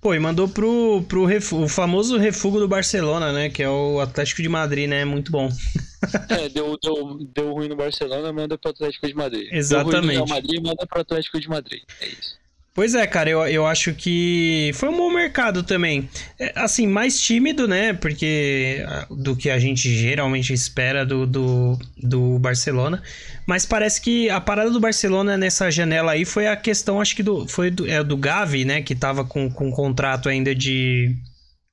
Pô, 0.00 0.14
e 0.14 0.20
mandou 0.20 0.48
pro, 0.48 1.04
pro 1.08 1.26
o 1.56 1.68
famoso 1.68 2.16
refúgio 2.16 2.60
do 2.60 2.68
Barcelona, 2.68 3.32
né? 3.32 3.50
Que 3.50 3.64
é 3.64 3.68
o 3.68 3.98
Atlético 3.98 4.42
de 4.42 4.48
Madrid, 4.48 4.88
né? 4.88 5.04
Muito 5.04 5.32
bom. 5.32 5.48
é, 6.30 6.48
deu, 6.48 6.78
deu, 6.80 7.18
deu 7.34 7.52
ruim 7.52 7.68
no 7.68 7.74
Barcelona, 7.74 8.32
manda 8.32 8.56
pro 8.56 8.70
Atlético 8.70 9.08
de 9.08 9.14
Madrid. 9.14 9.48
Exatamente. 9.50 9.92
Deu 9.92 10.00
ruim 10.02 10.06
no 10.06 10.12
Real 10.12 10.28
Madrid, 10.28 10.62
manda 10.64 10.86
pro 10.86 11.00
Atlético 11.00 11.40
de 11.40 11.48
Madrid. 11.48 11.82
É 12.00 12.06
isso. 12.06 12.41
Pois 12.74 12.94
é, 12.94 13.06
cara, 13.06 13.28
eu, 13.28 13.46
eu 13.46 13.66
acho 13.66 13.92
que 13.92 14.70
foi 14.74 14.88
um 14.88 14.96
bom 14.96 15.10
mercado 15.10 15.62
também. 15.62 16.08
É, 16.38 16.52
assim, 16.56 16.86
mais 16.86 17.20
tímido, 17.20 17.68
né? 17.68 17.92
Porque 17.92 18.82
ah, 18.88 19.06
do 19.10 19.36
que 19.36 19.50
a 19.50 19.58
gente 19.58 19.94
geralmente 19.94 20.54
espera 20.54 21.04
do, 21.04 21.26
do, 21.26 21.78
do 21.98 22.38
Barcelona. 22.38 23.02
Mas 23.46 23.66
parece 23.66 24.00
que 24.00 24.30
a 24.30 24.40
parada 24.40 24.70
do 24.70 24.80
Barcelona 24.80 25.36
nessa 25.36 25.70
janela 25.70 26.12
aí 26.12 26.24
foi 26.24 26.46
a 26.46 26.56
questão, 26.56 26.98
acho 26.98 27.14
que 27.14 27.22
do, 27.22 27.46
foi 27.46 27.70
do, 27.70 27.86
é, 27.86 28.02
do 28.02 28.16
Gavi, 28.16 28.64
né? 28.64 28.80
Que 28.80 28.94
tava 28.94 29.22
com, 29.22 29.50
com 29.50 29.68
um 29.68 29.72
contrato 29.72 30.30
ainda 30.30 30.54
de, 30.54 31.14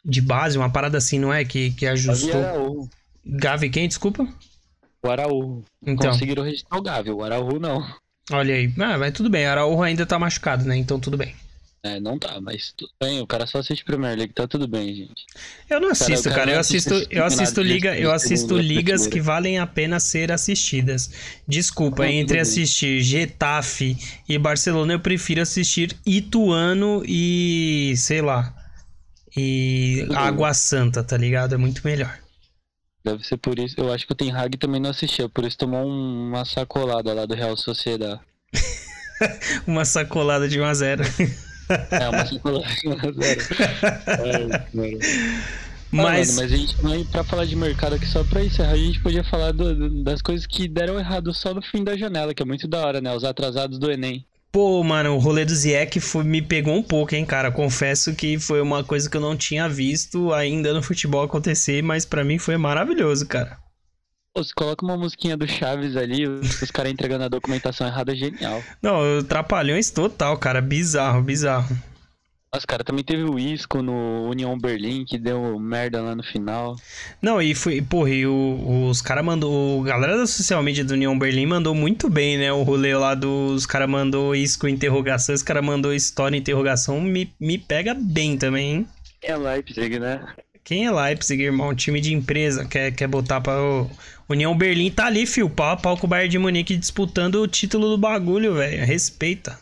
de 0.03 0.19
base, 0.19 0.57
uma 0.57 0.69
parada 0.69 0.97
assim, 0.97 1.17
não 1.17 1.33
é? 1.33 1.45
Que, 1.45 1.71
que 1.71 1.87
ajustou. 1.87 2.89
Gavi 3.25 3.69
quem, 3.69 3.87
desculpa? 3.87 4.27
o. 5.29 5.63
Então, 5.81 6.11
Conseguiram 6.11 6.43
registrar 6.43 6.77
o 6.77 6.81
Gavi, 6.81 7.09
o 7.09 7.23
Araújo 7.23 7.57
não. 7.57 7.87
Olha 8.31 8.55
aí. 8.55 8.73
Ah, 8.79 8.97
mas 8.97 9.13
tudo 9.13 9.29
bem. 9.29 9.45
Araújo 9.45 9.81
ainda 9.81 10.05
tá 10.05 10.17
machucado, 10.17 10.65
né? 10.65 10.77
Então 10.77 10.99
tudo 10.99 11.17
bem. 11.17 11.35
É, 11.81 11.97
não 11.97 12.19
tá, 12.19 12.41
mas 12.41 12.73
tudo 12.75 12.91
bem, 12.99 13.21
o 13.21 13.27
cara 13.27 13.47
só 13.47 13.59
assiste 13.59 13.85
Premier 13.85 14.17
League, 14.17 14.33
tá 14.33 14.45
tudo 14.45 14.67
bem, 14.67 14.93
gente. 14.93 15.25
Eu 15.69 15.79
não 15.79 15.91
assisto, 15.91 16.25
cara 16.25 16.41
cara. 16.41 16.51
Eu 16.51 16.59
assisto, 16.59 16.93
eu 17.09 17.23
assisto 17.23 17.61
liga, 17.61 17.97
eu 17.97 18.11
assisto 18.11 18.57
ligas 18.57 19.07
que 19.07 19.21
valem 19.21 19.59
a 19.59 19.65
pena 19.65 19.97
ser 19.97 20.29
assistidas. 20.29 21.09
Desculpa, 21.47 22.03
Não, 22.03 22.11
entre 22.11 22.37
assistir 22.37 23.01
Getafe 23.01 23.97
e 24.27 24.37
Barcelona, 24.37 24.91
eu 24.91 24.99
prefiro 24.99 25.41
assistir 25.41 25.95
Ituano 26.05 27.01
e, 27.05 27.93
sei 27.95 28.21
lá, 28.21 28.53
e. 29.35 30.05
Água 30.13 30.53
Santa, 30.53 31.01
tá 31.01 31.15
ligado? 31.15 31.55
É 31.55 31.57
muito 31.57 31.81
melhor. 31.85 32.19
Deve 33.11 33.25
ser 33.25 33.37
por 33.37 33.57
isso. 33.59 33.75
Eu 33.77 33.91
acho 33.91 34.05
que 34.05 34.11
o 34.13 34.15
Ten 34.15 34.31
Hag 34.31 34.57
também 34.57 34.79
não 34.81 34.89
assistiu, 34.89 35.29
por 35.29 35.43
isso 35.45 35.57
tomou 35.57 35.85
um- 35.85 36.27
uma 36.29 36.45
sacolada 36.45 37.13
lá 37.13 37.25
do 37.25 37.33
Real 37.35 37.55
Sociedade. 37.57 38.19
Uma 39.67 39.83
sacolada 39.83 40.47
de 40.47 40.59
1 40.61 40.63
a 40.63 40.73
0. 40.73 41.03
É, 41.91 42.07
uma 42.09 42.25
sacolada. 42.25 42.65
Sério. 42.69 44.49
Ai, 44.51 44.61
cara. 44.97 45.39
Mas 45.91 46.29
Ah, 46.29 46.33
mano, 46.33 46.33
mas 46.35 46.39
a 46.39 46.47
gente 46.57 46.81
não 46.83 46.93
é 46.93 47.03
pra 47.03 47.23
falar 47.23 47.45
de 47.45 47.55
mercado 47.55 47.95
aqui 47.95 48.05
só 48.05 48.23
pra 48.23 48.43
encerrar. 48.43 48.71
A 48.71 48.77
gente 48.77 49.01
podia 49.01 49.23
falar 49.23 49.51
do- 49.51 49.75
do- 49.75 50.03
das 50.03 50.21
coisas 50.21 50.45
que 50.47 50.67
deram 50.69 50.97
errado 50.99 51.33
só 51.33 51.53
no 51.53 51.61
fim 51.61 51.83
da 51.83 51.97
janela, 51.97 52.33
que 52.33 52.41
é 52.41 52.45
muito 52.45 52.67
da 52.67 52.79
hora, 52.85 53.01
né? 53.01 53.13
Os 53.13 53.23
atrasados 53.25 53.77
do 53.77 53.91
Enem. 53.91 54.25
Pô, 54.51 54.83
mano, 54.83 55.13
o 55.15 55.19
rolê 55.19 55.45
do 55.45 55.53
Ziek 55.53 55.99
foi- 55.99 56.23
me 56.23 56.41
pegou 56.41 56.73
um 56.75 56.81
pouco, 56.81 57.13
hein, 57.13 57.23
cara. 57.25 57.51
Confesso 57.51 58.15
que 58.15 58.39
foi 58.39 58.59
uma 58.61 58.83
coisa 58.83 59.09
que 59.09 59.15
eu 59.15 59.21
não 59.21 59.37
tinha 59.37 59.69
visto 59.69 60.33
ainda 60.33 60.73
no 60.73 60.81
futebol 60.81 61.23
acontecer, 61.23 61.83
mas 61.83 62.03
pra 62.05 62.23
mim 62.23 62.39
foi 62.39 62.57
maravilhoso, 62.57 63.27
cara. 63.27 63.57
Você 64.35 64.51
coloca 64.55 64.85
uma 64.85 64.95
musiquinha 64.97 65.35
do 65.35 65.47
Chaves 65.47 65.95
ali, 65.97 66.27
os 66.27 66.61
os 66.61 66.71
caras 66.71 66.91
entregando 66.91 67.25
a 67.25 67.27
documentação 67.29 67.85
errada, 67.85 68.11
é 68.13 68.15
genial. 68.15 68.63
Não, 68.81 69.23
trapalhões 69.23 69.91
total, 69.91 70.37
cara. 70.37 70.61
Bizarro, 70.61 71.21
bizarro. 71.21 71.75
Nossa, 72.51 72.65
cara, 72.65 72.83
também 72.83 73.03
teve 73.03 73.23
o 73.23 73.37
Isco 73.37 73.79
no 73.83 74.27
União 74.27 74.57
Berlim, 74.57 75.05
que 75.05 75.19
deu 75.19 75.59
merda 75.59 76.01
lá 76.01 76.15
no 76.15 76.23
final. 76.23 76.75
Não, 77.21 77.39
e 77.39 77.53
foi, 77.53 77.79
porra, 77.79 78.09
e 78.09 78.25
o- 78.25 78.87
os 78.89 79.03
caras 79.03 79.23
mandou. 79.23 79.83
A 79.83 79.85
galera 79.85 80.17
da 80.17 80.25
social 80.25 80.63
media 80.63 80.83
do 80.83 80.93
União 80.95 81.17
Berlim 81.17 81.45
mandou 81.45 81.75
muito 81.75 82.09
bem, 82.09 82.39
né? 82.39 82.51
O 82.51 82.63
rolê 82.63 82.95
lá 82.95 83.13
dos 83.13 83.67
caras 83.67 83.87
mandou 83.87 84.35
isso 84.35 84.57
com 84.57 84.67
interrogação, 84.67 85.35
os 85.35 85.43
caras 85.43 85.63
mandou 85.63 85.93
história 85.93 86.35
interrogação. 86.35 86.99
Me, 86.99 87.31
me 87.39 87.59
pega 87.59 87.93
bem 87.93 88.35
também, 88.35 88.71
hein? 88.77 88.87
É 89.21 89.37
Leipzig, 89.37 89.99
né? 89.99 90.25
Quem 90.63 90.87
é 90.87 90.91
Leipzig, 90.91 91.43
irmão? 91.43 91.75
Time 91.75 92.01
de 92.01 92.15
empresa, 92.15 92.65
quer, 92.65 92.91
quer 92.91 93.07
botar 93.07 93.41
pra. 93.41 93.53
União 94.27 94.57
Berlim 94.57 94.89
tá 94.89 95.05
ali, 95.05 95.27
fio. 95.27 95.49
Pau 95.51 95.69
a 95.71 95.77
pau 95.77 95.95
com 95.97 96.07
o 96.07 96.09
Bayern 96.09 96.29
de 96.29 96.39
Munique 96.39 96.75
disputando 96.75 97.35
o 97.35 97.47
título 97.47 97.89
do 97.89 97.97
bagulho, 97.97 98.55
velho. 98.55 98.83
Respeita. 98.85 99.59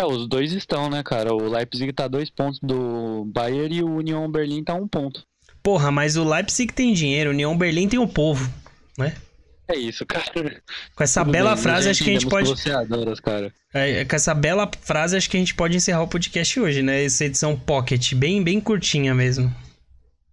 É, 0.00 0.04
os 0.06 0.26
dois 0.26 0.52
estão, 0.52 0.88
né, 0.88 1.02
cara? 1.02 1.34
O 1.34 1.46
Leipzig 1.46 1.92
tá 1.92 2.08
dois 2.08 2.30
pontos 2.30 2.58
do 2.62 3.26
Bayern 3.26 3.76
e 3.76 3.82
o 3.82 3.96
União 3.96 4.30
Berlim 4.30 4.64
tá 4.64 4.72
um 4.72 4.88
ponto. 4.88 5.22
Porra, 5.62 5.90
mas 5.90 6.16
o 6.16 6.24
Leipzig 6.24 6.72
tem 6.72 6.94
dinheiro, 6.94 7.28
o 7.28 7.32
União 7.34 7.56
Berlim 7.56 7.86
tem 7.86 7.98
o 7.98 8.08
povo, 8.08 8.50
né? 8.96 9.14
É 9.68 9.76
isso, 9.76 10.06
cara. 10.06 10.24
Com 10.96 11.04
essa 11.04 11.20
Tudo 11.20 11.32
bela 11.32 11.54
bem, 11.54 11.62
frase, 11.62 11.90
acho 11.90 12.02
que 12.02 12.08
a 12.08 12.12
gente 12.14 12.26
pode. 12.26 12.50
cara. 13.22 13.52
É, 13.74 14.02
com 14.06 14.16
essa 14.16 14.32
bela 14.32 14.70
frase, 14.80 15.18
acho 15.18 15.28
que 15.28 15.36
a 15.36 15.40
gente 15.40 15.54
pode 15.54 15.76
encerrar 15.76 16.02
o 16.02 16.08
podcast 16.08 16.58
hoje, 16.58 16.82
né? 16.82 17.04
Essa 17.04 17.26
edição 17.26 17.54
pocket, 17.54 18.14
bem, 18.14 18.42
bem 18.42 18.58
curtinha 18.58 19.14
mesmo. 19.14 19.54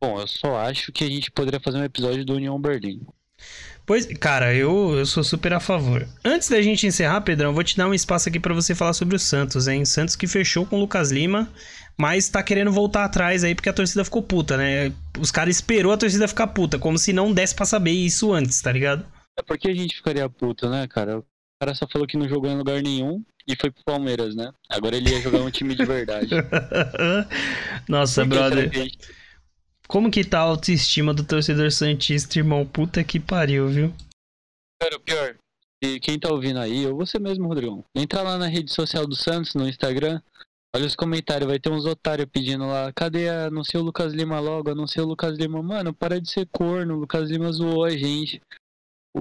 Bom, 0.02 0.22
eu 0.22 0.28
só 0.28 0.58
acho 0.60 0.94
que 0.94 1.04
a 1.04 1.10
gente 1.10 1.30
poderia 1.30 1.60
fazer 1.60 1.78
um 1.78 1.84
episódio 1.84 2.24
do 2.24 2.36
União 2.36 2.58
Berlim. 2.60 3.02
Pois, 3.88 4.06
cara, 4.20 4.54
eu, 4.54 4.96
eu 4.98 5.06
sou 5.06 5.24
super 5.24 5.54
a 5.54 5.62
favor. 5.62 6.06
Antes 6.22 6.50
da 6.50 6.62
gente 6.62 6.86
encerrar, 6.86 7.22
Pedrão, 7.22 7.52
eu 7.52 7.54
vou 7.54 7.64
te 7.64 7.78
dar 7.78 7.88
um 7.88 7.94
espaço 7.94 8.28
aqui 8.28 8.38
pra 8.38 8.54
você 8.54 8.76
falar 8.76 8.92
sobre 8.92 9.16
o 9.16 9.20
Santos, 9.20 9.66
hein? 9.66 9.86
Santos 9.86 10.14
que 10.14 10.28
fechou 10.28 10.66
com 10.66 10.76
o 10.76 10.80
Lucas 10.82 11.10
Lima, 11.10 11.50
mas 11.98 12.28
tá 12.28 12.44
querendo 12.44 12.70
voltar 12.70 13.06
atrás 13.06 13.46
aí 13.46 13.56
porque 13.56 13.70
a 13.70 13.74
torcida 13.74 14.04
ficou 14.04 14.22
puta, 14.22 14.58
né? 14.58 14.92
Os 15.18 15.32
caras 15.32 15.56
esperou 15.56 15.94
a 15.94 15.98
torcida 15.98 16.28
ficar 16.28 16.48
puta, 16.48 16.78
como 16.78 16.98
se 16.98 17.14
não 17.14 17.32
desse 17.32 17.56
pra 17.56 17.66
saber 17.66 17.92
isso 17.92 18.34
antes, 18.34 18.62
tá 18.62 18.74
ligado? 18.74 19.06
É 19.40 19.42
porque 19.42 19.70
a 19.70 19.74
gente 19.74 19.96
ficaria 19.96 20.30
puto, 20.30 20.70
né, 20.70 20.86
cara? 20.86 21.20
O 21.20 21.24
cara 21.58 21.74
só 21.74 21.88
falou 21.88 22.06
que 22.06 22.18
não 22.18 22.28
jogou 22.28 22.52
em 22.52 22.58
lugar 22.58 22.82
nenhum 22.82 23.24
e 23.48 23.56
foi 23.56 23.72
pro 23.72 23.86
Palmeiras, 23.86 24.36
né? 24.36 24.52
Agora 24.70 24.98
ele 24.98 25.10
ia 25.10 25.22
jogar 25.22 25.40
um 25.40 25.50
time 25.50 25.74
de 25.74 25.86
verdade. 25.86 26.32
Nossa, 27.88 28.26
brother. 28.26 28.70
Como 29.88 30.12
que 30.12 30.24
tá 30.24 30.40
a 30.40 30.44
autoestima 30.44 31.14
do 31.14 31.24
torcedor 31.24 31.72
Santista, 31.72 32.38
irmão? 32.38 32.66
Puta 32.66 33.04
que 33.04 33.20
pariu, 33.20 33.68
viu? 33.70 33.94
Cara, 34.82 34.98
o 34.98 35.00
pior. 35.00 35.36
E 35.82 36.00
quem 36.00 36.20
tá 36.20 36.30
ouvindo 36.30 36.60
aí, 36.60 36.86
ou 36.86 36.96
você 36.96 37.20
mesmo, 37.20 37.48
Rodrigão, 37.48 37.86
entra 37.96 38.22
lá 38.22 38.38
na 38.38 38.48
rede 38.48 38.74
social 38.74 39.06
do 39.06 39.16
Santos, 39.16 39.54
no 39.54 39.68
Instagram, 39.70 40.20
olha 40.76 40.86
os 40.88 40.96
comentários, 40.96 41.48
vai 41.48 41.60
ter 41.60 41.70
uns 41.70 41.86
otários 41.86 42.28
pedindo 42.32 42.66
lá, 42.66 42.92
cadê 42.92 43.30
a 43.30 43.46
anuncia 43.46 43.80
o 43.80 43.84
Lucas 43.84 44.12
Lima 44.12 44.40
logo, 44.40 44.72
anuncia 44.72 45.04
o 45.04 45.08
Lucas 45.08 45.38
Lima. 45.38 45.62
Mano, 45.62 45.94
para 45.94 46.20
de 46.20 46.30
ser 46.30 46.48
corno, 46.52 46.96
o 46.96 47.00
Lucas 47.00 47.30
Lima 47.30 47.52
zoou 47.52 47.86
a 47.86 47.92
gente. 47.92 48.42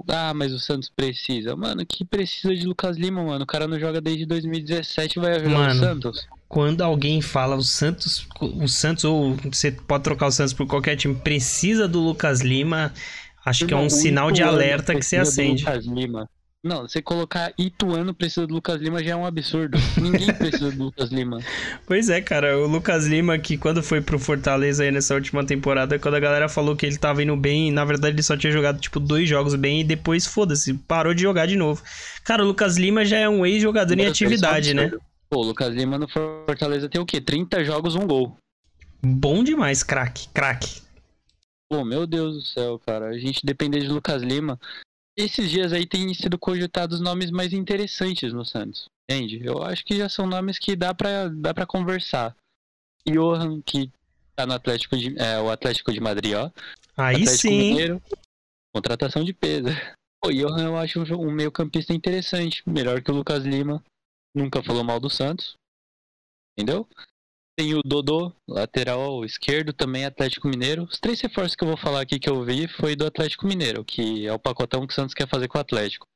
Ah, 0.09 0.35
mas 0.35 0.53
o 0.53 0.59
Santos 0.59 0.89
precisa. 0.89 1.55
Mano, 1.55 1.85
que 1.87 2.05
precisa 2.05 2.55
de 2.55 2.67
Lucas 2.67 2.97
Lima, 2.97 3.23
mano? 3.23 3.45
O 3.45 3.47
cara 3.47 3.69
não 3.69 3.79
joga 3.79 4.01
desde 4.01 4.27
2017 4.27 5.19
vai 5.19 5.37
ajudar 5.37 5.51
Mano. 5.51 5.75
o 5.75 5.79
Santos. 5.79 6.29
Quando 6.49 6.83
alguém 6.83 7.21
fala 7.21 7.57
o 7.57 7.63
Santos, 7.63 8.27
o 8.41 8.69
Santos, 8.69 9.05
ou 9.05 9.37
você 9.51 9.73
pode 9.73 10.05
trocar 10.05 10.27
o 10.27 10.33
Santos 10.33 10.53
por 10.53 10.67
qualquer 10.67 10.97
time, 10.97 11.15
precisa 11.15 11.89
do 11.89 12.01
Lucas 12.01 12.41
Lima, 12.41 12.93
acho 13.45 13.67
que 13.67 13.75
é 13.75 13.77
um 13.77 13.91
sinal 13.91 14.31
de 14.31 14.43
alerta 14.43 14.95
que 14.95 15.03
você 15.03 15.17
acende. 15.17 15.65
Lucas 15.65 15.87
Lima. 15.87 16.29
Não, 16.67 16.83
você 16.83 17.01
colocar 17.01 17.53
Ituano 17.57 18.13
precisa 18.13 18.45
do 18.45 18.55
Lucas 18.55 18.81
Lima 18.81 19.03
já 19.03 19.13
é 19.13 19.17
um 19.17 19.25
absurdo. 19.25 19.79
Ninguém 20.01 20.27
precisa 20.35 20.73
do 20.73 20.85
Lucas 20.85 21.11
Lima. 21.11 21.39
Pois 21.87 22.09
é, 22.09 22.21
cara, 22.21 22.59
o 22.59 22.67
Lucas 22.67 23.07
Lima, 23.07 23.39
que 23.39 23.57
quando 23.57 23.83
foi 23.85 24.01
pro 24.01 24.19
Fortaleza 24.19 24.83
aí 24.83 24.91
nessa 24.91 25.15
última 25.15 25.45
temporada, 25.45 25.97
quando 25.97 26.17
a 26.17 26.21
galera 26.21 26.49
falou 26.49 26.75
que 26.75 26.85
ele 26.85 26.97
tava 26.97 27.23
indo 27.23 27.37
bem, 27.37 27.71
na 27.71 27.85
verdade 27.85 28.17
ele 28.17 28.23
só 28.23 28.37
tinha 28.37 28.53
jogado, 28.53 28.81
tipo, 28.81 28.99
dois 28.99 29.29
jogos 29.29 29.55
bem 29.55 29.83
e 29.83 29.85
depois, 29.85 30.27
foda-se, 30.27 30.75
parou 30.75 31.15
de 31.15 31.23
jogar 31.23 31.47
de 31.47 31.55
novo. 31.55 31.81
Cara, 32.25 32.43
o 32.43 32.47
Lucas 32.49 32.77
Lima 32.77 33.05
já 33.05 33.19
é 33.19 33.29
um 33.29 33.47
ex-jogador 33.47 33.97
em 33.97 34.07
atividade, 34.07 34.75
né? 34.75 34.87
absurdo. 34.87 35.05
Pô, 35.29 35.41
o 35.41 35.43
Lucas 35.45 35.75
Lima 35.75 35.99
no 35.99 36.09
Fortaleza 36.09 36.89
tem 36.89 37.01
o 37.01 37.07
quê? 37.07 37.21
30 37.21 37.65
jogos, 37.65 37.95
um 37.95 38.07
gol. 38.07 38.37
Bom 39.03 39.43
demais, 39.43 39.83
craque, 39.83 40.29
craque. 40.29 40.83
Pô, 41.69 41.85
meu 41.85 42.07
Deus 42.07 42.35
do 42.35 42.43
céu, 42.43 42.79
cara. 42.79 43.07
A 43.07 43.19
gente 43.19 43.45
depender 43.45 43.81
de 43.81 43.89
Lucas 43.89 44.23
Lima. 44.23 44.59
Esses 45.17 45.51
dias 45.51 45.73
aí 45.73 45.87
tem 45.87 46.13
sido 46.15 46.39
cogitados 46.39 47.01
nomes 47.01 47.31
mais 47.31 47.53
interessantes 47.53 48.33
no 48.33 48.45
Santos. 48.45 48.87
Entende? 49.09 49.41
Eu 49.45 49.63
acho 49.63 49.85
que 49.85 49.97
já 49.97 50.09
são 50.09 50.27
nomes 50.27 50.59
que 50.59 50.77
dá 50.77 50.95
pra, 50.95 51.29
dá 51.29 51.55
pra 51.55 51.67
conversar. 51.67 52.37
Johan, 53.09 53.61
que 53.63 53.91
tá 54.35 54.47
no 54.47 54.53
Atlético 54.53 54.97
de, 54.97 55.17
é, 55.19 55.41
o 55.41 55.51
Atlético 55.51 55.93
de 55.93 56.01
Madrid, 56.01 56.35
ó. 56.35 56.51
Aí 56.97 57.17
Atlético 57.17 57.39
sim? 57.39 57.59
Mineiro, 57.59 58.03
contratação 58.75 59.25
de 59.25 59.33
peso. 59.33 59.69
O 60.25 60.31
Johan 60.31 60.65
eu 60.65 60.77
acho 60.77 61.01
um 61.15 61.31
meio 61.31 61.51
campista 61.51 61.93
interessante, 61.93 62.63
melhor 62.67 63.01
que 63.01 63.11
o 63.11 63.15
Lucas 63.15 63.45
Lima. 63.45 63.83
Nunca 64.37 64.63
falou 64.63 64.85
mal 64.85 65.01
do 65.01 65.09
Santos. 65.09 65.57
Entendeu? 66.59 66.87
Tem 67.59 67.75
o 67.75 67.81
Dodô, 67.83 68.31
lateral 68.47 69.25
esquerdo, 69.25 69.73
também 69.73 70.05
Atlético 70.05 70.47
Mineiro. 70.47 70.85
Os 70.85 71.01
três 71.01 71.19
reforços 71.23 71.57
que 71.57 71.65
eu 71.65 71.69
vou 71.69 71.77
falar 71.79 72.03
aqui 72.03 72.19
que 72.19 72.29
eu 72.29 72.45
vi 72.45 72.69
foi 72.69 72.95
do 72.95 73.07
Atlético 73.07 73.47
Mineiro, 73.47 73.83
que 73.83 74.27
é 74.27 74.33
o 74.33 74.39
pacotão 74.39 74.87
que 74.87 74.93
o 74.93 74.95
Santos 74.95 75.15
quer 75.15 75.27
fazer 75.27 75.49
com 75.49 75.57
o 75.57 75.61
Atlético. 75.61 76.07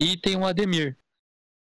E 0.00 0.16
tem 0.16 0.36
o 0.36 0.46
Ademir. 0.46 0.96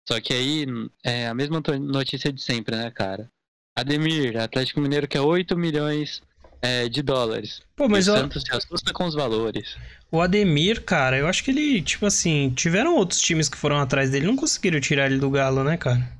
Só 0.08 0.22
que 0.22 0.34
aí 0.34 0.66
é 1.04 1.28
a 1.28 1.34
mesma 1.34 1.62
notícia 1.80 2.32
de 2.32 2.42
sempre, 2.42 2.74
né, 2.74 2.90
cara? 2.90 3.30
Ademir, 3.78 4.38
Atlético 4.38 4.80
Mineiro 4.80 5.10
quer 5.10 5.20
8 5.20 5.58
milhões 5.58 6.22
é, 6.62 6.88
de 6.90 7.02
dólares. 7.02 7.62
Pô, 7.76 7.88
mas 7.88 8.08
o 8.08 8.14
Santos 8.14 8.44
se 8.44 8.56
assusta 8.56 8.92
com 8.94 9.06
os 9.06 9.14
valores. 9.16 9.76
o 10.12 10.22
Ademir, 10.22 10.84
cara, 10.84 11.18
eu 11.18 11.28
acho 11.28 11.44
que 11.44 11.52
ele, 11.52 11.82
tipo 11.82 12.06
assim, 12.06 12.52
tiveram 12.56 12.96
outros 12.96 13.20
times 13.22 13.50
que 13.50 13.58
foram 13.58 13.78
atrás 13.80 14.10
dele, 14.12 14.26
não 14.28 14.36
conseguiram 14.36 14.80
tirar 14.80 15.08
ele 15.08 15.20
do 15.20 15.30
galo, 15.30 15.64
né, 15.64 15.78
cara? 15.78 16.12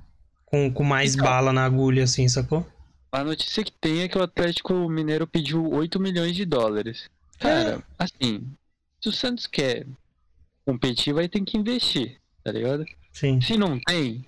Com, 0.46 0.72
com 0.72 0.84
mais 0.84 1.14
Então. 1.16 1.26
bala 1.26 1.52
na 1.54 1.66
agulha, 1.66 2.04
assim, 2.04 2.28
sacou? 2.28 2.66
A 3.12 3.24
notícia 3.24 3.64
que 3.64 3.72
tem 3.72 4.02
é 4.02 4.08
que 4.08 4.18
o 4.18 4.24
Atlético 4.24 4.74
Mineiro 4.90 5.26
pediu 5.26 5.70
8 5.72 6.00
milhões 6.00 6.36
de 6.36 6.46
dólares. 6.46 7.10
Cara, 7.40 7.82
assim, 7.98 8.44
se 9.02 9.10
o 9.10 9.12
Santos 9.12 9.48
quer 9.48 9.86
competir, 10.66 11.14
vai 11.14 11.28
ter 11.30 11.42
que 11.42 11.58
investir, 11.58 12.18
tá 12.44 12.52
ligado? 12.52 12.86
Sim. 13.14 13.40
Se 13.40 13.58
não 13.58 13.80
tem, 13.80 14.26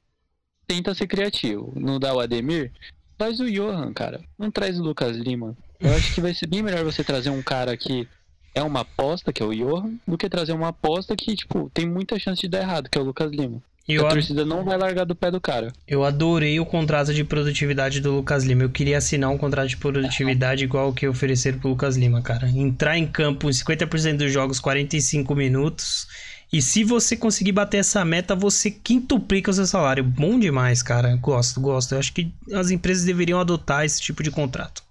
tenta 0.66 0.94
ser 0.96 1.08
criativo. 1.08 1.74
Não 1.76 2.00
dá 2.00 2.14
o 2.14 2.20
Ademir, 2.22 2.72
traz 3.18 3.40
o 3.42 3.52
Johan, 3.52 3.92
cara. 3.94 4.22
Não 4.38 4.50
traz 4.50 4.80
o 4.80 4.84
Lucas 4.84 5.18
Lima. 5.18 5.56
Eu 5.80 5.94
acho 5.96 6.14
que 6.14 6.22
vai 6.22 6.34
ser 6.34 6.48
bem 6.48 6.64
melhor 6.64 6.84
você 6.84 7.04
trazer 7.04 7.30
um 7.30 7.42
cara 7.42 7.76
que 7.78 8.08
é 8.56 8.64
uma 8.64 8.82
aposta, 8.82 9.32
que 9.32 9.42
é 9.44 9.46
o 9.46 9.54
Johan, 9.54 9.94
do 10.08 10.18
que 10.18 10.28
trazer 10.30 10.54
uma 10.54 10.70
aposta 10.70 11.16
que, 11.16 11.36
tipo, 11.36 11.70
tem 11.74 11.88
muita 11.88 12.18
chance 12.18 12.42
de 12.42 12.48
dar 12.48 12.62
errado, 12.62 12.90
que 12.90 12.98
é 12.98 13.02
o 13.02 13.04
Lucas 13.04 13.32
Lima. 13.32 13.62
Eu, 13.88 14.04
a 14.06 14.10
a- 14.10 14.12
torcida 14.12 14.44
não 14.44 14.66
vai 14.66 14.78
largar 14.78 15.06
do 15.06 15.16
pé 15.16 15.32
do 15.32 15.40
cara. 15.40 15.72
eu 15.88 16.04
adorei 16.04 16.60
o 16.60 16.66
contrato 16.66 17.14
de 17.14 17.24
produtividade 17.24 18.02
do 18.02 18.16
Lucas 18.16 18.44
Lima. 18.44 18.64
Eu 18.64 18.70
queria 18.70 18.98
assinar 18.98 19.30
um 19.30 19.38
contrato 19.38 19.70
de 19.70 19.78
produtividade 19.78 20.64
igual 20.66 20.90
o 20.90 20.94
que 20.94 21.08
ofereceram 21.08 21.60
pro 21.60 21.70
Lucas 21.70 21.96
Lima, 21.96 22.22
cara. 22.22 22.50
Entrar 22.50 22.98
em 22.98 23.08
campo 23.08 23.48
em 23.48 23.54
50% 23.54 24.18
dos 24.18 24.32
jogos, 24.34 24.60
45 24.60 25.34
minutos. 25.36 26.08
E 26.52 26.62
se 26.62 26.84
você 26.84 27.16
conseguir 27.16 27.52
bater 27.54 27.78
essa 27.78 28.04
meta, 28.04 28.36
você 28.36 28.72
quintuplica 28.72 29.52
o 29.52 29.54
seu 29.54 29.66
salário. 29.68 30.04
Bom 30.04 30.38
demais, 30.40 30.82
cara. 30.84 31.16
Gosto, 31.16 31.62
gosto. 31.62 31.94
Eu 31.94 32.00
acho 32.00 32.12
que 32.12 32.30
as 32.54 32.72
empresas 32.72 33.06
deveriam 33.06 33.40
adotar 33.40 33.86
esse 33.86 34.02
tipo 34.02 34.22
de 34.24 34.32
contrato. 34.32 34.84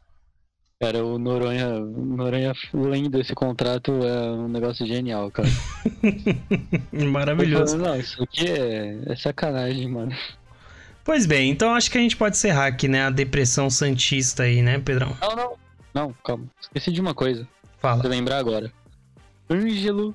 Cara, 0.80 1.02
o 1.02 1.18
Noronha, 1.18 1.68
o 1.68 2.04
Noronha 2.04 2.52
lendo 2.74 3.18
esse 3.18 3.34
contrato 3.34 3.92
é 4.04 4.30
um 4.30 4.46
negócio 4.46 4.86
genial, 4.86 5.30
cara. 5.30 5.48
Maravilhoso. 6.92 7.78
Não, 7.78 7.98
isso 7.98 8.22
aqui 8.22 8.46
é, 8.46 8.98
é 9.06 9.16
sacanagem, 9.16 9.88
mano. 9.88 10.14
Pois 11.02 11.24
bem, 11.24 11.50
então 11.50 11.74
acho 11.74 11.90
que 11.90 11.96
a 11.96 12.00
gente 12.00 12.16
pode 12.16 12.36
encerrar 12.36 12.66
aqui, 12.66 12.88
né? 12.88 13.04
A 13.04 13.10
depressão 13.10 13.70
santista 13.70 14.42
aí, 14.42 14.60
né, 14.60 14.78
Pedrão? 14.78 15.16
Não, 15.20 15.36
não. 15.36 15.52
Não, 15.94 16.14
calma. 16.22 16.44
Esqueci 16.60 16.92
de 16.92 17.00
uma 17.00 17.14
coisa. 17.14 17.48
Fala. 17.78 18.02
Vou 18.02 18.10
lembrar 18.10 18.36
agora. 18.36 18.70
Ângelo 19.48 20.14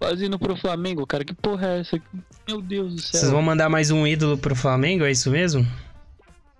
fazendo 0.00 0.38
pro 0.38 0.56
Flamengo, 0.56 1.06
cara. 1.06 1.22
Que 1.22 1.34
porra 1.34 1.66
é 1.66 1.80
essa? 1.80 2.00
Meu 2.48 2.62
Deus 2.62 2.94
do 2.94 3.00
céu. 3.02 3.20
Vocês 3.20 3.30
vão 3.30 3.42
mandar 3.42 3.68
mais 3.68 3.90
um 3.90 4.06
ídolo 4.06 4.38
pro 4.38 4.56
Flamengo, 4.56 5.04
é 5.04 5.10
isso 5.10 5.30
mesmo? 5.30 5.66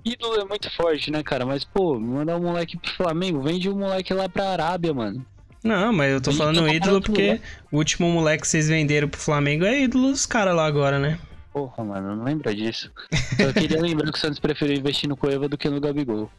Ídolo 0.05 0.41
é 0.41 0.45
muito 0.45 0.71
forte, 0.75 1.11
né, 1.11 1.23
cara? 1.23 1.47
Mas, 1.47 1.65
pô, 1.65 1.99
mandar 1.99 2.37
um 2.37 2.43
moleque 2.43 2.77
pro 2.77 2.93
Flamengo, 2.93 3.41
vende 3.41 3.71
um 3.71 3.79
moleque 3.79 4.13
lá 4.13 4.29
pra 4.29 4.51
Arábia, 4.51 4.93
mano. 4.93 5.25
Não, 5.63 5.93
mas 5.93 6.13
eu 6.13 6.21
tô 6.21 6.31
Ele 6.31 6.39
falando 6.39 6.69
ídolo 6.69 7.01
porque 7.01 7.41
o 7.71 7.77
último 7.77 8.11
moleque 8.11 8.43
que 8.43 8.49
vocês 8.49 8.69
venderam 8.69 9.09
pro 9.09 9.21
Flamengo 9.21 9.65
é 9.65 9.83
ídolo 9.83 10.11
dos 10.11 10.27
caras 10.27 10.57
lá 10.57 10.67
agora, 10.67 10.99
né? 10.99 11.19
Porra, 11.53 11.85
mano, 11.85 12.17
não 12.17 12.25
lembra 12.25 12.55
disso. 12.55 12.91
Eu 13.39 13.53
queria 13.53 13.79
lembrar 13.81 14.11
que 14.11 14.19
o 14.19 14.21
Santos 14.21 14.41
preferiu 14.41 14.77
investir 14.77 15.09
no 15.09 15.17
Cueva 15.17 15.49
do 15.49 15.57
que 15.57 15.69
no 15.69 15.81
Gabigol. 15.81 16.31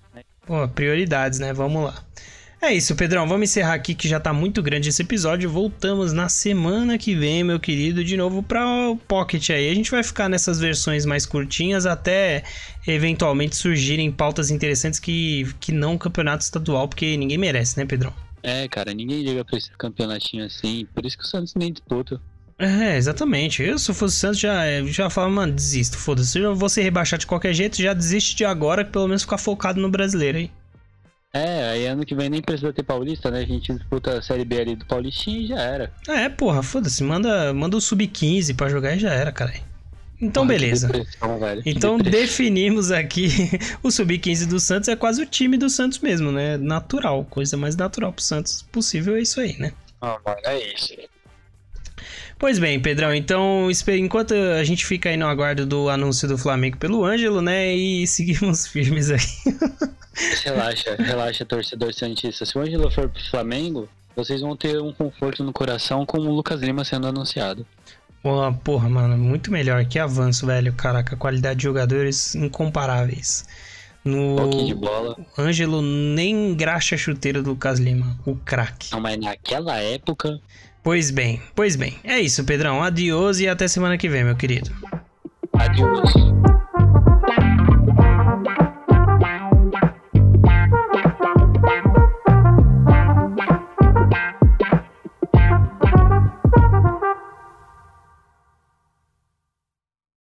Pô, 0.45 0.67
prioridades, 0.67 1.39
né? 1.39 1.53
Vamos 1.53 1.85
lá. 1.85 2.03
É 2.63 2.73
isso, 2.73 2.95
Pedrão. 2.95 3.27
Vamos 3.27 3.49
encerrar 3.49 3.73
aqui 3.73 3.93
que 3.93 4.07
já 4.07 4.21
tá 4.21 4.31
muito 4.31 4.63
grande 4.63 4.87
esse 4.87 5.01
episódio. 5.01 5.49
Voltamos 5.49 6.13
na 6.13 6.29
semana 6.29 6.97
que 6.97 7.13
vem, 7.13 7.43
meu 7.43 7.59
querido, 7.59 8.05
de 8.05 8.15
novo 8.15 8.41
para 8.41 8.65
o 8.89 8.95
Pocket 8.95 9.49
aí. 9.49 9.69
A 9.69 9.75
gente 9.75 9.91
vai 9.91 10.01
ficar 10.01 10.29
nessas 10.29 10.61
versões 10.61 11.05
mais 11.05 11.25
curtinhas 11.25 11.85
até 11.85 12.41
eventualmente 12.87 13.57
surgirem 13.57 14.09
pautas 14.09 14.49
interessantes 14.49 14.97
que, 14.97 15.45
que 15.59 15.73
não 15.73 15.97
campeonato 15.97 16.45
estadual, 16.45 16.87
porque 16.87 17.17
ninguém 17.17 17.37
merece, 17.37 17.77
né, 17.77 17.85
Pedrão? 17.85 18.13
É, 18.41 18.65
cara, 18.69 18.93
ninguém 18.93 19.23
liga 19.23 19.43
pra 19.43 19.57
esse 19.57 19.69
campeonatinho 19.71 20.45
assim. 20.45 20.87
Por 20.95 21.05
isso 21.05 21.17
que 21.17 21.25
o 21.25 21.27
Santos 21.27 21.55
nem 21.55 21.73
disputa. 21.73 22.21
É, 22.57 22.95
exatamente. 22.95 23.61
Eu, 23.61 23.77
se 23.77 23.91
eu 23.91 23.95
fosse 23.95 24.15
o 24.15 24.19
Santos, 24.19 24.39
já, 24.39 24.63
já 24.85 25.09
falava, 25.09 25.33
mano, 25.33 25.51
desisto, 25.51 25.97
foda-se. 25.97 26.39
Eu 26.39 26.55
vou 26.55 26.69
ser 26.69 26.83
rebaixado 26.83 27.19
de 27.19 27.27
qualquer 27.27 27.53
jeito, 27.53 27.81
já 27.81 27.93
desiste 27.93 28.37
de 28.37 28.45
agora, 28.45 28.85
que 28.85 28.91
pelo 28.91 29.09
menos 29.09 29.23
ficar 29.23 29.37
focado 29.37 29.81
no 29.81 29.89
brasileiro 29.89 30.37
aí. 30.37 30.49
É, 31.35 31.69
aí 31.69 31.87
ano 31.87 32.05
que 32.05 32.13
vem 32.13 32.29
nem 32.29 32.43
precisa 32.43 32.71
ter 32.71 32.83
Paulista, 32.83 33.31
né? 33.31 33.39
A 33.39 33.45
gente 33.45 33.73
disputa 33.73 34.19
a 34.19 34.21
Série 34.21 34.45
B 34.45 34.61
ali 34.61 34.75
do 34.75 34.85
Paulistinha 34.85 35.39
e 35.39 35.47
já 35.47 35.59
era. 35.59 35.91
É, 36.07 36.29
porra, 36.29 36.61
foda-se. 36.61 37.03
Manda, 37.03 37.51
manda 37.51 37.75
o 37.75 37.81
sub-15 37.81 38.55
pra 38.55 38.69
jogar 38.69 38.95
e 38.95 38.99
já 38.99 39.11
era, 39.11 39.31
cara. 39.31 39.51
Então, 40.21 40.45
Porra, 40.45 40.57
beleza. 40.57 40.91
Então 41.65 41.97
definimos 41.97 42.91
aqui 42.91 43.29
o 43.81 43.89
sub-15 43.89 44.47
do 44.47 44.59
Santos 44.59 44.87
é 44.87 44.95
quase 44.95 45.23
o 45.23 45.25
time 45.25 45.57
do 45.57 45.69
Santos 45.71 45.97
mesmo, 45.99 46.31
né? 46.31 46.55
Natural, 46.55 47.25
coisa 47.25 47.57
mais 47.57 47.75
natural 47.75 48.13
pro 48.13 48.23
Santos 48.23 48.61
possível 48.71 49.15
é 49.15 49.21
isso 49.21 49.41
aí, 49.41 49.57
né? 49.57 49.73
Ah, 49.99 50.19
mano, 50.23 50.39
é 50.45 50.73
isso. 50.73 50.93
Pois 52.37 52.59
bem, 52.59 52.79
Pedrão, 52.79 53.13
então 53.13 53.69
enquanto 53.97 54.33
a 54.33 54.63
gente 54.63 54.85
fica 54.85 55.09
aí 55.09 55.17
no 55.17 55.27
aguardo 55.27 55.65
do 55.65 55.89
anúncio 55.89 56.27
do 56.27 56.37
Flamengo 56.37 56.77
pelo 56.77 57.05
Ângelo, 57.05 57.41
né? 57.41 57.73
E 57.73 58.05
seguimos 58.07 58.67
firmes 58.67 59.11
aí. 59.11 59.19
Relaxa, 60.43 60.95
relaxa, 60.97 61.45
torcedor 61.45 61.93
Santista. 61.93 62.45
Se 62.45 62.57
o 62.57 62.61
Ângelo 62.61 62.91
for 62.91 63.09
pro 63.09 63.23
Flamengo, 63.29 63.89
vocês 64.15 64.41
vão 64.41 64.55
ter 64.55 64.79
um 64.79 64.91
conforto 64.91 65.43
no 65.43 65.51
coração 65.51 66.05
com 66.05 66.17
o 66.19 66.35
Lucas 66.35 66.61
Lima 66.61 66.83
sendo 66.83 67.07
anunciado. 67.07 67.65
Pô, 68.21 68.53
porra, 68.63 68.87
mano, 68.87 69.17
muito 69.17 69.51
melhor. 69.51 69.83
Que 69.85 69.99
avanço, 69.99 70.45
velho. 70.45 70.71
Caraca, 70.73 71.17
qualidade 71.17 71.57
de 71.57 71.63
jogadores 71.63 72.35
incomparáveis. 72.35 73.45
No 74.03 74.35
Toque 74.35 74.65
de 74.65 74.75
bola. 74.75 75.17
Ângelo 75.37 75.81
nem 75.81 76.53
graxa 76.53 76.95
a 76.95 76.97
chuteira 76.97 77.41
do 77.41 77.51
Lucas 77.51 77.79
Lima, 77.79 78.17
o 78.25 78.35
craque. 78.35 78.91
Não, 78.91 78.99
mas 78.99 79.17
naquela 79.17 79.77
época. 79.77 80.39
Pois 80.83 81.11
bem, 81.11 81.41
pois 81.55 81.77
bem. 81.77 81.95
É 82.03 82.19
isso, 82.19 82.43
Pedrão. 82.43 82.83
Adiós 82.83 83.39
e 83.39 83.47
até 83.47 83.67
semana 83.67 83.97
que 83.97 84.09
vem, 84.09 84.25
meu 84.25 84.35
querido. 84.35 84.69
Adiós. 85.53 86.52